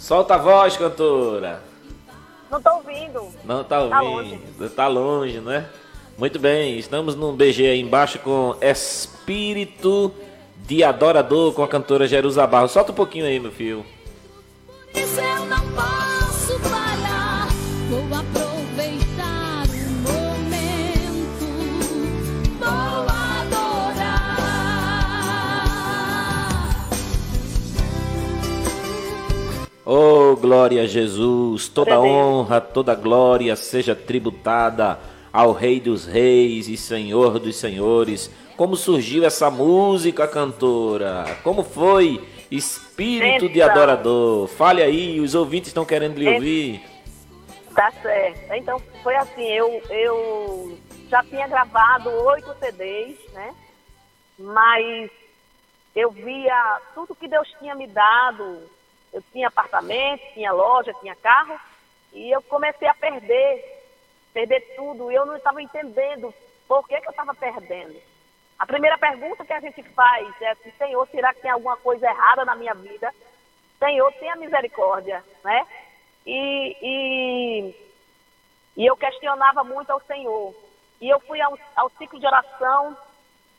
Solta 0.08 0.36
a 0.36 0.38
voz, 0.38 0.74
cantora. 0.74 1.62
Não 2.50 2.62
tô 2.62 2.76
ouvindo. 2.76 3.28
Não 3.44 3.62
tá 3.62 3.86
Tá 3.86 4.00
ouvindo. 4.00 4.70
Tá 4.70 4.88
longe, 4.88 5.38
né? 5.38 5.66
Muito 6.16 6.38
bem, 6.38 6.78
estamos 6.78 7.14
num 7.14 7.36
BG 7.36 7.66
aí 7.66 7.80
embaixo 7.82 8.18
com 8.20 8.56
Espírito 8.58 10.10
de 10.66 10.82
Adorador 10.82 11.52
com 11.52 11.62
a 11.62 11.68
cantora 11.68 12.08
Jerusa 12.08 12.46
Barro. 12.46 12.68
Solta 12.68 12.90
um 12.90 12.94
pouquinho 12.94 13.26
aí, 13.26 13.38
meu 13.38 13.52
filho. 13.52 13.84
Glória 30.58 30.82
a 30.82 30.86
Jesus, 30.86 31.68
toda 31.68 31.94
a 31.94 32.00
honra, 32.00 32.60
toda 32.60 32.92
glória 32.92 33.54
seja 33.54 33.94
tributada 33.94 34.98
ao 35.32 35.52
Rei 35.52 35.78
dos 35.78 36.04
Reis 36.04 36.66
e 36.66 36.76
Senhor 36.76 37.38
dos 37.38 37.54
Senhores. 37.54 38.28
Como 38.56 38.74
surgiu 38.74 39.24
essa 39.24 39.52
música, 39.52 40.26
cantora? 40.26 41.38
Como 41.44 41.62
foi? 41.62 42.20
Espírito 42.50 43.48
de 43.48 43.60
Então. 43.60 43.70
adorador. 43.70 44.48
Fale 44.48 44.82
aí, 44.82 45.20
os 45.20 45.36
ouvintes 45.36 45.68
estão 45.68 45.84
querendo 45.84 46.18
lhe 46.18 46.28
É. 46.28 46.34
ouvir. 46.34 46.82
Tá 47.72 47.92
certo. 48.02 48.52
Então, 48.52 48.82
foi 49.04 49.14
assim, 49.14 49.46
eu, 49.52 49.80
eu 49.90 50.76
já 51.08 51.22
tinha 51.22 51.46
gravado 51.46 52.10
oito 52.10 52.52
CDs, 52.58 53.16
né? 53.32 53.54
Mas 54.36 55.08
eu 55.94 56.10
via 56.10 56.80
tudo 56.96 57.14
que 57.14 57.28
Deus 57.28 57.46
tinha 57.60 57.76
me 57.76 57.86
dado. 57.86 58.58
Eu 59.12 59.22
tinha 59.32 59.48
apartamento, 59.48 60.22
tinha 60.34 60.52
loja, 60.52 60.94
tinha 61.00 61.14
carro. 61.16 61.58
E 62.12 62.30
eu 62.30 62.42
comecei 62.42 62.88
a 62.88 62.94
perder, 62.94 63.84
perder 64.32 64.60
tudo. 64.76 65.10
E 65.10 65.14
eu 65.14 65.26
não 65.26 65.36
estava 65.36 65.62
entendendo 65.62 66.32
por 66.66 66.86
que, 66.86 67.00
que 67.00 67.06
eu 67.06 67.10
estava 67.10 67.34
perdendo. 67.34 67.96
A 68.58 68.66
primeira 68.66 68.98
pergunta 68.98 69.44
que 69.44 69.52
a 69.52 69.60
gente 69.60 69.82
faz 69.82 70.28
é 70.42 70.50
assim, 70.50 70.72
Senhor, 70.72 71.06
será 71.08 71.32
que 71.32 71.40
tem 71.40 71.50
alguma 71.50 71.76
coisa 71.76 72.06
errada 72.06 72.44
na 72.44 72.56
minha 72.56 72.74
vida? 72.74 73.14
Senhor, 73.78 74.12
tenha 74.14 74.34
misericórdia, 74.36 75.24
né? 75.44 75.66
E, 76.26 76.76
e, 76.82 77.74
e 78.76 78.86
eu 78.86 78.96
questionava 78.96 79.62
muito 79.62 79.90
ao 79.90 80.00
Senhor. 80.00 80.54
E 81.00 81.08
eu 81.08 81.20
fui 81.20 81.40
ao, 81.40 81.56
ao 81.76 81.88
ciclo 81.90 82.18
de 82.18 82.26
oração 82.26 82.96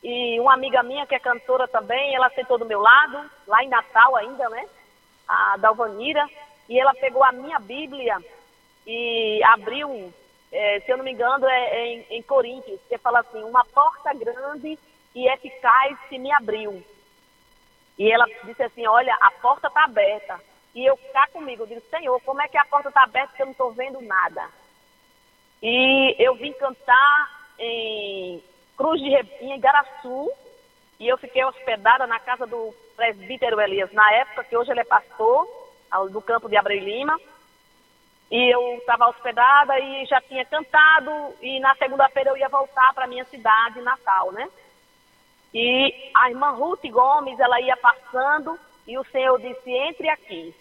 e 0.02 0.38
uma 0.40 0.54
amiga 0.54 0.82
minha, 0.82 1.06
que 1.06 1.14
é 1.14 1.18
cantora 1.18 1.68
também, 1.68 2.14
ela 2.14 2.30
sentou 2.30 2.58
do 2.58 2.64
meu 2.64 2.80
lado, 2.80 3.30
lá 3.46 3.62
em 3.62 3.68
Natal 3.68 4.16
ainda, 4.16 4.48
né? 4.48 4.66
A 5.30 5.56
Dalvanira. 5.56 6.28
E 6.68 6.78
ela 6.78 6.94
pegou 6.94 7.24
a 7.24 7.32
minha 7.32 7.58
Bíblia 7.58 8.16
e 8.86 9.42
abriu, 9.44 10.12
eh, 10.52 10.80
se 10.80 10.90
eu 10.92 10.96
não 10.96 11.04
me 11.04 11.12
engano, 11.12 11.46
é, 11.48 11.64
é 11.78 11.86
em, 11.86 12.06
em 12.10 12.22
Coríntios, 12.22 12.80
que 12.88 12.96
fala 12.98 13.20
assim, 13.20 13.42
uma 13.42 13.64
porta 13.64 14.12
grande 14.14 14.78
e 15.14 15.28
eficaz 15.28 15.98
se 16.08 16.18
me 16.18 16.30
abriu. 16.32 16.82
E 17.98 18.10
ela 18.10 18.24
disse 18.44 18.62
assim, 18.62 18.86
olha, 18.86 19.16
a 19.20 19.30
porta 19.32 19.66
está 19.68 19.84
aberta. 19.84 20.40
E 20.74 20.86
eu 20.86 20.96
cá 21.12 21.26
comigo, 21.32 21.64
eu 21.64 21.66
digo, 21.66 21.82
Senhor, 21.90 22.20
como 22.22 22.40
é 22.40 22.46
que 22.48 22.56
a 22.56 22.64
porta 22.64 22.88
está 22.88 23.02
aberta 23.02 23.34
que 23.34 23.42
eu 23.42 23.46
não 23.46 23.52
estou 23.52 23.72
vendo 23.72 24.00
nada? 24.00 24.48
E 25.62 26.14
eu 26.18 26.34
vim 26.36 26.52
cantar 26.52 27.50
em 27.58 28.42
Cruz 28.76 29.00
de 29.00 29.10
Re- 29.10 29.36
em 29.40 29.54
Igaraçu, 29.56 30.30
e 31.00 31.08
eu 31.08 31.16
fiquei 31.16 31.42
hospedada 31.42 32.06
na 32.06 32.20
casa 32.20 32.46
do 32.46 32.74
presbítero 32.94 33.58
Elias, 33.58 33.90
na 33.90 34.12
época 34.12 34.44
que 34.44 34.54
hoje 34.54 34.70
ele 34.70 34.80
é 34.80 34.84
pastor, 34.84 35.48
do 36.12 36.20
campo 36.20 36.46
de 36.46 36.58
Abreu 36.58 36.78
Lima. 36.78 37.18
E 38.30 38.54
eu 38.54 38.76
estava 38.76 39.08
hospedada 39.08 39.80
e 39.80 40.04
já 40.04 40.20
tinha 40.20 40.44
cantado, 40.44 41.34
e 41.40 41.58
na 41.58 41.74
segunda-feira 41.74 42.30
eu 42.30 42.36
ia 42.36 42.48
voltar 42.48 42.92
para 42.92 43.06
minha 43.06 43.24
cidade, 43.24 43.80
Natal, 43.80 44.30
né? 44.30 44.48
E 45.52 46.12
a 46.14 46.30
irmã 46.30 46.50
Ruth 46.50 46.84
Gomes, 46.84 47.40
ela 47.40 47.60
ia 47.60 47.76
passando 47.78 48.56
e 48.86 48.96
o 48.96 49.04
Senhor 49.04 49.40
disse, 49.40 49.70
entre 49.70 50.08
aqui. 50.08 50.54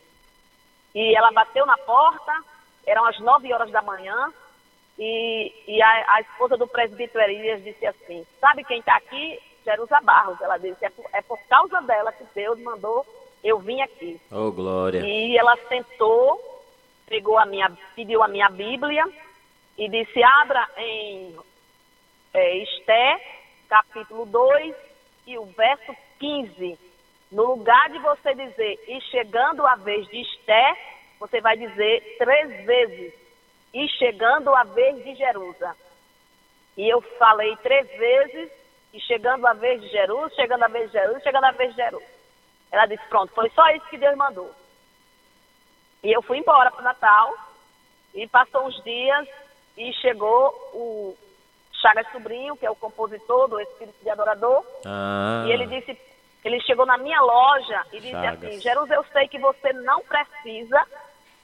E 0.95 1.15
ela 1.15 1.31
bateu 1.31 1.65
na 1.65 1.77
porta, 1.77 2.33
eram 2.87 3.05
as 3.05 3.19
nove 3.19 3.53
horas 3.53 3.69
da 3.69 3.81
manhã, 3.81 4.33
e, 4.97 5.53
e 5.67 5.81
a, 5.81 6.15
a 6.15 6.21
esposa 6.21 6.57
do 6.57 6.67
presbítero 6.67 7.23
Elias 7.23 7.63
disse 7.63 7.85
assim, 7.85 8.25
sabe 8.39 8.63
quem 8.63 8.79
está 8.79 8.95
aqui? 8.95 9.39
Jerusa 9.70 9.99
Barros. 10.01 10.41
Ela 10.41 10.57
disse, 10.57 10.84
é 10.84 10.89
por, 10.89 11.05
é 11.13 11.22
por 11.22 11.39
causa 11.47 11.82
dela 11.82 12.11
que 12.11 12.24
Deus 12.34 12.59
mandou 12.59 13.05
eu 13.43 13.59
vim 13.59 13.82
aqui. 13.82 14.20
Oh, 14.32 14.51
glória. 14.51 14.99
E 14.99 15.38
ela 15.38 15.57
sentou, 15.67 16.63
pegou 17.07 17.38
a 17.38 17.45
minha, 17.45 17.72
pediu 17.95 18.22
a 18.22 18.28
minha 18.28 18.49
Bíblia 18.49 19.05
e 19.78 19.88
disse, 19.88 20.22
abra 20.22 20.67
em 20.78 21.36
é, 22.34 22.57
Esté, 22.57 23.20
capítulo 23.70 24.26
2 24.26 24.76
e 25.28 25.38
o 25.38 25.45
verso 25.45 25.95
15. 26.20 26.78
No 27.32 27.45
lugar 27.45 27.89
de 27.89 27.99
você 27.99 28.34
dizer, 28.34 28.80
e 28.88 28.99
chegando 29.01 29.65
a 29.65 29.76
vez 29.76 30.05
de 30.07 30.20
Esté, 30.22 30.76
você 31.20 31.39
vai 31.39 31.55
dizer 31.55 32.17
três 32.17 32.65
vezes, 32.65 33.13
e 33.74 33.88
chegando 33.88 34.53
a 34.53 34.63
vez 34.63 35.03
de 35.03 35.15
Jerusa. 35.15 35.76
E 36.76 36.89
eu 36.89 37.01
falei 37.01 37.55
três 37.57 37.88
vezes, 37.88 38.51
e 38.93 38.99
chegando 39.01 39.45
a 39.45 39.53
vez 39.53 39.81
de 39.81 39.89
Jerusa, 39.89 40.33
chegando 40.35 40.63
a 40.63 40.67
vez 40.67 40.87
de 40.87 40.93
Jerusa, 40.97 41.19
chegando 41.21 41.43
a 41.45 41.51
vez 41.51 41.69
de 41.71 41.75
Jerusa. 41.77 42.05
Ela 42.71 42.85
disse, 42.85 43.03
pronto, 43.09 43.33
foi 43.33 43.49
só 43.51 43.67
isso 43.69 43.85
que 43.87 43.97
Deus 43.97 44.15
mandou. 44.15 44.51
E 46.03 46.11
eu 46.11 46.21
fui 46.21 46.37
embora 46.37 46.71
para 46.71 46.81
Natal, 46.83 47.33
e 48.13 48.27
passou 48.27 48.65
uns 48.65 48.83
dias, 48.83 49.27
e 49.77 49.91
chegou 49.93 50.49
o 50.73 51.17
Chagas 51.81 52.11
Sobrinho, 52.11 52.57
que 52.57 52.65
é 52.65 52.71
o 52.71 52.75
compositor 52.75 53.47
do 53.47 53.59
Espírito 53.59 53.97
de 54.01 54.09
Adorador, 54.09 54.63
Ah, 54.85 55.45
e 55.47 55.51
ele 55.51 55.67
disse, 55.67 55.97
ele 56.43 56.59
chegou 56.61 56.85
na 56.85 56.97
minha 56.97 57.21
loja 57.21 57.85
e 57.91 57.99
disse 57.99 58.11
Chagas. 58.11 58.43
assim, 58.43 58.59
Jerusa, 58.61 58.93
eu 58.95 59.03
sei 59.11 59.27
que 59.27 59.39
você 59.39 59.71
não 59.73 60.01
precisa, 60.01 60.85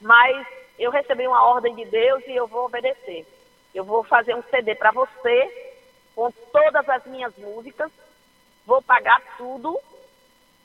mas 0.00 0.46
eu 0.78 0.90
recebi 0.90 1.26
uma 1.26 1.42
ordem 1.44 1.74
de 1.74 1.84
Deus 1.86 2.22
e 2.26 2.32
eu 2.36 2.46
vou 2.46 2.66
obedecer. 2.66 3.26
Eu 3.74 3.84
vou 3.84 4.02
fazer 4.04 4.34
um 4.34 4.42
CD 4.44 4.74
para 4.74 4.90
você, 4.90 5.65
com 6.16 6.32
todas 6.50 6.88
as 6.88 7.04
minhas 7.04 7.36
músicas, 7.36 7.92
vou 8.64 8.80
pagar 8.82 9.20
tudo 9.36 9.78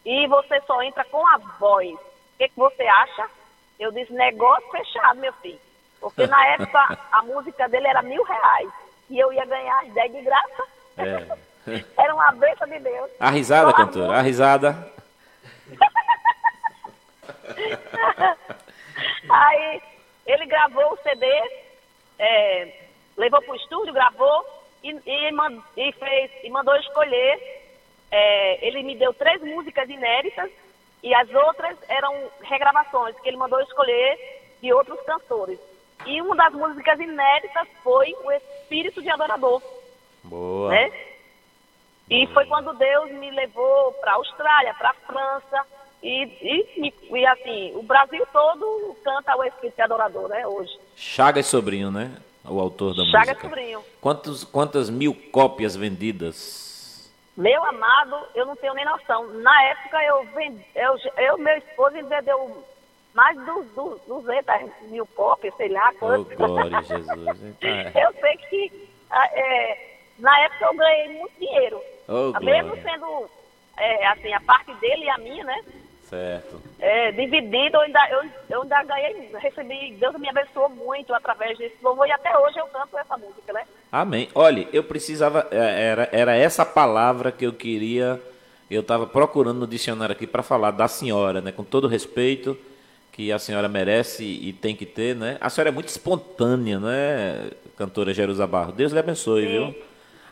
e 0.06 0.26
você 0.28 0.62
só 0.62 0.82
entra 0.82 1.04
com 1.06 1.28
a 1.28 1.38
voz. 1.60 1.94
O 1.94 2.38
que, 2.38 2.48
que 2.48 2.56
você 2.58 2.84
acha? 2.84 3.30
Eu 3.78 3.92
disse, 3.92 4.14
negócio 4.14 4.72
fechado, 4.72 5.20
meu 5.20 5.34
filho. 5.34 5.60
Porque 6.00 6.26
na 6.26 6.48
época 6.56 6.98
a 7.12 7.22
música 7.24 7.68
dele 7.68 7.88
era 7.88 8.02
mil 8.02 8.24
reais 8.24 8.72
e 9.10 9.20
eu 9.20 9.34
ia 9.34 9.46
ganhar 9.46 9.82
as 9.82 9.94
dez 9.94 10.12
de 10.12 10.22
graça. 10.22 10.64
É. 10.98 11.52
Era 11.96 12.16
uma 12.16 12.32
bênção 12.32 12.68
de 12.68 12.80
Deus. 12.80 13.12
A 13.20 13.30
risada, 13.30 13.70
Só 13.70 13.76
a 13.76 13.78
cantora, 13.78 14.18
a 14.18 14.22
risada. 14.22 14.92
Aí 19.30 19.82
ele 20.26 20.46
gravou 20.48 20.94
o 20.94 20.98
CD, 21.04 21.28
é, 22.18 22.88
levou 23.16 23.40
para 23.44 23.52
o 23.52 23.56
estúdio, 23.56 23.94
gravou 23.94 24.61
e, 24.84 24.92
e, 24.92 25.30
e 25.78 25.92
fez, 25.94 26.32
e 26.44 26.50
mandou 26.50 26.76
escolher. 26.78 27.62
É, 28.12 28.68
ele 28.68 28.84
me 28.84 28.96
deu 28.96 29.14
três 29.14 29.42
músicas 29.42 29.90
inéditas 29.90 30.52
e 31.02 31.14
as 31.16 31.30
outras 31.34 31.78
eram 31.88 32.14
regravações 32.42 33.18
que 33.20 33.30
ele 33.30 33.38
mandou 33.38 33.60
escolher 33.62 34.20
de 34.62 34.74
outros 34.74 35.00
cantores. 35.02 35.60
E 36.06 36.22
uma 36.22 36.36
das 36.36 36.54
músicas 36.54 37.00
inéditas 37.00 37.68
foi 37.84 38.14
o 38.24 38.32
Espírito 38.32 39.02
de 39.02 39.10
Adorador, 39.10 39.62
Boa. 40.24 40.72
né? 40.72 40.92
E 42.10 42.28
foi 42.28 42.46
quando 42.46 42.74
Deus 42.74 43.12
me 43.12 43.32
levou 43.32 43.94
para 43.94 44.12
a 44.12 44.16
Austrália, 44.16 44.74
para 44.74 44.90
a 44.90 44.94
França. 44.94 45.66
E, 46.04 46.24
e, 46.24 46.88
e, 46.88 47.20
e, 47.20 47.26
assim, 47.28 47.72
o 47.76 47.84
Brasil 47.84 48.26
todo 48.34 48.98
canta 49.04 49.38
o 49.38 49.44
Espírito 49.44 49.76
de 49.76 49.82
Adorador, 49.82 50.28
né, 50.28 50.46
hoje. 50.46 50.78
Chagas 50.96 51.46
Sobrinho, 51.46 51.92
né? 51.92 52.18
O 52.48 52.60
autor 52.60 52.96
da 52.96 53.06
Chagas 53.06 53.28
música. 53.30 53.50
Sobrinho. 53.50 53.84
Quantos, 54.02 54.44
quantas 54.44 54.90
mil 54.90 55.14
cópias 55.32 55.76
vendidas? 55.76 57.12
Meu 57.38 57.64
amado, 57.64 58.18
eu 58.36 58.46
não 58.46 58.56
tenho 58.56 58.74
nem 58.74 58.86
noção. 58.86 59.28
Na 59.42 59.64
época, 59.66 60.04
eu 60.04 60.26
vendi, 60.36 60.66
eu, 60.76 60.96
eu 61.18 61.38
meu 61.38 61.56
esposo 61.58 61.96
vendeu 62.08 62.64
mais 63.14 63.38
de 63.38 63.46
du- 63.46 63.64
du- 63.76 64.02
200 64.08 64.90
mil 64.90 65.06
cópias, 65.08 65.54
sei 65.56 65.70
lá 65.70 65.92
Oh, 65.94 66.00
quantas. 66.00 66.38
glória 66.38 66.78
a 66.78 66.82
Jesus. 66.82 67.42
Então, 67.42 67.70
é. 67.70 67.92
eu 68.06 68.14
sei 68.20 68.38
que 68.38 68.90
é, 69.34 69.96
na 70.20 70.40
época 70.42 70.66
eu 70.66 70.76
ganhei 70.76 71.08
muito 71.20 71.40
dinheiro. 71.40 71.82
Oh, 72.08 72.32
Mesmo 72.44 72.72
glória. 72.76 72.84
sendo 72.84 73.30
é, 73.78 74.08
assim, 74.08 74.34
a 74.34 74.42
parte 74.42 74.74
dele 74.76 75.06
e 75.06 75.10
a 75.10 75.18
minha, 75.18 75.44
né? 75.44 75.62
Certo. 76.12 76.62
É, 76.78 77.10
dividido, 77.14 77.78
eu 77.78 77.80
ainda, 77.80 78.00
eu, 78.12 78.30
eu 78.50 78.62
ainda 78.64 78.84
ganhei, 78.84 79.30
recebi, 79.40 79.96
Deus 79.98 80.14
me 80.20 80.28
abençoou 80.28 80.68
muito 80.68 81.14
através 81.14 81.58
desse 81.58 81.78
louvor 81.82 82.06
e 82.06 82.12
até 82.12 82.38
hoje 82.38 82.60
eu 82.60 82.66
canto 82.68 82.98
essa 82.98 83.18
música, 83.18 83.54
né? 83.54 83.64
Amém. 83.90 84.28
Olha, 84.36 84.68
eu 84.74 84.84
precisava. 84.84 85.48
é, 85.50 85.88
Era, 85.88 86.10
era 86.12 86.36
essa 86.36 86.66
palavra 86.66 87.32
que 87.32 87.46
eu 87.46 87.54
queria. 87.54 88.22
Eu 88.70 88.82
estava 88.82 89.08
procurando 89.08 89.62
no 89.62 89.68
dicionário 89.68 90.12
aqui 90.12 90.28
para 90.28 90.44
falar 90.44 90.72
da 90.72 90.88
senhora, 90.90 91.40
né? 91.40 91.54
Com 91.54 91.64
todo 91.64 91.86
o 91.86 91.88
respeito 91.88 92.58
que 93.14 93.32
a 93.32 93.40
senhora 93.40 93.70
merece 93.70 94.24
e 94.24 94.52
tem 94.54 94.76
que 94.76 94.86
ter, 94.86 95.16
né? 95.16 95.38
A 95.40 95.50
senhora 95.50 95.70
é 95.70 95.72
muito 95.72 95.90
espontânea, 95.90 96.80
né, 96.80 97.52
cantora 97.78 98.14
Jerusa 98.14 98.48
Barro? 98.48 98.72
Deus 98.72 98.92
lhe 98.92 99.00
abençoe, 99.00 99.46
viu? 99.46 99.76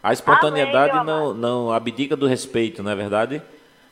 A 0.02 0.14
espontaneidade 0.14 0.98
Amém, 0.98 1.06
não, 1.06 1.34
não 1.34 1.72
abdica 1.74 2.16
do 2.16 2.26
respeito, 2.26 2.82
não 2.82 2.92
é 2.92 2.96
verdade? 2.96 3.42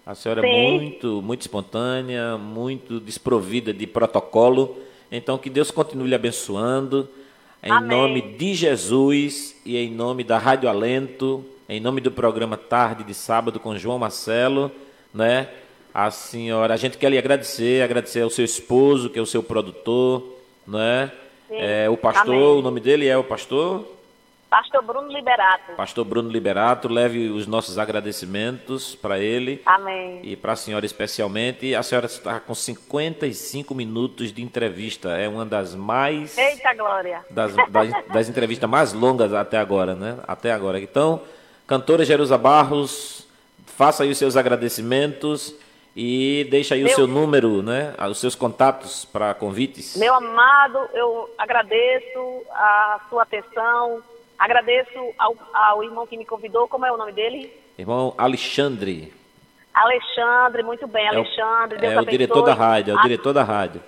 A 0.07 0.15
senhora 0.15 0.47
é 0.47 0.49
Sim. 0.49 0.71
muito, 0.71 1.21
muito 1.21 1.41
espontânea, 1.41 2.37
muito 2.37 2.97
desprovida 2.97 3.73
de 3.73 3.85
protocolo. 3.85 4.77
Então, 5.11 5.37
que 5.37 5.49
Deus 5.49 5.69
continue 5.69 6.07
lhe 6.07 6.15
abençoando. 6.15 7.09
Em 7.61 7.69
Amém. 7.69 7.89
nome 7.89 8.21
de 8.21 8.53
Jesus 8.53 9.53
e 9.65 9.75
em 9.75 9.91
nome 9.91 10.23
da 10.23 10.37
Rádio 10.37 10.69
Alento, 10.69 11.43
em 11.67 11.81
nome 11.81 11.99
do 11.99 12.09
programa 12.09 12.55
Tarde 12.55 13.03
de 13.03 13.13
Sábado 13.13 13.59
com 13.59 13.77
João 13.77 13.99
Marcelo, 13.99 14.71
né? 15.13 15.49
A 15.93 16.09
senhora, 16.09 16.73
a 16.73 16.77
gente 16.77 16.97
quer 16.97 17.09
lhe 17.09 17.17
agradecer, 17.17 17.83
agradecer 17.83 18.21
ao 18.21 18.29
seu 18.29 18.45
esposo, 18.45 19.09
que 19.09 19.19
é 19.19 19.21
o 19.21 19.25
seu 19.25 19.43
produtor, 19.43 20.23
é? 20.73 21.09
Sim. 21.49 21.55
É, 21.57 21.89
o 21.89 21.97
pastor, 21.97 22.33
Amém. 22.33 22.59
o 22.59 22.61
nome 22.61 22.79
dele 22.79 23.07
é 23.07 23.17
o 23.17 23.25
pastor? 23.25 23.85
Pastor 24.49 24.81
Bruno 24.81 25.09
Liberato. 25.11 25.73
Pastor 25.75 26.05
Bruno 26.05 26.29
Liberato, 26.29 26.87
leve 26.87 27.29
os 27.29 27.45
nossos 27.45 27.77
agradecimentos 27.77 28.95
para 28.95 29.19
ele 29.19 29.61
Amém. 29.65 30.21
e 30.23 30.37
para 30.37 30.53
a 30.53 30.55
senhora 30.55 30.85
especialmente. 30.85 31.75
A 31.75 31.83
senhora 31.83 32.05
está 32.05 32.39
com 32.39 32.55
55 32.55 33.75
minutos 33.75 34.31
de 34.31 34.41
entrevista, 34.41 35.09
é 35.17 35.27
uma 35.27 35.45
das 35.45 35.75
mais 35.75 36.37
Eita 36.37 36.73
glória. 36.73 37.25
das, 37.29 37.53
das, 37.69 37.89
das 38.07 38.29
entrevistas 38.29 38.69
mais 38.69 38.93
longas 38.93 39.33
até 39.33 39.57
agora, 39.57 39.93
né? 39.95 40.17
Até 40.25 40.51
agora. 40.53 40.79
Então, 40.79 41.21
cantora 41.67 42.05
Jerusa 42.05 42.37
Barros, 42.37 43.27
faça 43.65 44.03
aí 44.03 44.11
os 44.11 44.17
seus 44.17 44.37
agradecimentos 44.37 45.53
e 45.93 46.47
deixa 46.49 46.73
aí 46.75 46.83
o 46.83 46.85
Meu- 46.85 46.95
seu 46.95 47.05
número, 47.07 47.61
né? 47.61 47.93
Os 48.09 48.19
seus 48.19 48.33
contatos 48.33 49.03
para 49.03 49.33
convites. 49.33 49.97
Meu 49.97 50.13
amado, 50.15 50.79
eu 50.93 51.29
agradeço 51.37 52.43
a 52.51 53.01
sua 53.09 53.23
atenção, 53.23 54.01
agradeço 54.37 55.13
ao, 55.17 55.35
ao 55.53 55.83
irmão 55.83 56.05
que 56.07 56.17
me 56.17 56.25
convidou, 56.25 56.67
como 56.67 56.85
é 56.85 56.91
o 56.91 56.97
nome 56.97 57.11
dele? 57.11 57.51
Irmão 57.77 58.13
Alexandre. 58.17 59.13
Alexandre, 59.73 60.63
muito 60.63 60.87
bem, 60.87 61.05
É 61.07 61.11
o, 61.11 61.15
Alexandre, 61.17 61.77
Deus 61.77 61.93
é 61.93 61.95
o 61.95 61.99
abençoe. 61.99 62.11
diretor 62.17 62.41
da 62.43 62.53
rádio, 62.53 62.91
é 62.91 62.95
o 62.95 62.99
A- 62.99 63.01
diretor 63.03 63.33
da 63.33 63.43
rádio. 63.43 63.81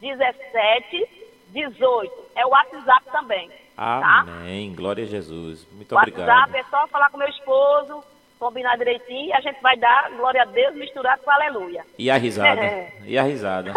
1718. 0.00 2.12
É 2.36 2.46
o 2.46 2.50
WhatsApp 2.50 3.04
também. 3.10 3.50
Tá? 3.76 4.20
Amém. 4.20 4.74
Glória 4.74 5.04
a 5.04 5.06
Jesus. 5.06 5.66
Muito 5.72 5.94
O 5.94 5.98
obrigado. 5.98 6.26
WhatsApp 6.28 6.58
é 6.58 6.64
só 6.64 6.86
falar 6.88 7.10
com 7.10 7.18
meu 7.18 7.28
esposo, 7.28 8.02
combinar 8.38 8.76
direitinho 8.76 9.28
e 9.28 9.32
a 9.32 9.40
gente 9.40 9.60
vai 9.60 9.76
dar 9.76 10.10
glória 10.12 10.42
a 10.42 10.46
Deus 10.46 10.74
misturado 10.74 11.22
com 11.22 11.30
aleluia. 11.30 11.84
E 11.98 12.10
a 12.10 12.16
risada? 12.16 12.60
É. 12.60 12.92
E 13.08 13.16
a 13.18 13.22
risada? 13.22 13.72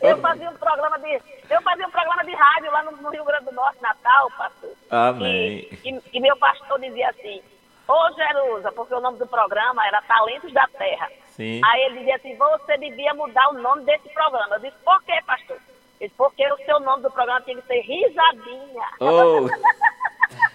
Eu 0.00 0.18
fazia 0.18 0.50
um 0.50 0.56
programa 0.56 0.98
de, 0.98 1.20
eu 1.52 1.62
fazia 1.62 1.86
um 1.86 1.90
programa 1.90 2.24
de 2.24 2.32
rádio 2.34 2.70
lá 2.72 2.82
no, 2.84 3.10
Rio 3.10 3.24
Grande 3.24 3.44
do 3.44 3.52
Norte, 3.52 3.80
Natal, 3.82 4.30
pastor. 4.36 4.70
Amém. 4.90 5.68
E, 5.84 5.90
e- 5.90 6.02
e 6.14 6.20
meu 6.20 6.36
pastor 6.36 6.80
dizia 6.80 7.08
assim, 7.10 7.40
ô 7.88 8.10
Jerusa, 8.14 8.72
porque 8.72 8.94
o 8.94 9.00
nome 9.00 9.18
do 9.18 9.26
programa 9.26 9.86
era 9.86 10.02
Talentos 10.02 10.52
da 10.52 10.66
Terra. 10.78 11.08
Sim. 11.36 11.60
Aí 11.64 11.82
ele 11.82 11.98
dizia 12.00 12.16
assim, 12.16 12.36
você 12.36 12.76
devia 12.78 13.14
mudar 13.14 13.48
o 13.50 13.54
nome 13.54 13.84
desse 13.84 14.08
programa. 14.10 14.56
Eu 14.56 14.60
disse, 14.60 14.76
por 14.84 15.02
quê, 15.04 15.18
pastor? 15.26 15.56
Ele 16.00 16.08
disse, 16.08 16.14
porque 16.16 16.46
o 16.52 16.56
seu 16.64 16.80
nome 16.80 17.02
do 17.02 17.10
programa 17.10 17.40
tinha 17.42 17.56
que 17.56 17.66
ser 17.66 17.80
Risadinha. 17.80 18.86
Oh, 19.00 19.48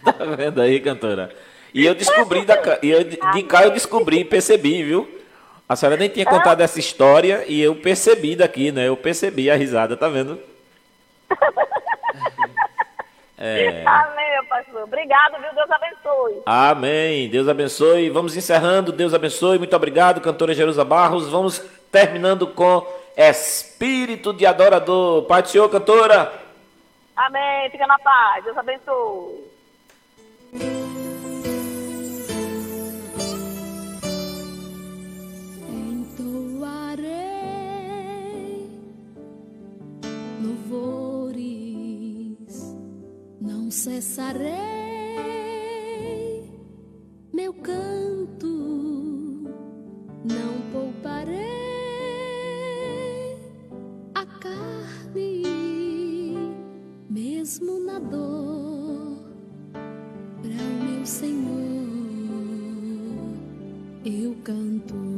tá 0.11 0.25
vendo 0.35 0.61
aí, 0.61 0.79
cantora? 0.79 1.33
E 1.73 1.85
eu 1.85 1.93
descobri, 1.93 2.43
da, 2.45 2.55
e 2.81 2.89
eu, 2.89 3.03
de 3.03 3.43
cá 3.43 3.63
eu 3.63 3.71
descobri, 3.71 4.23
percebi, 4.23 4.83
viu? 4.83 5.07
A 5.69 5.75
senhora 5.75 5.97
nem 5.97 6.07
tinha 6.09 6.25
contado 6.25 6.61
essa 6.61 6.79
história 6.79 7.43
e 7.47 7.61
eu 7.61 7.75
percebi 7.75 8.35
daqui, 8.35 8.71
né? 8.71 8.87
Eu 8.87 8.95
percebi 8.95 9.51
a 9.51 9.55
risada, 9.55 9.97
tá 9.97 10.07
vendo? 10.07 10.39
É. 13.39 13.83
Amém, 13.85 14.31
meu 14.31 14.45
pastor. 14.45 14.83
Obrigado, 14.83 15.39
viu? 15.39 15.53
Deus 15.53 15.69
abençoe. 15.69 16.41
Amém. 16.43 17.29
Deus 17.29 17.47
abençoe. 17.47 18.09
Vamos 18.09 18.35
encerrando. 18.35 18.91
Deus 18.91 19.13
abençoe. 19.13 19.59
Muito 19.59 19.75
obrigado, 19.75 20.21
cantora 20.21 20.55
Jerusa 20.55 20.83
Barros. 20.83 21.29
Vamos 21.29 21.59
terminando 21.91 22.47
com 22.47 22.83
Espírito 23.15 24.33
de 24.33 24.45
Adorador. 24.45 25.23
Pai 25.23 25.43
do 25.43 25.49
Senhor, 25.49 25.69
cantora. 25.69 26.33
Amém. 27.15 27.69
Fica 27.69 27.85
na 27.85 27.99
paz. 27.99 28.43
Deus 28.43 28.57
abençoe. 28.57 29.47
Cessarei 43.77 44.49
meu 47.31 47.53
canto, 47.53 48.47
não 50.25 50.71
pouparei 50.71 51.37
a 54.15 54.25
carne, 54.25 55.43
mesmo 57.07 57.79
na 57.85 57.99
dor, 57.99 59.19
para 59.71 60.63
o 60.63 60.83
meu 60.83 61.05
Senhor 61.05 61.67
eu 64.03 64.35
canto. 64.43 65.16